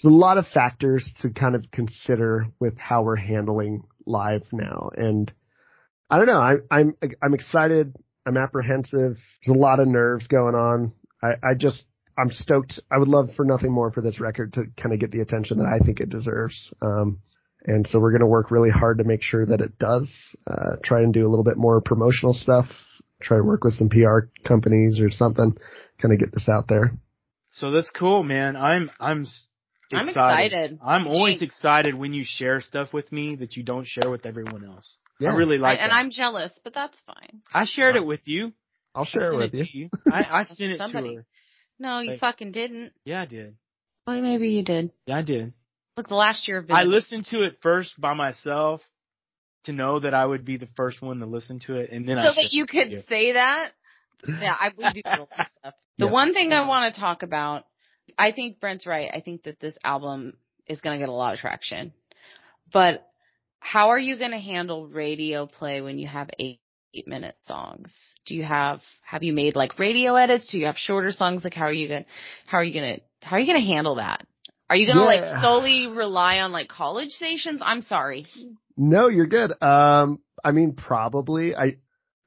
there's 0.00 0.12
a 0.12 0.16
lot 0.16 0.38
of 0.38 0.46
factors 0.46 1.12
to 1.20 1.30
kind 1.30 1.54
of 1.54 1.64
consider 1.72 2.46
with 2.60 2.78
how 2.78 3.02
we're 3.02 3.16
handling 3.16 3.82
live 4.06 4.42
now. 4.52 4.90
And 4.96 5.32
I 6.08 6.18
don't 6.18 6.26
know. 6.26 6.40
I, 6.40 6.54
I'm, 6.70 6.94
I'm 7.22 7.34
excited. 7.34 7.94
I'm 8.26 8.36
apprehensive. 8.36 9.16
There's 9.44 9.56
a 9.56 9.58
lot 9.58 9.80
of 9.80 9.88
nerves 9.88 10.28
going 10.28 10.54
on. 10.54 10.92
I, 11.22 11.50
I 11.50 11.54
just, 11.58 11.86
I'm 12.16 12.30
stoked. 12.30 12.80
I 12.90 12.98
would 12.98 13.08
love 13.08 13.30
for 13.36 13.44
nothing 13.44 13.72
more 13.72 13.90
for 13.90 14.00
this 14.00 14.20
record 14.20 14.52
to 14.54 14.64
kind 14.80 14.92
of 14.92 15.00
get 15.00 15.10
the 15.10 15.20
attention 15.20 15.58
that 15.58 15.66
I 15.66 15.84
think 15.84 16.00
it 16.00 16.10
deserves. 16.10 16.72
Um, 16.80 17.20
and 17.64 17.86
so 17.86 17.98
we're 17.98 18.12
going 18.12 18.20
to 18.20 18.26
work 18.26 18.50
really 18.50 18.70
hard 18.70 18.98
to 18.98 19.04
make 19.04 19.22
sure 19.22 19.44
that 19.44 19.60
it 19.60 19.78
does. 19.78 20.36
Uh, 20.46 20.76
try 20.84 21.00
and 21.00 21.12
do 21.12 21.26
a 21.26 21.30
little 21.30 21.44
bit 21.44 21.56
more 21.56 21.80
promotional 21.80 22.32
stuff. 22.32 22.66
Try 23.20 23.38
to 23.38 23.42
work 23.42 23.64
with 23.64 23.74
some 23.74 23.88
PR 23.88 24.28
companies 24.46 25.00
or 25.00 25.10
something. 25.10 25.56
Kind 26.00 26.14
of 26.14 26.20
get 26.20 26.30
this 26.32 26.48
out 26.48 26.68
there. 26.68 26.92
So 27.48 27.72
that's 27.72 27.90
cool, 27.90 28.22
man. 28.22 28.56
I'm 28.56 28.90
I'm 29.00 29.26
excited. 29.92 30.16
I'm 30.16 30.44
excited. 30.44 30.78
I'm 30.82 31.06
always 31.06 31.42
excited 31.42 31.94
when 31.94 32.12
you 32.12 32.24
share 32.26 32.60
stuff 32.60 32.92
with 32.92 33.10
me 33.12 33.36
that 33.36 33.56
you 33.56 33.62
don't 33.62 33.86
share 33.86 34.10
with 34.10 34.26
everyone 34.26 34.64
else. 34.64 34.98
Yeah. 35.20 35.32
I 35.32 35.36
really 35.36 35.58
like 35.58 35.78
I, 35.78 35.82
And 35.82 35.92
I'm 35.92 36.10
jealous, 36.10 36.58
but 36.62 36.74
that's 36.74 36.96
fine. 37.06 37.42
I 37.52 37.64
shared 37.64 37.96
it 37.96 38.04
with 38.04 38.20
you. 38.26 38.52
I'll 38.94 39.04
share 39.04 39.32
it 39.32 39.36
with 39.36 39.54
it 39.54 39.68
you. 39.72 39.84
you. 39.84 39.90
I, 40.12 40.40
I 40.40 40.42
sent 40.44 40.72
it 40.72 40.78
to 40.78 40.92
her. 40.92 41.26
No, 41.78 42.00
you 42.00 42.12
like, 42.12 42.20
fucking 42.20 42.52
didn't. 42.52 42.92
Yeah, 43.04 43.22
I 43.22 43.26
did. 43.26 43.54
Well, 44.06 44.20
maybe 44.20 44.48
you 44.48 44.64
did. 44.64 44.90
Yeah, 45.06 45.18
I 45.18 45.22
did. 45.22 45.52
Look, 45.96 46.08
the 46.08 46.14
last 46.14 46.48
year 46.48 46.58
of 46.58 46.70
I 46.70 46.84
listened 46.84 47.26
to 47.26 47.42
it 47.42 47.56
first 47.62 48.00
by 48.00 48.14
myself 48.14 48.80
to 49.64 49.72
know 49.72 50.00
that 50.00 50.14
I 50.14 50.24
would 50.24 50.44
be 50.44 50.56
the 50.56 50.68
first 50.76 51.02
one 51.02 51.18
to 51.18 51.26
listen 51.26 51.60
to 51.66 51.76
it, 51.76 51.90
and 51.90 52.08
then 52.08 52.16
so 52.16 52.30
I 52.30 52.34
that 52.34 52.48
you 52.52 52.66
could 52.66 52.90
you. 52.90 53.02
say 53.08 53.32
that. 53.32 53.70
Yeah, 54.26 54.52
I 54.58 54.70
we 54.76 54.84
do 54.94 55.00
stuff. 55.00 55.28
The 55.96 56.06
yeah. 56.06 56.10
one 56.10 56.34
thing 56.34 56.52
I 56.52 56.66
want 56.66 56.92
to 56.92 57.00
talk 57.00 57.22
about, 57.22 57.66
I 58.16 58.32
think 58.32 58.60
Brent's 58.60 58.86
right. 58.86 59.10
I 59.12 59.20
think 59.20 59.44
that 59.44 59.60
this 59.60 59.76
album 59.84 60.34
is 60.66 60.80
going 60.80 60.98
to 60.98 61.02
get 61.02 61.08
a 61.08 61.12
lot 61.12 61.34
of 61.34 61.40
traction, 61.40 61.92
but 62.72 63.06
how 63.60 63.88
are 63.88 63.98
you 63.98 64.18
going 64.18 64.30
to 64.30 64.38
handle 64.38 64.86
radio 64.86 65.46
play 65.46 65.80
when 65.80 65.98
you 65.98 66.06
have 66.06 66.30
eight 66.38 66.60
eight 66.94 67.08
minute 67.08 67.36
songs? 67.42 67.98
Do 68.26 68.34
you 68.34 68.44
have 68.44 68.80
have 69.02 69.22
you 69.22 69.32
made 69.32 69.56
like 69.56 69.78
radio 69.78 70.14
edits? 70.14 70.50
Do 70.50 70.58
you 70.58 70.66
have 70.66 70.76
shorter 70.76 71.12
songs? 71.12 71.44
Like 71.44 71.54
how 71.54 71.64
are 71.64 71.72
you 71.72 71.88
going 71.88 72.04
how 72.46 72.58
are 72.58 72.64
you 72.64 72.78
going 72.78 72.96
to 72.96 73.26
how 73.26 73.36
are 73.36 73.40
you 73.40 73.46
going 73.46 73.60
to 73.60 73.66
handle 73.66 73.96
that? 73.96 74.26
Are 74.70 74.76
you 74.76 74.86
gonna 74.86 75.00
yeah. 75.00 75.06
like 75.06 75.42
solely 75.42 75.86
rely 75.86 76.40
on 76.40 76.52
like 76.52 76.68
college 76.68 77.08
stations? 77.08 77.62
I'm 77.64 77.80
sorry. 77.80 78.26
No, 78.76 79.08
you're 79.08 79.26
good. 79.26 79.50
Um, 79.62 80.20
I 80.44 80.52
mean, 80.52 80.74
probably. 80.74 81.56
I, 81.56 81.78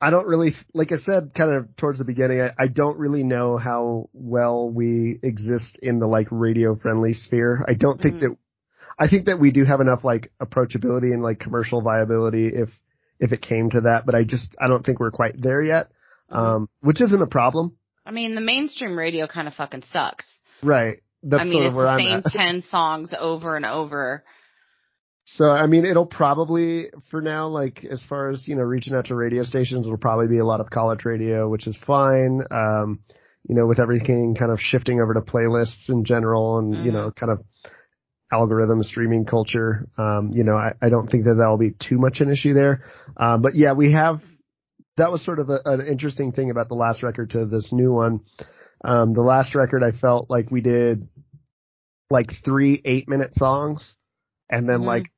I 0.01 0.09
don't 0.09 0.25
really, 0.25 0.53
like 0.73 0.91
I 0.91 0.97
said, 0.97 1.31
kind 1.35 1.51
of 1.51 1.75
towards 1.77 1.99
the 1.99 2.05
beginning, 2.05 2.41
I, 2.41 2.63
I 2.63 2.67
don't 2.67 2.97
really 2.97 3.23
know 3.23 3.57
how 3.57 4.09
well 4.13 4.69
we 4.69 5.19
exist 5.21 5.79
in 5.81 5.99
the 5.99 6.07
like 6.07 6.27
radio 6.31 6.75
friendly 6.75 7.13
sphere. 7.13 7.63
I 7.67 7.75
don't 7.75 7.99
think 8.01 8.15
mm-hmm. 8.15 8.29
that, 8.29 8.37
I 8.99 9.07
think 9.07 9.27
that 9.27 9.39
we 9.39 9.51
do 9.51 9.63
have 9.63 9.79
enough 9.79 10.03
like 10.03 10.31
approachability 10.41 11.13
and 11.13 11.21
like 11.21 11.39
commercial 11.39 11.81
viability 11.81 12.47
if, 12.47 12.69
if 13.19 13.31
it 13.31 13.41
came 13.41 13.69
to 13.69 13.81
that, 13.81 14.05
but 14.05 14.15
I 14.15 14.23
just, 14.23 14.55
I 14.59 14.67
don't 14.67 14.83
think 14.83 14.99
we're 14.99 15.11
quite 15.11 15.39
there 15.39 15.61
yet. 15.61 15.87
Mm-hmm. 16.31 16.37
Um, 16.37 16.69
which 16.81 17.01
isn't 17.01 17.21
a 17.21 17.27
problem. 17.27 17.77
I 18.05 18.11
mean, 18.11 18.35
the 18.35 18.41
mainstream 18.41 18.97
radio 18.97 19.27
kind 19.27 19.47
of 19.47 19.53
fucking 19.53 19.83
sucks. 19.83 20.41
Right 20.63 21.01
that's 21.23 21.41
I 21.41 21.45
mean, 21.45 21.53
sort 21.53 21.65
of 21.67 21.75
where 21.75 21.85
the 21.85 21.91
I'm 21.91 21.99
same 21.99 22.23
at. 22.25 22.31
ten 22.31 22.61
songs 22.61 23.13
over 23.17 23.55
and 23.55 23.65
over. 23.65 24.23
So 25.23 25.45
I 25.45 25.67
mean, 25.67 25.85
it'll 25.85 26.07
probably 26.07 26.89
for 27.09 27.21
now, 27.21 27.47
like 27.47 27.85
as 27.89 28.03
far 28.09 28.29
as 28.29 28.47
you 28.47 28.55
know, 28.55 28.63
reaching 28.63 28.95
out 28.95 29.05
to 29.05 29.15
radio 29.15 29.43
stations, 29.43 29.85
it'll 29.85 29.97
probably 29.97 30.27
be 30.27 30.39
a 30.39 30.45
lot 30.45 30.59
of 30.59 30.69
college 30.69 31.05
radio, 31.05 31.49
which 31.49 31.67
is 31.67 31.79
fine. 31.85 32.41
Um, 32.49 32.99
you 33.47 33.55
know, 33.55 33.67
with 33.67 33.79
everything 33.79 34.35
kind 34.37 34.51
of 34.51 34.59
shifting 34.59 34.99
over 34.99 35.13
to 35.13 35.21
playlists 35.21 35.89
in 35.89 36.05
general, 36.05 36.59
and 36.59 36.73
mm-hmm. 36.73 36.85
you 36.85 36.91
know, 36.91 37.11
kind 37.11 37.31
of 37.31 37.39
algorithm 38.31 38.81
streaming 38.83 39.25
culture. 39.25 39.87
Um, 39.97 40.31
you 40.33 40.43
know, 40.43 40.55
I, 40.55 40.73
I 40.81 40.89
don't 40.89 41.07
think 41.07 41.25
that 41.25 41.35
that'll 41.35 41.57
be 41.57 41.71
too 41.71 41.99
much 41.99 42.21
an 42.21 42.31
issue 42.31 42.53
there. 42.53 42.83
Um, 43.17 43.41
but 43.41 43.53
yeah, 43.55 43.73
we 43.73 43.93
have. 43.93 44.21
That 44.97 45.11
was 45.11 45.23
sort 45.23 45.39
of 45.39 45.49
a, 45.49 45.59
an 45.65 45.87
interesting 45.87 46.33
thing 46.33 46.51
about 46.51 46.67
the 46.67 46.75
last 46.75 47.01
record 47.01 47.31
to 47.31 47.45
this 47.45 47.69
new 47.71 47.93
one. 47.93 48.21
Um, 48.83 49.13
the 49.13 49.21
last 49.21 49.55
record 49.55 49.83
I 49.83 49.97
felt 49.97 50.29
like 50.29 50.51
we 50.51 50.61
did 50.61 51.07
like 52.09 52.27
three 52.43 52.81
eight 52.83 53.07
minute 53.07 53.33
songs 53.33 53.95
and 54.51 54.67
then 54.67 54.79
mm-hmm. 54.79 54.87
like 54.87 55.11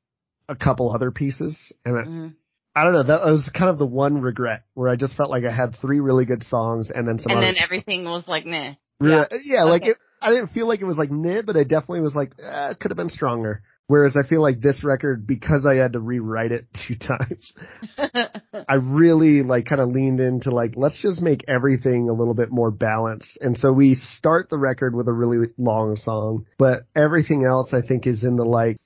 a 0.48 0.56
couple 0.56 0.94
other 0.94 1.10
pieces. 1.10 1.72
And 1.84 1.96
mm-hmm. 1.96 2.28
I, 2.74 2.80
I, 2.80 2.84
don't 2.84 2.94
know, 2.94 3.02
that 3.04 3.20
was 3.24 3.50
kind 3.56 3.70
of 3.70 3.78
the 3.78 3.86
one 3.86 4.20
regret 4.20 4.62
where 4.74 4.88
I 4.88 4.96
just 4.96 5.16
felt 5.16 5.30
like 5.30 5.44
I 5.44 5.54
had 5.54 5.76
three 5.80 6.00
really 6.00 6.24
good 6.24 6.42
songs 6.42 6.90
and 6.94 7.06
then 7.06 7.18
some 7.18 7.32
And 7.32 7.38
other, 7.38 7.46
then 7.52 7.62
everything 7.62 8.04
was 8.04 8.26
like, 8.26 8.46
nah. 8.46 8.74
Yeah, 9.00 9.24
yeah, 9.44 9.62
okay. 9.62 9.70
like 9.70 9.86
it, 9.86 9.96
I 10.22 10.30
didn't 10.30 10.48
feel 10.48 10.66
like 10.66 10.80
it 10.80 10.86
was 10.86 10.96
like 10.96 11.10
meh, 11.10 11.42
but 11.44 11.56
I 11.56 11.64
definitely 11.64 12.00
was 12.00 12.14
like, 12.14 12.32
eh, 12.42 12.70
it 12.70 12.80
could 12.80 12.90
have 12.90 12.96
been 12.96 13.10
stronger. 13.10 13.62
Whereas 13.86 14.16
I 14.16 14.26
feel 14.26 14.40
like 14.40 14.62
this 14.62 14.82
record, 14.82 15.26
because 15.26 15.68
I 15.70 15.76
had 15.76 15.92
to 15.92 16.00
rewrite 16.00 16.52
it 16.52 16.66
two 16.88 16.94
times, 16.94 17.52
I 18.68 18.76
really 18.80 19.42
like 19.42 19.66
kind 19.66 19.80
of 19.80 19.90
leaned 19.90 20.20
into 20.20 20.50
like, 20.50 20.72
let's 20.76 21.02
just 21.02 21.20
make 21.20 21.44
everything 21.48 22.08
a 22.08 22.14
little 22.14 22.32
bit 22.34 22.50
more 22.50 22.70
balanced. 22.70 23.36
And 23.42 23.56
so 23.56 23.72
we 23.72 23.94
start 23.94 24.48
the 24.48 24.58
record 24.58 24.94
with 24.94 25.08
a 25.08 25.12
really 25.12 25.48
long 25.58 25.96
song, 25.96 26.46
but 26.58 26.84
everything 26.96 27.44
else 27.44 27.74
I 27.74 27.86
think 27.86 28.06
is 28.06 28.24
in 28.24 28.36
the 28.36 28.44
like 28.44 28.78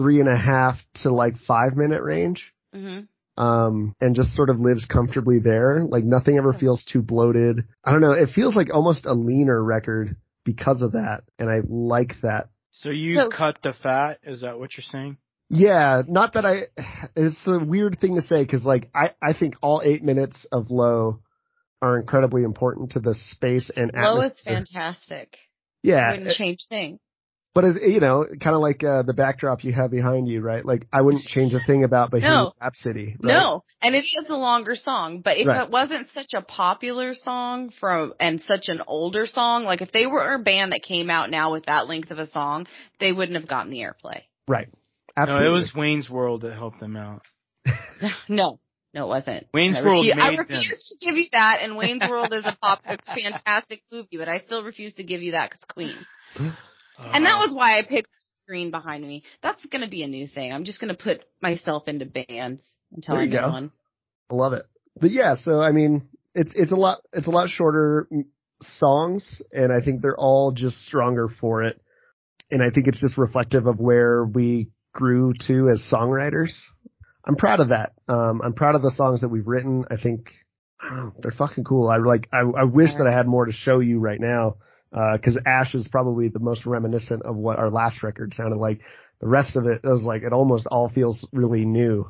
three 0.00 0.20
and 0.20 0.28
a 0.28 0.36
half 0.36 0.76
to 1.02 1.12
like 1.12 1.34
five 1.46 1.76
minute 1.76 2.02
range. 2.02 2.54
Mm-hmm. 2.74 3.00
Um, 3.42 3.94
and 4.00 4.14
just 4.14 4.34
sort 4.34 4.50
of 4.50 4.60
lives 4.60 4.86
comfortably 4.86 5.38
there. 5.42 5.84
Like 5.88 6.04
nothing 6.04 6.36
ever 6.36 6.52
feels 6.52 6.84
too 6.84 7.00
bloated. 7.02 7.60
I 7.84 7.92
don't 7.92 8.00
know. 8.02 8.12
It 8.12 8.30
feels 8.34 8.54
like 8.56 8.68
almost 8.72 9.06
a 9.06 9.14
leaner 9.14 9.62
record 9.62 10.16
because 10.44 10.82
of 10.82 10.92
that. 10.92 11.22
And 11.38 11.48
I 11.50 11.60
like 11.66 12.12
that 12.22 12.48
So 12.70 12.90
you 12.90 13.14
So- 13.14 13.28
cut 13.30 13.58
the 13.62 13.72
fat? 13.72 14.18
Is 14.22 14.42
that 14.42 14.58
what 14.58 14.76
you're 14.76 14.82
saying? 14.84 15.16
Yeah, 15.48 16.02
not 16.06 16.34
that 16.34 16.44
I, 16.46 16.60
it's 17.16 17.46
a 17.48 17.58
weird 17.58 17.98
thing 18.00 18.14
to 18.14 18.20
say 18.22 18.42
because 18.42 18.64
like 18.64 18.88
I, 18.94 19.10
I 19.22 19.32
think 19.32 19.54
all 19.62 19.82
eight 19.84 20.02
minutes 20.04 20.46
of 20.52 20.70
low 20.70 21.20
are 21.82 21.98
incredibly 21.98 22.42
important 22.44 22.92
to 22.92 23.00
the 23.00 23.14
space 23.14 23.70
and 23.74 23.90
Low 23.94 24.20
is 24.20 24.40
fantastic. 24.44 25.36
Yeah, 25.82 26.10
Wouldn't 26.12 26.36
change 26.36 26.66
thing. 26.68 27.00
But 27.54 27.64
it, 27.64 27.76
you 27.88 28.00
know, 28.00 28.24
kind 28.42 28.54
of 28.54 28.62
like 28.62 28.82
uh, 28.84 29.02
the 29.02 29.14
backdrop 29.14 29.64
you 29.64 29.72
have 29.72 29.90
behind 29.90 30.28
you, 30.28 30.40
right? 30.40 30.64
Like 30.64 30.86
I 30.92 31.02
wouldn't 31.02 31.24
change 31.24 31.52
a 31.54 31.60
thing 31.66 31.84
about 31.84 32.10
Bohemian 32.10 32.32
No. 32.32 32.52
Rhapsody. 32.60 33.16
Right? 33.20 33.32
No, 33.32 33.64
and 33.82 33.94
it 33.94 34.04
is 34.04 34.26
a 34.28 34.36
longer 34.36 34.76
song, 34.76 35.20
but 35.24 35.36
if 35.36 35.46
Right. 35.46 35.64
it 35.64 35.70
wasn't 35.70 36.10
such 36.12 36.32
a 36.34 36.42
popular 36.42 37.14
song 37.14 37.70
from 37.70 38.14
and 38.20 38.40
such 38.40 38.68
an 38.68 38.82
older 38.86 39.26
song, 39.26 39.64
like 39.64 39.80
if 39.82 39.90
they 39.92 40.06
were 40.06 40.34
a 40.34 40.38
band 40.38 40.72
that 40.72 40.82
came 40.86 41.10
out 41.10 41.30
now 41.30 41.52
with 41.52 41.66
that 41.66 41.88
length 41.88 42.10
of 42.10 42.18
a 42.18 42.26
song, 42.26 42.66
they 43.00 43.12
wouldn't 43.12 43.36
have 43.38 43.48
gotten 43.48 43.70
the 43.70 43.80
airplay. 43.80 44.22
right? 44.48 44.68
Absolutely. 45.16 45.44
No, 45.46 45.50
it 45.50 45.54
was 45.54 45.72
Wayne's 45.76 46.08
World 46.08 46.42
that 46.42 46.54
helped 46.54 46.78
them 46.78 46.96
out. 46.96 47.20
no, 48.28 48.60
no, 48.94 49.04
it 49.04 49.08
wasn't. 49.08 49.46
Wayne's 49.52 49.76
I 49.76 49.82
World 49.84 50.06
refu- 50.06 50.14
I 50.20 50.30
made 50.30 50.38
refuse 50.38 50.94
to 51.00 51.04
give 51.06 51.16
you 51.16 51.26
that, 51.32 51.58
and 51.62 51.76
Wayne's 51.76 52.08
World 52.08 52.32
is 52.32 52.44
a 52.44 52.56
pop, 52.62 52.80
a 52.86 52.96
fantastic 53.12 53.82
movie, 53.90 54.16
but 54.18 54.28
I 54.28 54.38
still 54.38 54.62
refuse 54.62 54.94
to 54.94 55.04
give 55.04 55.20
you 55.20 55.32
that 55.32 55.50
because 55.50 55.64
Queen. 55.64 55.96
And 57.12 57.24
that 57.24 57.36
Uh, 57.36 57.46
was 57.46 57.54
why 57.54 57.78
I 57.78 57.82
picked 57.82 58.10
the 58.10 58.24
screen 58.44 58.70
behind 58.70 59.02
me. 59.02 59.22
That's 59.42 59.64
going 59.66 59.82
to 59.84 59.90
be 59.90 60.02
a 60.02 60.08
new 60.08 60.26
thing. 60.26 60.52
I'm 60.52 60.64
just 60.64 60.80
going 60.80 60.94
to 60.94 61.02
put 61.02 61.22
myself 61.40 61.88
into 61.88 62.06
bands 62.06 62.62
until 62.92 63.16
I 63.16 63.26
go. 63.26 63.48
one. 63.50 63.72
I 64.30 64.34
love 64.34 64.52
it. 64.52 64.62
But 65.00 65.10
yeah, 65.10 65.36
so 65.36 65.60
I 65.60 65.72
mean, 65.72 66.08
it's 66.34 66.52
it's 66.54 66.72
a 66.72 66.76
lot 66.76 66.98
it's 67.12 67.26
a 67.26 67.30
lot 67.30 67.48
shorter 67.48 68.06
mm, 68.12 68.24
songs, 68.60 69.42
and 69.52 69.72
I 69.72 69.84
think 69.84 70.02
they're 70.02 70.16
all 70.16 70.52
just 70.52 70.82
stronger 70.82 71.28
for 71.28 71.62
it. 71.62 71.80
And 72.50 72.62
I 72.62 72.70
think 72.70 72.88
it's 72.88 73.00
just 73.00 73.16
reflective 73.16 73.66
of 73.66 73.78
where 73.78 74.24
we 74.24 74.70
grew 74.92 75.32
to 75.46 75.68
as 75.68 75.88
songwriters. 75.92 76.60
I'm 77.24 77.36
proud 77.36 77.60
of 77.60 77.68
that. 77.68 77.92
Um, 78.08 78.40
I'm 78.42 78.54
proud 78.54 78.74
of 78.74 78.82
the 78.82 78.90
songs 78.90 79.20
that 79.20 79.28
we've 79.28 79.46
written. 79.46 79.84
I 79.90 79.96
think 79.96 80.30
I 80.82 80.88
don't 80.88 80.96
know, 80.98 81.12
they're 81.20 81.30
fucking 81.32 81.64
cool. 81.64 81.88
I 81.88 81.98
like 81.98 82.28
I, 82.32 82.40
I 82.40 82.64
wish 82.64 82.90
that 82.94 83.06
I 83.08 83.16
had 83.16 83.26
more 83.26 83.46
to 83.46 83.52
show 83.52 83.78
you 83.80 84.00
right 84.00 84.20
now. 84.20 84.56
Uh, 84.92 85.18
cause 85.22 85.38
Ash 85.46 85.74
is 85.74 85.88
probably 85.88 86.28
the 86.28 86.40
most 86.40 86.66
reminiscent 86.66 87.22
of 87.22 87.36
what 87.36 87.58
our 87.58 87.70
last 87.70 88.02
record 88.02 88.34
sounded 88.34 88.56
like. 88.56 88.80
The 89.20 89.28
rest 89.28 89.56
of 89.56 89.64
it, 89.66 89.80
it 89.84 89.88
was 89.88 90.02
like, 90.02 90.22
it 90.22 90.32
almost 90.32 90.66
all 90.66 90.88
feels 90.88 91.28
really 91.32 91.64
new. 91.64 92.08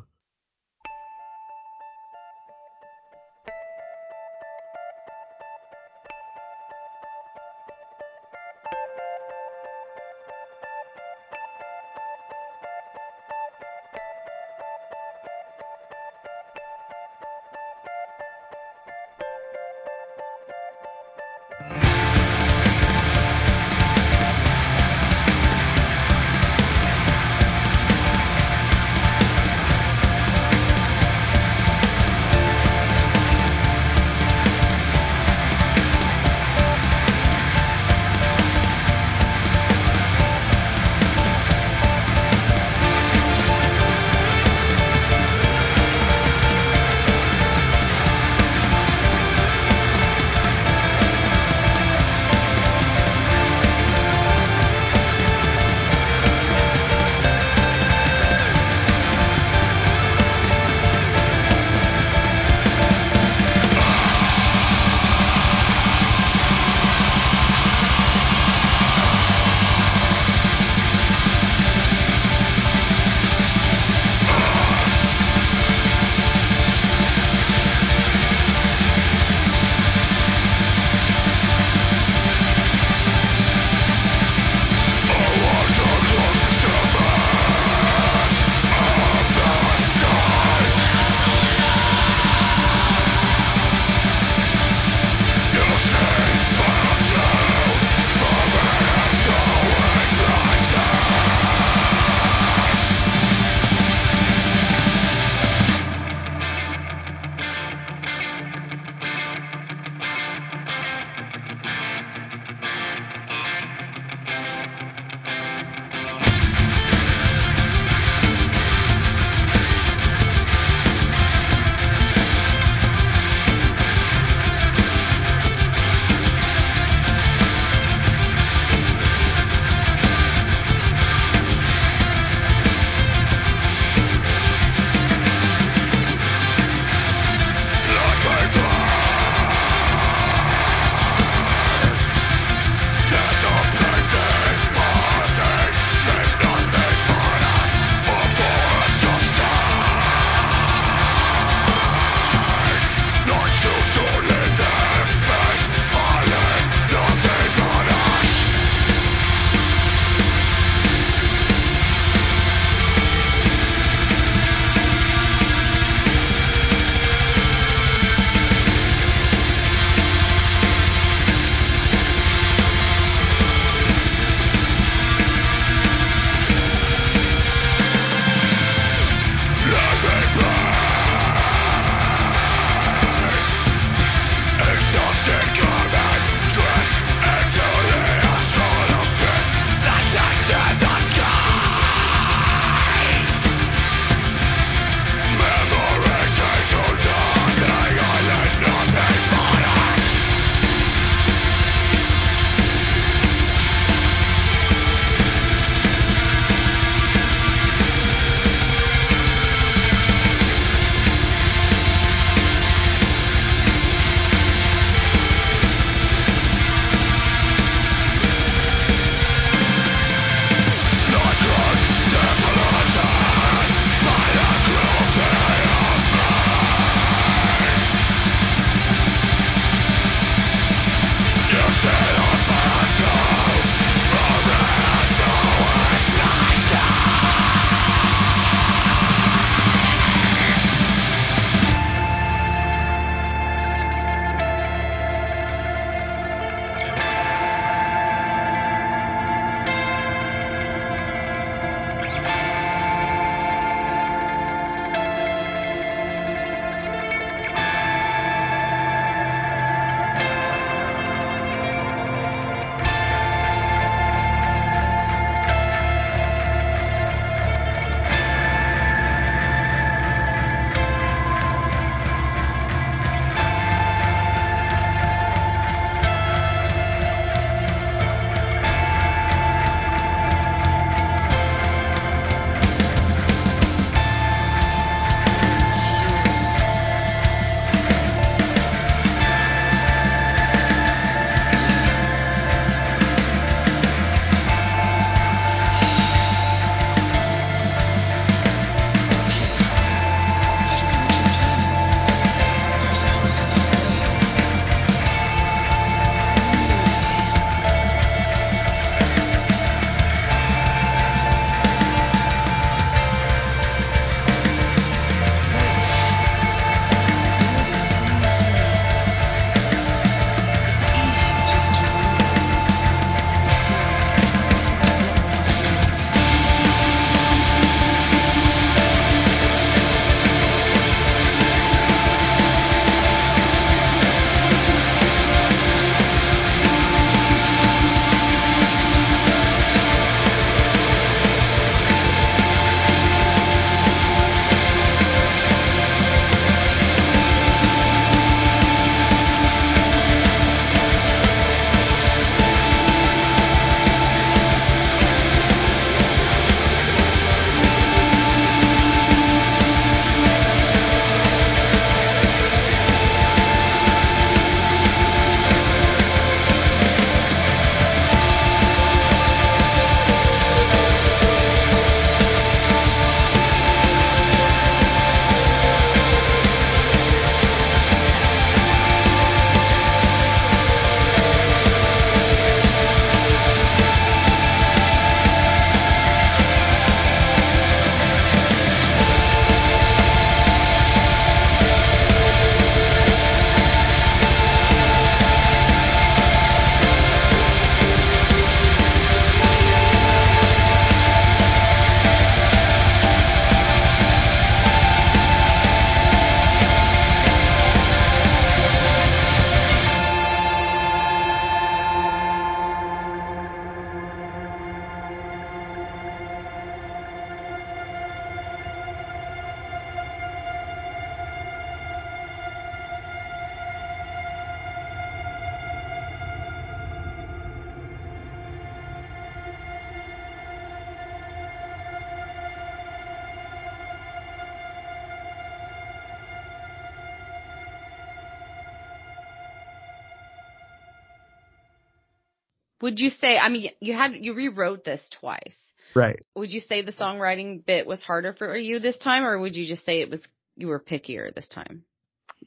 Would 442.91 442.99
you 442.99 443.11
say? 443.11 443.39
I 443.39 443.49
mean, 443.49 443.71
you 443.79 443.93
had 443.93 444.17
you 444.17 444.35
rewrote 444.35 444.83
this 444.83 445.09
twice. 445.21 445.57
Right. 445.95 446.19
Would 446.35 446.51
you 446.51 446.59
say 446.59 446.83
the 446.83 446.91
songwriting 446.91 447.65
bit 447.65 447.87
was 447.87 448.03
harder 448.03 448.33
for 448.33 448.57
you 448.57 448.81
this 448.81 448.99
time, 448.99 449.25
or 449.25 449.39
would 449.39 449.55
you 449.55 449.65
just 449.65 449.85
say 449.85 450.01
it 450.01 450.11
was 450.11 450.27
you 450.57 450.67
were 450.67 450.81
pickier 450.81 451.33
this 451.33 451.47
time? 451.47 451.85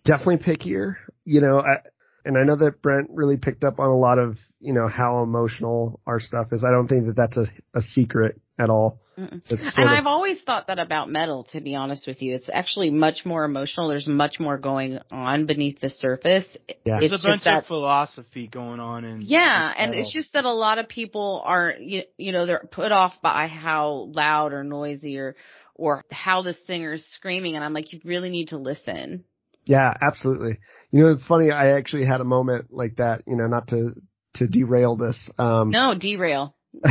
Definitely 0.03 0.39
pickier. 0.39 0.95
You 1.23 1.39
know, 1.39 1.61
I, 1.61 1.77
and 2.25 2.37
I 2.37 2.43
know 2.43 2.57
that 2.57 2.81
Brent 2.81 3.09
really 3.13 3.37
picked 3.37 3.63
up 3.63 3.79
on 3.79 3.87
a 3.87 3.95
lot 3.95 4.19
of, 4.19 4.37
you 4.59 4.73
know, 4.73 4.89
how 4.89 5.23
emotional 5.23 6.01
our 6.05 6.19
stuff 6.19 6.47
is. 6.51 6.65
I 6.65 6.71
don't 6.71 6.89
think 6.89 7.05
that 7.05 7.15
that's 7.15 7.37
a, 7.37 7.45
a 7.73 7.81
secret 7.81 8.41
at 8.59 8.69
all. 8.69 8.99
And 9.17 9.41
I've 9.89 10.05
always 10.07 10.41
thought 10.43 10.67
that 10.67 10.79
about 10.79 11.09
metal, 11.09 11.45
to 11.51 11.61
be 11.61 11.75
honest 11.75 12.07
with 12.07 12.21
you. 12.21 12.35
It's 12.35 12.49
actually 12.51 12.89
much 12.89 13.25
more 13.25 13.45
emotional. 13.45 13.89
There's 13.89 14.07
much 14.07 14.39
more 14.39 14.57
going 14.57 14.99
on 15.11 15.45
beneath 15.45 15.79
the 15.79 15.89
surface. 15.89 16.45
Yeah. 16.85 16.99
There's 16.99 17.11
It's 17.11 17.25
a 17.25 17.29
bunch 17.29 17.43
that, 17.43 17.59
of 17.59 17.65
philosophy 17.65 18.47
going 18.47 18.79
on 18.79 19.05
in 19.05 19.21
yeah, 19.21 19.71
in 19.71 19.77
and 19.77 19.91
metal. 19.91 20.01
it's 20.01 20.13
just 20.13 20.33
that 20.33 20.45
a 20.45 20.51
lot 20.53 20.77
of 20.77 20.87
people 20.87 21.41
are, 21.45 21.73
you, 21.79 22.03
you 22.17 22.31
know, 22.31 22.45
they're 22.45 22.67
put 22.71 22.91
off 22.91 23.13
by 23.21 23.47
how 23.47 24.07
loud 24.11 24.53
or 24.53 24.63
noisy 24.63 25.17
or, 25.17 25.35
or 25.75 26.03
how 26.11 26.41
the 26.41 26.53
singer's 26.65 27.05
screaming. 27.05 27.55
And 27.55 27.63
I'm 27.63 27.73
like, 27.73 27.93
you 27.93 27.99
really 28.03 28.29
need 28.29 28.49
to 28.49 28.57
listen. 28.57 29.23
Yeah, 29.65 29.93
absolutely. 30.01 30.59
You 30.91 31.03
know, 31.03 31.11
it's 31.11 31.25
funny. 31.25 31.51
I 31.51 31.77
actually 31.77 32.05
had 32.05 32.21
a 32.21 32.25
moment 32.25 32.67
like 32.71 32.97
that, 32.97 33.21
you 33.27 33.37
know, 33.37 33.47
not 33.47 33.67
to, 33.69 33.91
to 34.35 34.47
derail 34.47 34.95
this. 34.95 35.31
Um, 35.37 35.69
No, 35.69 35.93
derail. 35.97 36.55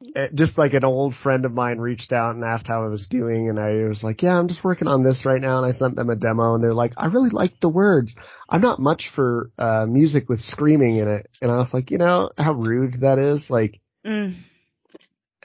it- 0.00 0.34
just 0.34 0.56
like 0.58 0.72
an 0.74 0.84
old 0.84 1.14
friend 1.14 1.44
of 1.44 1.52
mine 1.52 1.78
reached 1.78 2.12
out 2.12 2.34
and 2.34 2.44
asked 2.44 2.66
how 2.68 2.84
I 2.84 2.88
was 2.88 3.06
doing 3.08 3.48
and 3.48 3.58
I 3.60 3.84
was 3.88 4.02
like, 4.02 4.22
yeah, 4.22 4.38
I'm 4.38 4.48
just 4.48 4.64
working 4.64 4.88
on 4.88 5.02
this 5.02 5.24
right 5.26 5.40
now. 5.40 5.58
And 5.58 5.66
I 5.66 5.70
sent 5.72 5.96
them 5.96 6.08
a 6.10 6.16
demo 6.16 6.54
and 6.54 6.64
they're 6.64 6.74
like, 6.74 6.92
I 6.96 7.06
really 7.06 7.30
like 7.30 7.52
the 7.60 7.68
words. 7.68 8.16
I'm 8.48 8.60
not 8.62 8.78
much 8.80 9.10
for, 9.14 9.50
uh, 9.58 9.86
music 9.88 10.28
with 10.28 10.40
screaming 10.40 10.96
in 10.96 11.08
it. 11.08 11.28
And 11.42 11.50
I 11.50 11.56
was 11.58 11.72
like, 11.74 11.90
you 11.90 11.98
know 11.98 12.30
how 12.38 12.52
rude 12.52 13.00
that 13.02 13.18
is? 13.18 13.46
Like, 13.50 13.80
Mm. 14.06 14.36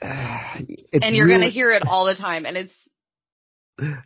it's 0.00 1.04
and 1.06 1.14
you're 1.14 1.26
really- 1.26 1.38
going 1.40 1.48
to 1.50 1.54
hear 1.54 1.70
it 1.70 1.82
all 1.86 2.06
the 2.06 2.14
time. 2.20 2.44
And 2.46 2.56
it's, 2.56 2.72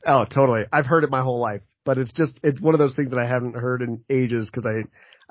Oh, 0.05 0.25
totally. 0.25 0.65
I've 0.73 0.87
heard 0.87 1.05
it 1.05 1.11
my 1.11 1.23
whole 1.23 1.39
life, 1.41 1.63
but 1.85 1.97
it's 1.97 2.13
just, 2.13 2.41
it's 2.43 2.61
one 2.61 2.75
of 2.75 2.81
those 2.81 2.97
things 2.97 3.11
that 3.11 3.21
I 3.21 3.27
haven't 3.29 3.55
heard 3.55 3.83
in 3.83 4.03
ages 4.11 4.51
because 4.51 4.67
I, 4.67 4.83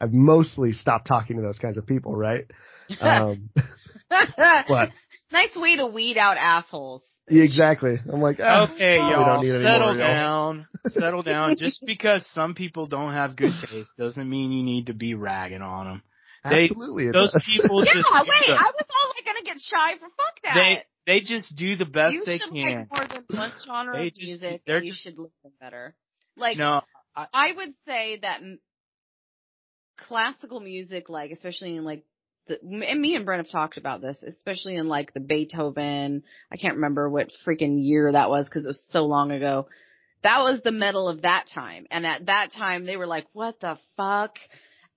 I've 0.02 0.14
mostly 0.14 0.72
stopped 0.72 1.08
talking 1.08 1.36
to 1.36 1.42
those 1.42 1.60
kinds 1.60 1.78
of 1.78 1.86
people, 1.86 2.16
right? 2.16 2.46
Um, 3.02 3.52
what? 4.68 4.90
Nice 5.32 5.56
way 5.56 5.76
to 5.78 5.88
weed 5.88 6.18
out 6.18 6.38
assholes. 6.38 7.04
Yeah, 7.30 7.44
exactly. 7.44 7.96
I'm 8.12 8.22
like, 8.22 8.40
ah, 8.42 8.74
Okay, 8.74 8.98
y'all, 8.98 9.26
don't 9.26 9.44
need 9.44 9.54
any 9.54 9.64
settle 9.64 9.80
more, 9.94 9.96
y'all. 9.96 9.98
down. 9.98 10.68
settle 10.86 11.22
down. 11.24 11.56
Just 11.58 11.84
because 11.86 12.26
some 12.26 12.56
people 12.56 12.88
don't 12.88 13.14
have 13.14 13.36
good 13.36 13.52
taste 13.70 13.94
doesn't 13.98 14.28
mean 14.28 14.52
you 14.52 14.64
need 14.64 14.88
to 14.88 14.94
be 14.94 15.14
ragging 15.14 15.62
on 15.62 15.86
them. 15.86 16.04
They- 16.44 16.64
Absolutely. 16.64 17.06
it 17.08 17.14
Those 17.14 17.34
does. 17.34 17.46
people 17.46 17.84
Yeah, 17.86 17.94
just 17.94 18.08
wait, 18.12 18.26
do 18.48 18.54
I 18.54 18.72
was 18.74 18.86
all 18.90 19.12
like 19.16 19.26
gonna 19.26 19.44
get 19.46 19.60
shy 19.60 19.94
for 20.00 20.08
fuck 20.08 20.42
that. 20.44 20.56
they 20.56 20.84
they 21.06 21.20
just 21.20 21.56
do 21.56 21.76
the 21.76 21.86
best 21.86 22.14
you 22.16 22.24
they 22.26 22.40
can. 22.40 22.88
like 22.90 22.92
more 22.92 23.08
than 23.10 23.26
one 23.38 23.52
genre 23.66 23.98
They 23.98 24.08
of 24.08 24.14
just- 24.14 24.42
music. 24.42 24.62
they're 24.66 24.82
you 24.82 24.92
just- 24.92 25.04
should 25.04 25.18
listen 25.20 25.52
better. 25.62 25.96
Like 26.38 26.58
no, 26.58 26.82
I 27.16 27.52
would 27.56 27.74
say 27.86 28.20
that 28.22 28.42
classical 29.98 30.60
music, 30.60 31.10
like 31.10 31.32
especially 31.32 31.76
in 31.76 31.84
like 31.84 32.04
the, 32.50 32.60
and 32.62 33.00
me 33.00 33.16
and 33.16 33.26
Brent 33.26 33.46
have 33.46 33.52
talked 33.52 33.78
about 33.78 34.02
this, 34.02 34.22
especially 34.24 34.76
in 34.76 34.88
like 34.88 35.14
the 35.14 35.22
Beethoven. 35.22 36.24
I 36.52 36.58
can't 36.58 36.76
remember 36.76 37.10
what 37.10 37.32
freaking 37.48 37.78
year 37.82 38.12
that 38.12 38.30
was 38.30 38.50
because 38.50 38.66
it 38.66 38.68
was 38.68 38.86
so 38.90 39.06
long 39.06 39.32
ago. 39.32 39.68
That 40.24 40.42
was 40.42 40.62
the 40.62 40.74
metal 40.74 41.08
of 41.08 41.22
that 41.22 41.46
time, 41.54 41.88
and 41.90 42.06
at 42.06 42.26
that 42.26 42.50
time 42.52 42.86
they 42.86 42.98
were 42.98 43.08
like, 43.08 43.26
"What 43.32 43.62
the 43.62 43.78
fuck?" 43.96 44.36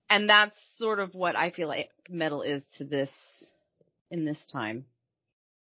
And 0.09 0.29
that's 0.29 0.59
sort 0.75 0.99
of 0.99 1.15
what 1.15 1.37
I 1.37 1.51
feel 1.51 1.69
like 1.69 1.89
metal 2.09 2.41
is 2.41 2.65
to 2.77 2.83
this 2.83 3.11
in 4.11 4.25
this 4.25 4.45
time. 4.51 4.85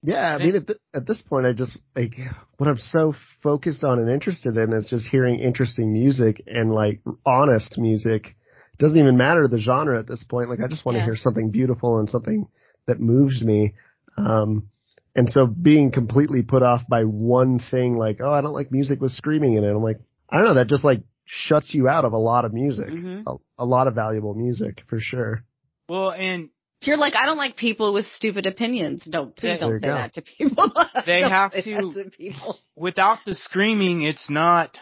Yeah, 0.01 0.35
I 0.35 0.37
mean, 0.37 0.55
at, 0.55 0.69
at 0.95 1.07
this 1.07 1.21
point, 1.21 1.45
I 1.45 1.53
just 1.53 1.77
like 1.95 2.13
what 2.57 2.69
I'm 2.69 2.77
so 2.77 3.13
focused 3.43 3.83
on 3.83 3.99
and 3.99 4.09
interested 4.09 4.55
in 4.55 4.71
is 4.71 4.87
just 4.87 5.09
hearing 5.09 5.39
interesting 5.39 5.91
music 5.91 6.43
and 6.47 6.71
like 6.71 7.01
honest 7.25 7.77
music. 7.77 8.27
It 8.79 8.83
doesn't 8.83 8.99
even 8.99 9.17
matter 9.17 9.47
the 9.47 9.59
genre 9.59 9.99
at 9.99 10.07
this 10.07 10.23
point. 10.23 10.49
Like, 10.49 10.59
I 10.63 10.67
just 10.69 10.85
want 10.85 10.95
to 10.95 10.99
Yeah. 10.99 11.05
hear 11.05 11.15
something 11.17 11.51
beautiful 11.51 11.99
and 11.99 12.07
something 12.09 12.47
that 12.87 12.99
moves 13.01 13.43
me. 13.43 13.73
Um, 14.17 14.69
and 15.15 15.27
so 15.27 15.47
being 15.47 15.91
completely 15.91 16.43
put 16.43 16.63
off 16.63 16.81
by 16.87 17.03
one 17.03 17.59
thing, 17.59 17.97
like, 17.97 18.19
oh, 18.21 18.31
I 18.31 18.39
don't 18.41 18.53
like 18.53 18.71
music 18.71 19.01
with 19.01 19.11
screaming 19.11 19.53
in 19.55 19.63
it. 19.65 19.69
I'm 19.69 19.83
like, 19.83 19.99
I 20.29 20.37
don't 20.37 20.45
know, 20.45 20.53
that 20.55 20.67
just 20.67 20.83
like 20.85 21.01
shuts 21.25 21.73
you 21.73 21.89
out 21.89 22.05
of 22.05 22.13
a 22.13 22.17
lot 22.17 22.45
of 22.45 22.53
music, 22.53 22.87
Mhm. 22.89 23.23
a, 23.27 23.35
a 23.63 23.65
lot 23.65 23.87
of 23.87 23.95
valuable 23.95 24.33
music 24.33 24.83
for 24.87 24.97
sure. 24.99 25.43
well, 25.89 26.11
and 26.11 26.49
You're 26.81 26.95
like, 26.97 27.15
I 27.17 27.25
don't 27.25 27.37
like 27.37 27.57
people 27.57 27.93
with 27.93 28.05
stupid 28.05 28.45
opinions. 28.45 29.05
No, 29.05 29.25
please 29.25 29.59
don't 29.59 29.81
say 29.81 29.87
go. 29.87 29.93
that 29.95 30.13
to 30.13 30.21
people. 30.21 30.71
They 31.05 31.17
Don't 31.17 31.29
have 31.31 31.51
to- 31.51 31.61
to 31.61 32.09
people. 32.09 32.57
without 32.77 33.17
the 33.25 33.33
screaming, 33.33 34.03
it's 34.03 34.29
not 34.29 34.77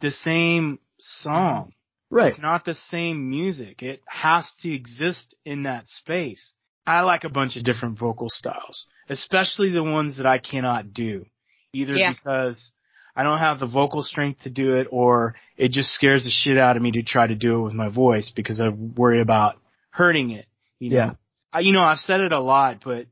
the 0.00 0.10
same 0.10 0.78
song. 0.98 1.72
Right. 2.12 2.28
It's 2.32 2.42
not 2.42 2.66
the 2.66 2.74
same 2.74 3.30
music. 3.30 3.82
It 3.82 4.02
has 4.06 4.52
to 4.60 4.70
exist 4.72 5.34
in 5.46 5.62
that 5.62 5.88
space. 5.88 6.52
I 6.86 7.00
like 7.02 7.24
a 7.24 7.30
bunch 7.30 7.56
of 7.56 7.64
different 7.64 7.98
vocal 7.98 8.28
styles, 8.28 8.86
especially 9.08 9.70
the 9.70 9.82
ones 9.82 10.18
that 10.18 10.26
I 10.26 10.38
cannot 10.38 10.92
do. 10.92 11.24
Either 11.72 11.94
Yeah. 11.94 12.12
because 12.12 12.72
I 13.16 13.22
don't 13.22 13.38
have 13.38 13.58
the 13.60 13.66
vocal 13.66 14.02
strength 14.02 14.42
to 14.42 14.50
do 14.50 14.76
it 14.76 14.88
or 14.90 15.36
it 15.56 15.70
just 15.70 15.90
scares 15.92 16.24
the 16.24 16.30
shit 16.30 16.58
out 16.58 16.76
of 16.76 16.82
me 16.82 16.90
to 16.92 17.02
try 17.02 17.26
to 17.26 17.34
do 17.34 17.60
it 17.60 17.62
with 17.62 17.72
my 17.72 17.88
voice 17.88 18.30
because 18.30 18.60
I 18.60 18.68
worry 18.68 19.22
about 19.22 19.56
hurting 19.90 20.32
it. 20.32 20.44
You 20.78 20.90
know? 20.90 20.96
Yeah. 20.96 21.12
I, 21.50 21.60
you 21.60 21.72
know, 21.72 21.82
I've 21.82 21.98
said 21.98 22.20
it 22.20 22.32
a 22.32 22.40
lot, 22.40 22.82
but 22.84 23.06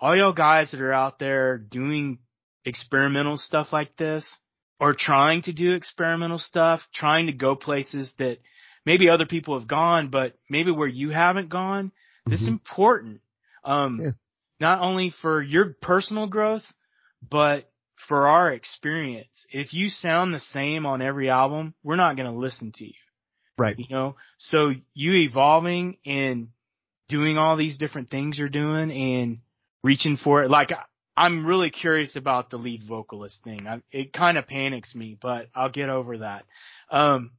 all 0.00 0.16
y'all 0.16 0.32
guys 0.32 0.72
that 0.72 0.80
are 0.80 0.92
out 0.92 1.20
there 1.20 1.56
doing 1.56 2.18
experimental 2.64 3.36
stuff 3.36 3.72
like 3.72 3.96
this 3.96 4.38
or 4.80 4.94
trying 4.94 5.42
to 5.42 5.52
do 5.52 5.72
experimental 5.74 6.38
stuff, 6.38 6.80
trying 6.92 7.26
to 7.26 7.32
go 7.32 7.54
places 7.54 8.14
that 8.18 8.38
maybe 8.86 9.08
other 9.10 9.26
people 9.26 9.58
have 9.58 9.68
gone, 9.68 10.08
but 10.08 10.32
maybe 10.48 10.70
where 10.70 10.88
you 10.88 11.10
haven't 11.10 11.50
gone, 11.50 11.92
this 12.26 12.40
is 12.40 12.48
Mhm. 12.48 12.52
important. 12.52 13.20
Um, 13.62 14.00
Yeah. 14.00 14.10
not 14.58 14.80
only 14.80 15.10
for 15.10 15.42
your 15.42 15.74
personal 15.82 16.26
growth, 16.26 16.72
but 17.28 17.68
for 18.08 18.26
our 18.28 18.50
experience. 18.50 19.46
If 19.50 19.74
you 19.74 19.90
sound 19.90 20.32
the 20.32 20.40
same 20.40 20.86
on 20.86 21.02
every 21.02 21.28
album, 21.28 21.74
we're 21.82 21.96
not 21.96 22.16
going 22.16 22.30
to 22.32 22.36
listen 22.38 22.72
to 22.72 22.86
you 22.86 22.94
Right. 23.58 23.78
you 23.78 23.84
know 23.90 24.16
so 24.38 24.72
you 24.94 25.12
evolving 25.14 25.98
and 26.06 26.48
doing 27.08 27.36
all 27.36 27.56
these 27.56 27.76
different 27.76 28.08
things 28.08 28.38
you're 28.38 28.48
doing 28.48 28.90
and 28.90 29.40
reaching 29.82 30.16
for 30.16 30.42
it 30.42 30.48
like 30.48 30.72
I- 30.72 30.84
i'm 31.20 31.46
really 31.46 31.70
curious 31.70 32.16
about 32.16 32.50
the 32.50 32.56
lead 32.56 32.80
vocalist 32.88 33.44
thing 33.44 33.66
I, 33.66 33.82
it 33.90 34.12
kind 34.12 34.38
of 34.38 34.46
panics 34.46 34.94
me 34.94 35.16
but 35.20 35.46
i'll 35.54 35.70
get 35.70 35.88
over 35.88 36.18
that 36.18 36.44
um 36.90 37.30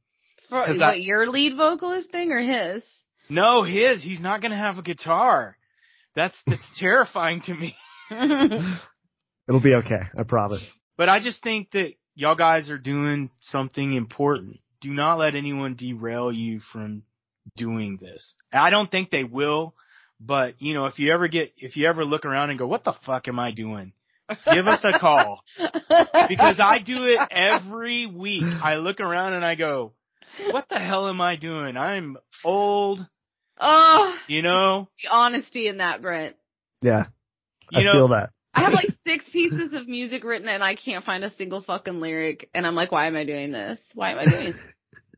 For, 0.48 0.64
'Cause 0.64 0.78
what, 0.80 0.94
I- 0.94 0.94
your 0.94 1.26
lead 1.26 1.56
vocalist 1.56 2.10
thing 2.10 2.30
or 2.32 2.40
his? 2.40 2.82
no 3.28 3.62
his 3.64 4.02
he's 4.02 4.20
not 4.20 4.40
going 4.40 4.52
to 4.52 4.56
have 4.66 4.78
a 4.78 4.82
guitar 4.82 5.56
that's 6.14 6.40
that's 6.46 6.78
terrifying 6.84 7.40
to 7.46 7.54
me 7.54 7.74
It'll 9.48 9.60
be 9.62 9.74
okay. 9.74 10.00
I 10.18 10.22
promise. 10.22 10.72
but 10.96 11.08
i 11.08 11.18
just 11.20 11.42
think 11.42 11.70
that 11.72 11.94
y'all 12.14 12.34
guys 12.36 12.70
are 12.70 12.78
doing 12.78 13.30
something 13.40 13.92
important 13.94 14.58
do 14.80 14.90
not 14.90 15.18
let 15.18 15.34
anyone 15.36 15.74
derail 15.78 16.32
you 16.32 16.58
from 16.72 17.04
doing 17.56 17.98
this. 18.00 18.34
I 18.52 18.70
don't 18.70 18.90
think 18.90 19.10
they 19.10 19.22
will, 19.24 19.74
but 20.24 20.54
you 20.60 20.74
know, 20.74 20.86
if 20.86 20.98
you 20.98 21.12
ever 21.12 21.28
get, 21.28 21.52
if 21.56 21.76
you 21.76 21.88
ever 21.88 22.04
look 22.04 22.24
around 22.24 22.50
and 22.50 22.58
go, 22.58 22.66
what 22.66 22.84
the 22.84 22.94
fuck 23.04 23.28
am 23.28 23.38
I 23.38 23.50
doing? 23.50 23.92
Give 24.54 24.66
us 24.66 24.84
a 24.84 24.98
call 24.98 25.42
because 25.58 26.60
I 26.60 26.78
do 26.84 26.94
it 27.04 27.20
every 27.30 28.06
week. 28.06 28.44
I 28.62 28.76
look 28.76 29.00
around 29.00 29.34
and 29.34 29.44
I 29.44 29.56
go, 29.56 29.92
what 30.50 30.68
the 30.68 30.78
hell 30.78 31.08
am 31.08 31.20
I 31.20 31.36
doing? 31.36 31.76
I'm 31.76 32.16
old, 32.44 33.00
oh, 33.60 34.16
you 34.28 34.42
know, 34.42 34.88
the 35.02 35.10
honesty 35.10 35.68
in 35.68 35.78
that, 35.78 36.00
Brent. 36.00 36.36
Yeah. 36.80 37.04
you 37.72 37.80
I 37.80 37.84
know, 37.84 37.92
feel 37.92 38.08
that. 38.08 38.30
I 38.54 38.62
have 38.64 38.72
like 38.72 38.88
six 39.06 39.28
pieces 39.30 39.72
of 39.74 39.88
music 39.88 40.24
written 40.24 40.48
and 40.48 40.62
I 40.62 40.76
can't 40.76 41.04
find 41.04 41.24
a 41.24 41.30
single 41.30 41.62
fucking 41.62 41.94
lyric. 42.00 42.48
And 42.54 42.66
I'm 42.66 42.74
like, 42.74 42.92
why 42.92 43.06
am 43.06 43.16
I 43.16 43.24
doing 43.24 43.50
this? 43.52 43.80
Why 43.94 44.12
am 44.12 44.18
I 44.18 44.24
doing 44.24 44.44
this? 44.46 44.56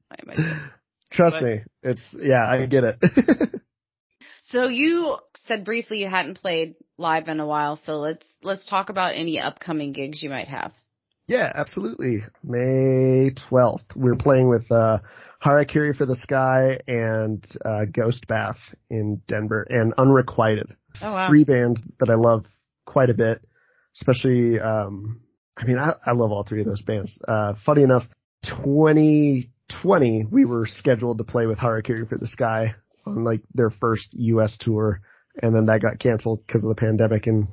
Why 0.09 0.17
am 0.23 0.31
I 0.31 0.35
doing 0.37 0.49
this? 0.49 0.71
Trust 1.11 1.37
But- 1.41 1.43
me. 1.45 1.61
It's, 1.83 2.17
yeah, 2.19 2.47
I 2.49 2.67
get 2.67 2.85
it. 2.85 2.97
So 4.55 4.69
you 4.69 5.17
said 5.47 5.65
briefly 5.65 5.99
you 5.99 6.09
hadn't 6.09 6.37
played 6.37 6.77
live 6.97 7.27
in 7.27 7.41
a 7.41 7.47
while. 7.47 7.75
So 7.75 7.95
let's, 7.95 8.25
let's 8.45 8.65
talk 8.69 8.89
about 8.89 9.17
any 9.17 9.41
upcoming 9.41 9.91
gigs 9.91 10.23
you 10.23 10.31
might 10.31 10.47
have. 10.47 10.73
yeah, 11.27 11.51
absolutely. 11.53 12.21
May 12.45 13.31
12th. 13.51 13.97
We're 13.97 14.15
playing 14.15 14.49
with, 14.49 14.71
uh, 14.71 14.99
Harakiri 15.45 15.97
for 15.97 16.07
the 16.07 16.15
Sky 16.15 16.79
and, 16.87 17.45
uh, 17.65 17.87
Ghost 17.93 18.29
Bath 18.29 18.59
in 18.89 19.23
Denver 19.27 19.67
and 19.69 19.93
Unrequited. 19.99 20.71
Oh 21.03 21.13
wow. 21.13 21.29
Three 21.29 21.43
bands 21.43 21.83
that 21.99 22.09
I 22.09 22.15
love 22.15 22.45
quite 22.87 23.11
a 23.11 23.15
bit, 23.15 23.41
especially, 23.97 24.61
um, 24.61 25.21
I 25.59 25.67
mean, 25.67 25.79
I, 25.79 25.95
I 26.07 26.13
love 26.13 26.31
all 26.31 26.45
three 26.45 26.61
of 26.61 26.67
those 26.67 26.83
bands. 26.83 27.21
Uh, 27.27 27.55
funny 27.67 27.83
enough, 27.83 28.05
2020, 28.45 30.27
we 30.31 30.45
were 30.45 30.67
scheduled 30.67 31.19
to 31.19 31.25
play 31.25 31.49
with 31.49 31.59
Harakiri 31.59 32.09
for 32.09 32.19
the 32.19 32.29
Sky 32.29 32.77
on 33.07 33.25
like 33.25 33.43
their 33.55 33.71
first 33.71 34.15
US 34.15 34.59
tour. 34.59 35.01
and 35.43 35.55
then 35.55 35.67
that 35.67 35.83
got 35.83 35.99
canceled 35.99 36.41
because 36.47 36.63
of 36.65 36.69
the 36.69 36.81
pandemic 36.81 37.27
and 37.27 37.49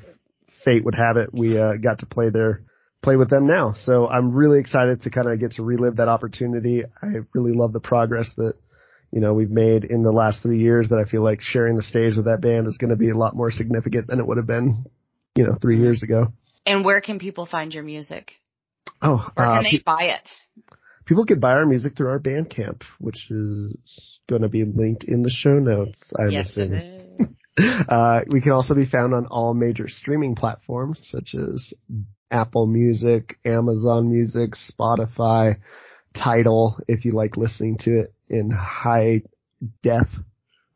fate 0.63 0.85
would 0.85 0.95
have 0.95 1.17
it, 1.17 1.29
we, 1.33 1.57
uh, 1.57 1.73
got 1.75 1.99
to 1.99 2.05
play 2.05 2.29
there, 2.29 2.61
play 3.01 3.15
with 3.15 3.29
them 3.29 3.47
now. 3.47 3.73
So 3.73 4.07
I'm 4.07 4.35
really 4.35 4.59
excited 4.59 5.01
to 5.01 5.09
kind 5.09 5.27
of 5.27 5.39
get 5.39 5.53
to 5.53 5.63
relive 5.63 5.95
that 5.95 6.07
opportunity. 6.07 6.83
I 7.01 7.07
really 7.33 7.53
love 7.53 7.73
the 7.73 7.79
progress 7.79 8.33
that, 8.37 8.53
you 9.11 9.19
know, 9.19 9.33
we've 9.33 9.49
made 9.49 9.83
in 9.83 10.03
the 10.03 10.11
last 10.11 10.43
three 10.43 10.59
years 10.59 10.89
that 10.89 11.03
I 11.03 11.09
feel 11.09 11.23
like 11.23 11.41
sharing 11.41 11.75
the 11.75 11.81
stage 11.81 12.15
with 12.15 12.25
that 12.25 12.41
band 12.41 12.67
is 12.67 12.77
going 12.77 12.91
to 12.91 12.95
be 12.95 13.09
a 13.09 13.17
lot 13.17 13.35
more 13.35 13.51
significant 13.51 14.07
than 14.07 14.19
it 14.19 14.27
would 14.27 14.37
have 14.37 14.47
been, 14.47 14.85
you 15.35 15.45
know, 15.45 15.57
three 15.59 15.77
years 15.77 16.03
ago. 16.03 16.27
And 16.65 16.85
where 16.85 17.01
can 17.01 17.17
people 17.17 17.45
find 17.45 17.73
your 17.73 17.83
music? 17.83 18.33
Oh, 19.01 19.27
Where 19.33 19.47
can 19.47 19.57
uh, 19.57 19.63
they 19.63 19.81
buy 19.83 20.03
it? 20.03 20.29
People 21.05 21.25
can 21.25 21.39
buy 21.39 21.51
our 21.51 21.65
music 21.65 21.95
through 21.95 22.09
our 22.09 22.19
Bandcamp, 22.19 22.83
which 22.99 23.29
is 23.29 24.19
going 24.29 24.41
to 24.41 24.49
be 24.49 24.63
linked 24.63 25.03
in 25.03 25.23
the 25.23 25.29
show 25.29 25.59
notes. 25.59 26.13
I'm 26.17 26.31
yes, 26.31 26.51
assuming. 26.51 26.81
is. 26.81 27.27
Uh, 27.57 28.21
we 28.31 28.39
can 28.39 28.53
also 28.53 28.73
be 28.73 28.85
found 28.85 29.13
on 29.13 29.25
all 29.25 29.53
major 29.53 29.85
streaming 29.89 30.35
platforms 30.35 31.05
such 31.11 31.35
as 31.35 31.73
Apple 32.31 32.65
Music, 32.65 33.37
Amazon 33.43 34.09
Music, 34.09 34.51
Spotify, 34.51 35.57
Tidal, 36.15 36.77
if 36.87 37.03
you 37.03 37.11
like 37.11 37.35
listening 37.35 37.77
to 37.81 38.01
it 38.01 38.13
in 38.29 38.51
high 38.51 39.23
def, 39.83 40.07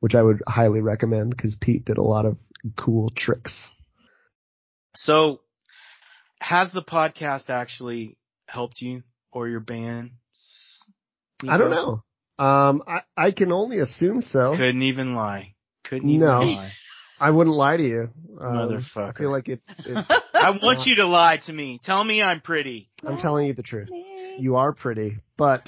which 0.02 0.16
I 0.16 0.22
would 0.22 0.42
highly 0.46 0.82
recommend 0.82 1.32
because 1.32 1.58
Pete 1.60 1.86
did 1.86 1.98
a 1.98 2.04
lot 2.04 2.26
of 2.26 2.38
cool 2.76 3.10
tricks. 3.16 3.72
So, 4.96 5.40
has 6.40 6.72
the 6.74 6.84
podcast 6.84 7.50
actually 7.50 8.18
helped 8.48 8.82
you 8.82 9.04
or 9.36 9.48
your 9.48 9.60
band? 9.60 10.12
I 11.48 11.58
don't 11.58 11.70
know. 11.70 12.04
Um, 12.44 12.84
I, 12.88 13.02
I 13.16 13.32
can 13.32 13.52
only 13.52 13.80
assume 13.80 14.22
so. 14.22 14.56
Couldn't 14.58 14.82
even 14.82 15.14
lie. 15.16 15.54
Couldn't 15.84 16.10
even 16.10 16.26
No. 16.28 16.40
lie. 16.40 16.72
I 17.20 17.32
wouldn't 17.32 17.56
lie 17.56 17.78
to 17.78 17.84
you. 17.84 18.10
Um, 18.42 18.48
I 18.48 18.56
Motherfucker. 18.58 19.18
feel 19.18 19.32
like 19.32 19.48
it, 19.48 19.62
it 19.86 20.06
I 20.34 20.52
want 20.62 20.86
you 20.86 20.96
to 20.96 21.06
lie 21.06 21.38
to 21.46 21.54
me. 21.54 21.80
Tell 21.84 22.04
me 22.04 22.22
I'm 22.22 22.42
pretty. 22.42 22.90
I'm 23.06 23.18
telling 23.18 23.48
you 23.48 23.54
the 23.54 23.64
truth. 23.64 23.90
You 24.38 24.58
are 24.58 24.74
pretty, 24.74 25.18
but 25.38 25.66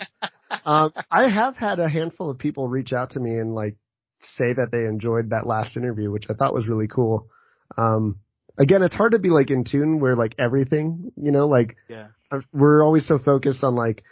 um, 0.66 0.92
I 1.10 1.30
have 1.30 1.56
had 1.56 1.80
a 1.80 1.88
handful 1.88 2.30
of 2.30 2.38
people 2.40 2.68
reach 2.68 2.92
out 2.92 3.12
to 3.12 3.20
me 3.22 3.32
and 3.32 3.54
like 3.56 3.78
say 4.20 4.52
that 4.54 4.72
they 4.72 4.80
enjoyed 4.80 5.30
that 5.30 5.48
last 5.48 5.78
interview, 5.78 6.12
which 6.12 6.26
I 6.30 6.34
thought 6.34 6.54
was 6.54 6.68
really 6.68 6.88
cool. 6.90 7.30
Um, 7.78 8.20
again, 8.60 8.82
it's 8.84 8.96
hard 8.96 9.14
to 9.14 9.20
be 9.20 9.30
like 9.30 9.50
in 9.50 9.64
tune 9.64 10.02
where 10.02 10.16
like 10.16 10.36
everything, 10.38 11.12
you 11.16 11.32
know, 11.32 11.48
like 11.48 11.78
Yeah. 11.88 12.08
We're 12.54 12.84
always 12.84 13.06
so 13.08 13.18
focused 13.20 13.64
on 13.64 13.76
like 13.76 14.04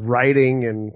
writing 0.00 0.64
and 0.64 0.92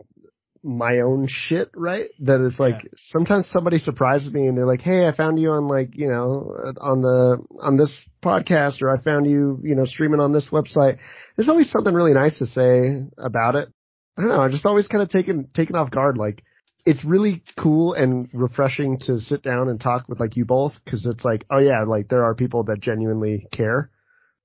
my 0.66 1.00
own 1.00 1.26
shit, 1.28 1.68
right? 1.76 2.06
That 2.20 2.40
it's 2.40 2.58
like 2.58 2.84
Yeah. 2.84 2.88
sometimes 2.96 3.46
somebody 3.48 3.76
surprises 3.76 4.32
me 4.32 4.46
and 4.46 4.56
they're 4.56 4.64
like, 4.66 4.80
"Hey, 4.80 5.06
I 5.06 5.12
found 5.12 5.38
you 5.38 5.50
on 5.50 5.68
like 5.68 5.90
you 5.94 6.08
know 6.08 6.56
on 6.80 7.02
the 7.02 7.38
on 7.62 7.76
this 7.76 8.08
podcast, 8.24 8.80
or 8.80 8.88
I 8.90 8.98
found 9.02 9.26
you 9.26 9.60
you 9.62 9.74
know 9.74 9.84
streaming 9.84 10.20
on 10.20 10.32
this 10.32 10.48
website." 10.50 10.98
There's 11.36 11.50
always 11.50 11.70
something 11.70 11.92
really 11.92 12.14
nice 12.14 12.38
to 12.38 12.46
say 12.46 13.04
about 13.18 13.56
it. 13.56 13.68
I 14.16 14.22
don't 14.22 14.30
know. 14.30 14.40
I'm 14.40 14.52
just 14.52 14.64
always 14.64 14.88
kind 14.88 15.02
of 15.02 15.10
taken 15.10 15.48
taken 15.52 15.76
off 15.76 15.90
guard. 15.90 16.16
Like 16.16 16.42
it's 16.86 17.04
really 17.04 17.42
cool 17.58 17.92
and 17.92 18.28
refreshing 18.32 18.98
to 19.00 19.20
sit 19.20 19.42
down 19.42 19.68
and 19.68 19.78
talk 19.80 20.08
with 20.08 20.18
like 20.20 20.34
you 20.36 20.44
both 20.46 20.72
because 20.84 21.04
it's 21.04 21.24
like, 21.26 21.44
oh 21.50 21.58
yeah, 21.58 21.82
like 21.82 22.08
there 22.08 22.24
are 22.24 22.34
people 22.34 22.64
that 22.64 22.80
genuinely 22.80 23.46
care, 23.52 23.90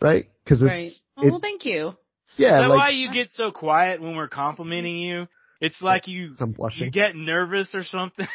right? 0.01 0.25
Because 0.43 0.61
it's 0.63 0.69
Right. 0.69 0.91
Oh, 1.17 1.27
it- 1.27 1.31
well, 1.31 1.39
thank 1.39 1.65
you. 1.65 1.93
Yeah, 2.39 2.59
Is 2.59 2.63
that 2.63 2.69
like 2.69 2.77
why 2.77 2.89
you 2.89 3.11
get 3.11 3.29
so 3.29 3.51
quiet 3.51 4.01
when 4.01 4.15
we're 4.15 4.27
complimenting 4.27 4.97
you? 4.97 5.27
It's 5.61 5.81
like 5.81 6.07
you 6.07 6.35
I'm 6.39 6.55
you 6.75 6.89
get 6.89 7.15
nervous 7.15 7.75
or 7.75 7.83
something. 7.83 8.27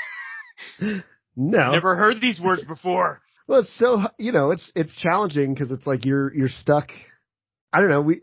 No, 1.37 1.73
Never 1.73 1.97
heard 1.97 2.21
these 2.21 2.41
words 2.41 2.65
before. 2.65 3.21
Well, 3.49 3.61
it's 3.61 3.77
so 3.77 4.03
you 4.19 4.33
know, 4.33 4.53
it's 4.53 4.71
it's 4.77 4.97
challenging 4.97 5.53
because 5.53 5.73
it's 5.73 5.87
like 5.87 6.05
you're 6.05 6.33
you're 6.35 6.49
stuck. 6.49 6.91
I 7.73 7.81
don't 7.81 7.91
know. 7.91 8.03
We 8.03 8.21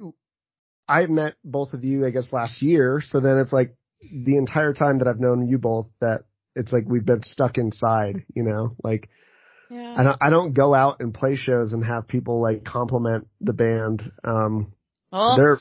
I 0.87 1.05
met 1.07 1.35
both 1.43 1.73
of 1.73 1.83
you, 1.83 2.05
I 2.05 2.11
guess, 2.11 2.31
last 2.31 2.61
year. 2.61 3.01
So 3.03 3.19
then 3.19 3.37
it's 3.37 3.51
like 3.51 3.75
the 4.01 4.37
entire 4.37 4.73
time 4.73 4.99
that 4.99 5.07
I've 5.07 5.19
known 5.19 5.47
you 5.47 5.57
both, 5.57 5.87
that 5.99 6.23
it's 6.55 6.71
like 6.71 6.85
we've 6.87 7.05
been 7.05 7.23
stuck 7.23 7.57
inside. 7.57 8.15
You 8.33 8.43
know, 8.43 8.75
like 8.81 9.09
Yeah. 9.69 9.93
I 9.97 10.03
don't 10.03 10.17
I 10.21 10.29
don't 10.29 10.53
go 10.53 10.73
out 10.73 11.01
and 11.01 11.13
play 11.13 11.35
shows 11.35 11.73
and 11.73 11.83
have 11.83 12.07
people 12.07 12.41
like 12.41 12.63
compliment 12.63 13.27
the 13.41 13.53
band. 13.53 14.01
Um, 14.23 14.73
Well, 15.11 15.37
they're 15.37 15.59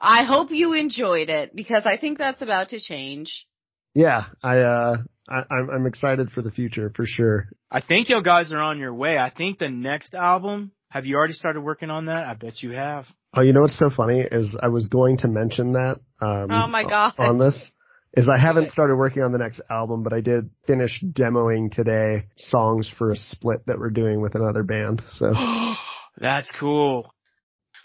I 0.00 0.24
hope 0.24 0.50
you 0.50 0.74
enjoyed 0.74 1.28
it 1.28 1.52
because 1.54 1.84
I 1.86 1.96
think 1.96 2.18
that's 2.18 2.42
about 2.42 2.70
to 2.70 2.80
change. 2.80 3.46
yeah. 3.94 4.24
I 4.42 4.58
uh 4.58 4.96
I, 5.28 5.42
I'm 5.50 5.70
I'm 5.70 5.86
excited 5.86 6.30
for 6.30 6.42
the 6.42 6.50
future 6.50 6.92
for 6.94 7.04
sure. 7.06 7.48
I 7.70 7.80
think 7.80 8.08
you 8.08 8.22
guys 8.22 8.52
are 8.52 8.60
on 8.60 8.78
your 8.78 8.94
way. 8.94 9.18
I 9.18 9.30
think 9.30 9.58
the 9.58 9.68
next 9.68 10.14
album, 10.14 10.72
have 10.90 11.04
you 11.04 11.16
already 11.16 11.32
started 11.32 11.62
working 11.62 11.90
on 11.90 12.06
that? 12.06 12.26
I 12.26 12.34
bet 12.34 12.62
you 12.62 12.72
have. 12.72 13.06
Oh, 13.34 13.42
you 13.42 13.52
know 13.52 13.62
what's 13.62 13.78
so 13.78 13.90
funny 13.90 14.20
is 14.20 14.56
I 14.62 14.68
was 14.68 14.88
going 14.88 15.18
to 15.18 15.28
mention 15.28 15.72
that. 15.72 15.96
Um, 16.20 16.48
Oh 16.50 16.66
my 16.68 16.84
God. 16.84 17.14
On 17.18 17.38
this 17.38 17.72
is 18.14 18.30
I 18.30 18.40
haven't 18.40 18.70
started 18.70 18.96
working 18.96 19.22
on 19.22 19.32
the 19.32 19.38
next 19.38 19.60
album, 19.68 20.02
but 20.02 20.12
I 20.12 20.20
did 20.20 20.50
finish 20.66 21.02
demoing 21.02 21.70
today 21.70 22.28
songs 22.36 22.88
for 22.96 23.10
a 23.10 23.16
split 23.16 23.66
that 23.66 23.78
we're 23.78 23.90
doing 23.90 24.22
with 24.22 24.34
another 24.36 24.62
band. 24.62 25.02
So 25.08 25.32
That's 26.18 26.52
cool. 26.58 27.12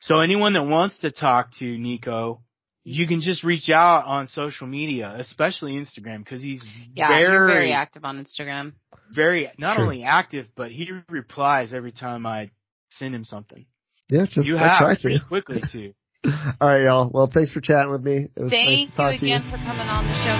So 0.01 0.19
anyone 0.19 0.53
that 0.53 0.63
wants 0.65 0.99
to 0.99 1.11
talk 1.11 1.51
to 1.59 1.77
Nico, 1.77 2.41
you 2.83 3.07
can 3.07 3.21
just 3.21 3.43
reach 3.43 3.69
out 3.69 4.05
on 4.05 4.25
social 4.25 4.65
media, 4.65 5.13
especially 5.15 5.73
Instagram, 5.73 6.19
because 6.23 6.41
he's 6.41 6.67
Yeah, 6.95 7.07
very, 7.09 7.47
very 7.53 7.71
active 7.71 8.03
on 8.03 8.17
Instagram. 8.23 8.73
very 9.13 9.51
not 9.59 9.75
True. 9.75 9.83
only 9.85 10.03
active, 10.03 10.47
but 10.55 10.71
he 10.71 10.91
replies 11.09 11.73
every 11.75 11.91
time 11.91 12.25
I 12.25 12.49
send 12.89 13.13
him 13.13 13.23
something. 13.23 13.65
yeah, 14.09 14.25
just 14.27 14.47
you 14.47 14.57
I 14.57 14.67
have 14.67 14.77
try 14.79 14.95
pretty 14.99 15.19
to. 15.19 15.25
quickly 15.25 15.61
too. 15.71 15.93
All 16.59 16.67
right, 16.67 16.81
y'all. 16.83 17.11
Well, 17.13 17.27
thanks 17.31 17.51
for 17.53 17.61
chatting 17.61 17.91
with 17.91 18.01
me. 18.03 18.27
It 18.35 18.41
was 18.41 18.51
nice 18.51 18.65
Thank 18.65 18.89
to 18.89 18.95
talk 18.95 19.13
you 19.13 19.19
to 19.19 19.27
you. 19.27 19.35
again 19.35 19.49
for 19.51 19.57
coming 19.57 19.87
on 19.87 20.07
the 20.07 20.15
show. 20.15 20.37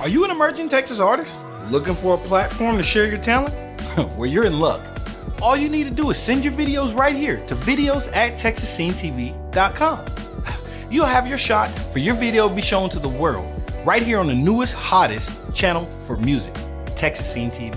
Are 0.00 0.08
you 0.08 0.24
an 0.24 0.30
emerging 0.30 0.68
Texas 0.68 1.00
artist 1.00 1.36
looking 1.72 1.94
for 1.96 2.14
a 2.14 2.18
platform 2.18 2.76
to 2.76 2.84
share 2.84 3.08
your 3.08 3.18
talent? 3.20 3.52
well, 4.16 4.26
you're 4.26 4.46
in 4.46 4.58
luck. 4.58 4.84
All 5.40 5.56
you 5.56 5.68
need 5.68 5.84
to 5.84 5.90
do 5.90 6.10
is 6.10 6.16
send 6.16 6.44
your 6.44 6.52
videos 6.52 6.94
right 6.94 7.14
here 7.14 7.36
to 7.46 7.54
videos 7.54 8.14
at 8.14 8.34
texasscenetv.com. 8.34 10.04
You'll 10.90 11.06
have 11.06 11.26
your 11.26 11.38
shot 11.38 11.68
for 11.68 11.98
your 11.98 12.14
video 12.14 12.48
to 12.48 12.54
be 12.54 12.62
shown 12.62 12.90
to 12.90 12.98
the 12.98 13.08
world 13.08 13.46
right 13.84 14.02
here 14.02 14.18
on 14.18 14.26
the 14.26 14.34
newest, 14.34 14.74
hottest 14.74 15.54
channel 15.54 15.86
for 16.06 16.16
music, 16.16 16.54
Texas 16.96 17.32
Scene 17.32 17.50
TV. 17.50 17.76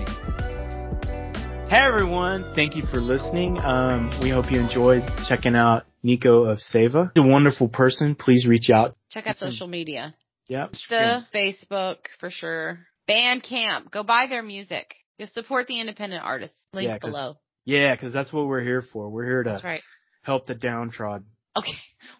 Hey 1.68 1.78
everyone, 1.78 2.44
thank 2.54 2.76
you 2.76 2.82
for 2.82 3.00
listening. 3.00 3.58
Um, 3.58 4.18
we 4.20 4.28
hope 4.28 4.52
you 4.52 4.60
enjoyed 4.60 5.04
checking 5.26 5.54
out 5.54 5.84
Nico 6.02 6.44
of 6.44 6.58
Seva. 6.58 7.10
He's 7.14 7.24
A 7.24 7.28
wonderful 7.28 7.68
person. 7.68 8.14
Please 8.14 8.46
reach 8.46 8.68
out. 8.68 8.94
Check 9.08 9.26
out 9.26 9.36
social 9.36 9.68
media. 9.68 10.14
Yep. 10.48 10.72
Insta, 10.72 11.24
Facebook 11.34 11.96
for 12.18 12.28
sure. 12.28 12.80
Bandcamp. 13.08 13.90
Go 13.90 14.02
buy 14.02 14.26
their 14.28 14.42
music. 14.42 14.94
You'll 15.18 15.28
support 15.28 15.66
the 15.66 15.80
independent 15.80 16.24
artists. 16.24 16.66
Link 16.72 16.88
Yeah, 16.88 16.98
below. 16.98 17.36
Yeah, 17.64 17.94
because 17.94 18.12
that's 18.12 18.32
what 18.32 18.46
we're 18.46 18.62
here 18.62 18.82
for. 18.82 19.08
We're 19.08 19.26
here 19.26 19.42
to 19.44 19.60
right. 19.62 19.80
help 20.22 20.46
the 20.46 20.54
downtrodden. 20.54 21.26
Okay. 21.56 21.72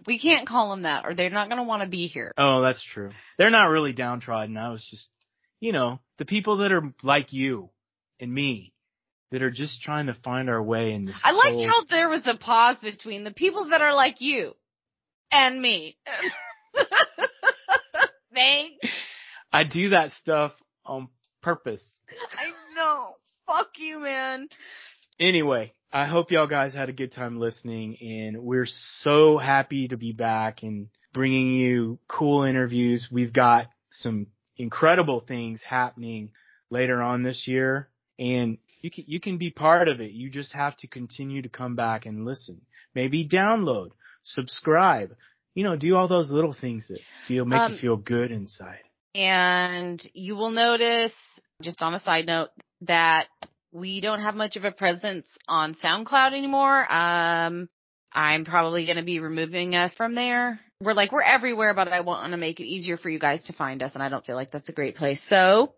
We 0.06 0.20
can't 0.20 0.46
call 0.46 0.70
them 0.70 0.82
that 0.82 1.04
or 1.04 1.14
they're 1.14 1.30
not 1.30 1.48
going 1.48 1.58
to 1.60 1.66
want 1.66 1.82
to 1.82 1.88
be 1.88 2.06
here. 2.06 2.32
Oh, 2.36 2.60
that's 2.60 2.84
true. 2.84 3.10
They're 3.38 3.50
not 3.50 3.70
really 3.70 3.92
downtrodden. 3.92 4.56
I 4.56 4.70
was 4.70 4.86
just, 4.88 5.08
you 5.60 5.72
know, 5.72 6.00
the 6.18 6.24
people 6.24 6.58
that 6.58 6.70
are 6.72 6.82
like 7.02 7.32
you 7.32 7.70
and 8.20 8.32
me 8.32 8.72
that 9.30 9.42
are 9.42 9.50
just 9.50 9.80
trying 9.82 10.06
to 10.06 10.14
find 10.14 10.50
our 10.50 10.62
way 10.62 10.92
in 10.92 11.06
this. 11.06 11.20
I 11.24 11.32
liked 11.32 11.56
whole- 11.56 11.68
how 11.68 11.84
there 11.88 12.08
was 12.08 12.26
a 12.26 12.36
pause 12.36 12.78
between 12.82 13.24
the 13.24 13.32
people 13.32 13.70
that 13.70 13.80
are 13.80 13.94
like 13.94 14.20
you 14.20 14.52
and 15.32 15.60
me. 15.60 15.96
Thanks. 18.34 18.86
I 19.52 19.64
do 19.68 19.90
that 19.90 20.12
stuff 20.12 20.52
on 20.84 21.08
purpose. 21.42 21.98
I 22.38 22.74
know. 22.74 23.16
Fuck 23.46 23.72
you, 23.78 23.98
man. 24.00 24.48
Anyway, 25.18 25.72
I 25.92 26.06
hope 26.06 26.30
y'all 26.30 26.46
guys 26.46 26.74
had 26.74 26.88
a 26.88 26.92
good 26.92 27.12
time 27.12 27.38
listening 27.38 27.96
and 28.00 28.42
we're 28.42 28.66
so 28.66 29.36
happy 29.36 29.88
to 29.88 29.96
be 29.96 30.12
back 30.12 30.62
and 30.62 30.88
bringing 31.12 31.48
you 31.48 31.98
cool 32.08 32.44
interviews. 32.44 33.08
We've 33.12 33.32
got 33.32 33.66
some 33.90 34.28
incredible 34.56 35.20
things 35.20 35.62
happening 35.68 36.30
later 36.70 37.02
on 37.02 37.22
this 37.22 37.46
year 37.46 37.88
and 38.18 38.58
you 38.80 38.90
can, 38.90 39.04
you 39.06 39.20
can 39.20 39.38
be 39.38 39.50
part 39.50 39.88
of 39.88 40.00
it. 40.00 40.12
You 40.12 40.30
just 40.30 40.54
have 40.54 40.76
to 40.78 40.86
continue 40.86 41.42
to 41.42 41.48
come 41.48 41.76
back 41.76 42.06
and 42.06 42.24
listen. 42.24 42.60
Maybe 42.94 43.28
download, 43.28 43.90
subscribe, 44.22 45.10
you 45.54 45.64
know, 45.64 45.76
do 45.76 45.94
all 45.94 46.08
those 46.08 46.30
little 46.30 46.54
things 46.58 46.88
that 46.88 47.00
feel, 47.28 47.44
make 47.44 47.60
Um, 47.60 47.72
you 47.72 47.78
feel 47.78 47.96
good 47.96 48.30
inside. 48.30 48.80
And 49.14 50.00
you 50.14 50.36
will 50.36 50.50
notice, 50.50 51.14
just 51.62 51.82
on 51.82 51.94
a 51.94 52.00
side 52.00 52.26
note, 52.26 52.48
that 52.82 53.26
we 53.72 54.00
don't 54.00 54.20
have 54.20 54.34
much 54.34 54.56
of 54.56 54.64
a 54.64 54.72
presence 54.72 55.28
on 55.48 55.74
SoundCloud 55.74 56.32
anymore. 56.32 56.92
Um, 56.92 57.68
I'm 58.12 58.44
probably 58.44 58.84
going 58.86 58.98
to 58.98 59.04
be 59.04 59.20
removing 59.20 59.74
us 59.74 59.94
from 59.94 60.14
there 60.14 60.60
we're 60.82 60.94
like, 60.94 61.12
we're 61.12 61.22
everywhere, 61.22 61.74
but 61.74 61.88
I 61.88 62.00
want 62.00 62.32
to 62.32 62.36
make 62.36 62.60
it 62.60 62.64
easier 62.64 62.96
for 62.96 63.08
you 63.08 63.18
guys 63.18 63.44
to 63.44 63.52
find 63.52 63.82
us. 63.82 63.94
And 63.94 64.02
I 64.02 64.08
don't 64.08 64.24
feel 64.24 64.36
like 64.36 64.50
that's 64.50 64.68
a 64.68 64.72
great 64.72 64.96
place. 64.96 65.22
So, 65.28 65.74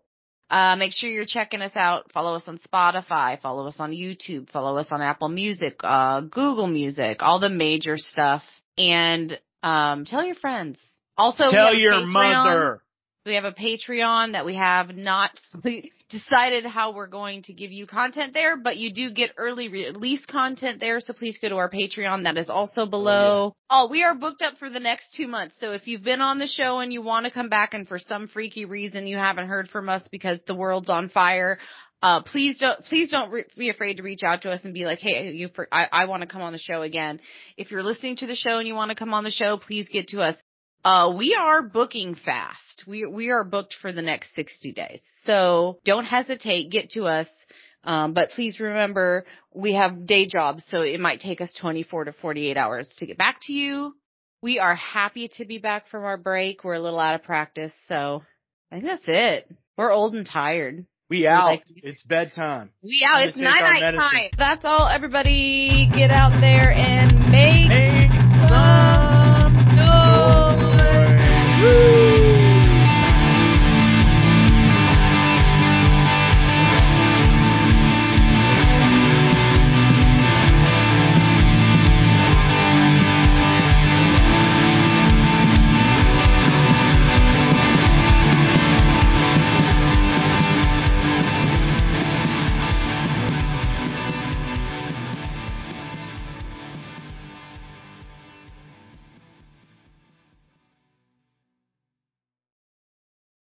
uh, 0.50 0.76
make 0.76 0.92
sure 0.92 1.10
you're 1.10 1.26
checking 1.26 1.62
us 1.62 1.74
out. 1.74 2.12
Follow 2.12 2.36
us 2.36 2.48
on 2.48 2.58
Spotify. 2.58 3.40
Follow 3.40 3.66
us 3.66 3.76
on 3.78 3.92
YouTube. 3.92 4.50
Follow 4.50 4.76
us 4.76 4.88
on 4.90 5.02
Apple 5.02 5.28
Music, 5.28 5.80
uh, 5.82 6.22
Google 6.22 6.66
Music, 6.66 7.18
all 7.20 7.40
the 7.40 7.50
major 7.50 7.96
stuff. 7.96 8.42
And, 8.78 9.38
um, 9.62 10.04
tell 10.04 10.24
your 10.24 10.34
friends. 10.34 10.80
Also, 11.16 11.50
tell 11.50 11.74
your 11.74 12.06
mother. 12.06 12.82
We 13.26 13.36
have 13.36 13.44
a 13.44 13.52
Patreon 13.52 14.32
that 14.32 14.44
we 14.44 14.56
have 14.56 14.94
not 14.94 15.30
decided 16.10 16.66
how 16.66 16.94
we're 16.94 17.08
going 17.08 17.42
to 17.44 17.54
give 17.54 17.72
you 17.72 17.86
content 17.86 18.34
there, 18.34 18.56
but 18.56 18.76
you 18.76 18.92
do 18.92 19.12
get 19.12 19.30
early 19.38 19.68
release 19.68 20.26
content 20.26 20.78
there. 20.78 21.00
So 21.00 21.14
please 21.14 21.38
go 21.40 21.48
to 21.48 21.56
our 21.56 21.70
Patreon. 21.70 22.24
That 22.24 22.36
is 22.36 22.50
also 22.50 22.86
below. 22.86 23.10
Oh, 23.10 23.56
yeah. 23.70 23.76
oh, 23.84 23.88
we 23.90 24.02
are 24.02 24.14
booked 24.14 24.42
up 24.42 24.58
for 24.58 24.68
the 24.68 24.78
next 24.78 25.14
two 25.16 25.26
months. 25.26 25.56
So 25.58 25.72
if 25.72 25.86
you've 25.86 26.04
been 26.04 26.20
on 26.20 26.38
the 26.38 26.46
show 26.46 26.80
and 26.80 26.92
you 26.92 27.00
want 27.00 27.24
to 27.24 27.32
come 27.32 27.48
back 27.48 27.72
and 27.72 27.88
for 27.88 27.98
some 27.98 28.28
freaky 28.28 28.66
reason 28.66 29.06
you 29.06 29.16
haven't 29.16 29.48
heard 29.48 29.68
from 29.68 29.88
us 29.88 30.06
because 30.12 30.42
the 30.46 30.54
world's 30.54 30.90
on 30.90 31.08
fire, 31.08 31.58
uh, 32.02 32.22
please 32.22 32.58
don't, 32.58 32.84
please 32.84 33.10
don't 33.10 33.30
re- 33.30 33.46
be 33.56 33.70
afraid 33.70 33.96
to 33.96 34.02
reach 34.02 34.22
out 34.22 34.42
to 34.42 34.50
us 34.50 34.66
and 34.66 34.74
be 34.74 34.84
like, 34.84 34.98
hey, 34.98 35.30
you, 35.30 35.48
I, 35.72 35.86
I 35.90 36.04
want 36.04 36.20
to 36.20 36.28
come 36.28 36.42
on 36.42 36.52
the 36.52 36.58
show 36.58 36.82
again. 36.82 37.18
If 37.56 37.70
you're 37.70 37.82
listening 37.82 38.16
to 38.16 38.26
the 38.26 38.36
show 38.36 38.58
and 38.58 38.68
you 38.68 38.74
want 38.74 38.90
to 38.90 38.94
come 38.94 39.14
on 39.14 39.24
the 39.24 39.30
show, 39.30 39.56
please 39.56 39.88
get 39.88 40.08
to 40.08 40.20
us. 40.20 40.36
Uh, 40.84 41.14
we 41.16 41.34
are 41.34 41.62
booking 41.62 42.14
fast. 42.14 42.84
We, 42.86 43.06
we 43.06 43.30
are 43.30 43.44
booked 43.44 43.74
for 43.80 43.92
the 43.92 44.02
next 44.02 44.34
60 44.34 44.72
days. 44.72 45.00
So 45.24 45.78
don't 45.84 46.04
hesitate. 46.04 46.70
Get 46.70 46.90
to 46.90 47.04
us. 47.04 47.28
Um, 47.84 48.14
but 48.14 48.30
please 48.30 48.60
remember 48.60 49.24
we 49.54 49.74
have 49.74 50.06
day 50.06 50.26
jobs, 50.26 50.64
so 50.68 50.82
it 50.82 51.00
might 51.00 51.20
take 51.20 51.40
us 51.40 51.54
24 51.60 52.04
to 52.06 52.12
48 52.12 52.56
hours 52.56 52.88
to 52.98 53.06
get 53.06 53.18
back 53.18 53.38
to 53.42 53.52
you. 53.52 53.94
We 54.42 54.58
are 54.58 54.74
happy 54.74 55.28
to 55.36 55.46
be 55.46 55.58
back 55.58 55.86
from 55.86 56.04
our 56.04 56.18
break. 56.18 56.64
We're 56.64 56.74
a 56.74 56.80
little 56.80 56.98
out 56.98 57.14
of 57.14 57.22
practice, 57.22 57.72
so 57.86 58.22
I 58.70 58.76
think 58.76 58.86
that's 58.86 59.04
it. 59.06 59.50
We're 59.76 59.92
old 59.92 60.14
and 60.14 60.26
tired. 60.26 60.86
We 61.10 61.26
out. 61.26 61.44
Like, 61.44 61.62
it's 61.82 62.02
bedtime. 62.04 62.70
We 62.82 63.06
out. 63.08 63.26
It's 63.28 63.38
night 63.38 63.60
night 63.60 63.92
time. 63.92 64.30
That's 64.36 64.64
all. 64.64 64.88
Everybody 64.88 65.88
get 65.94 66.10
out 66.10 66.40
there 66.40 66.72
and 66.72 67.13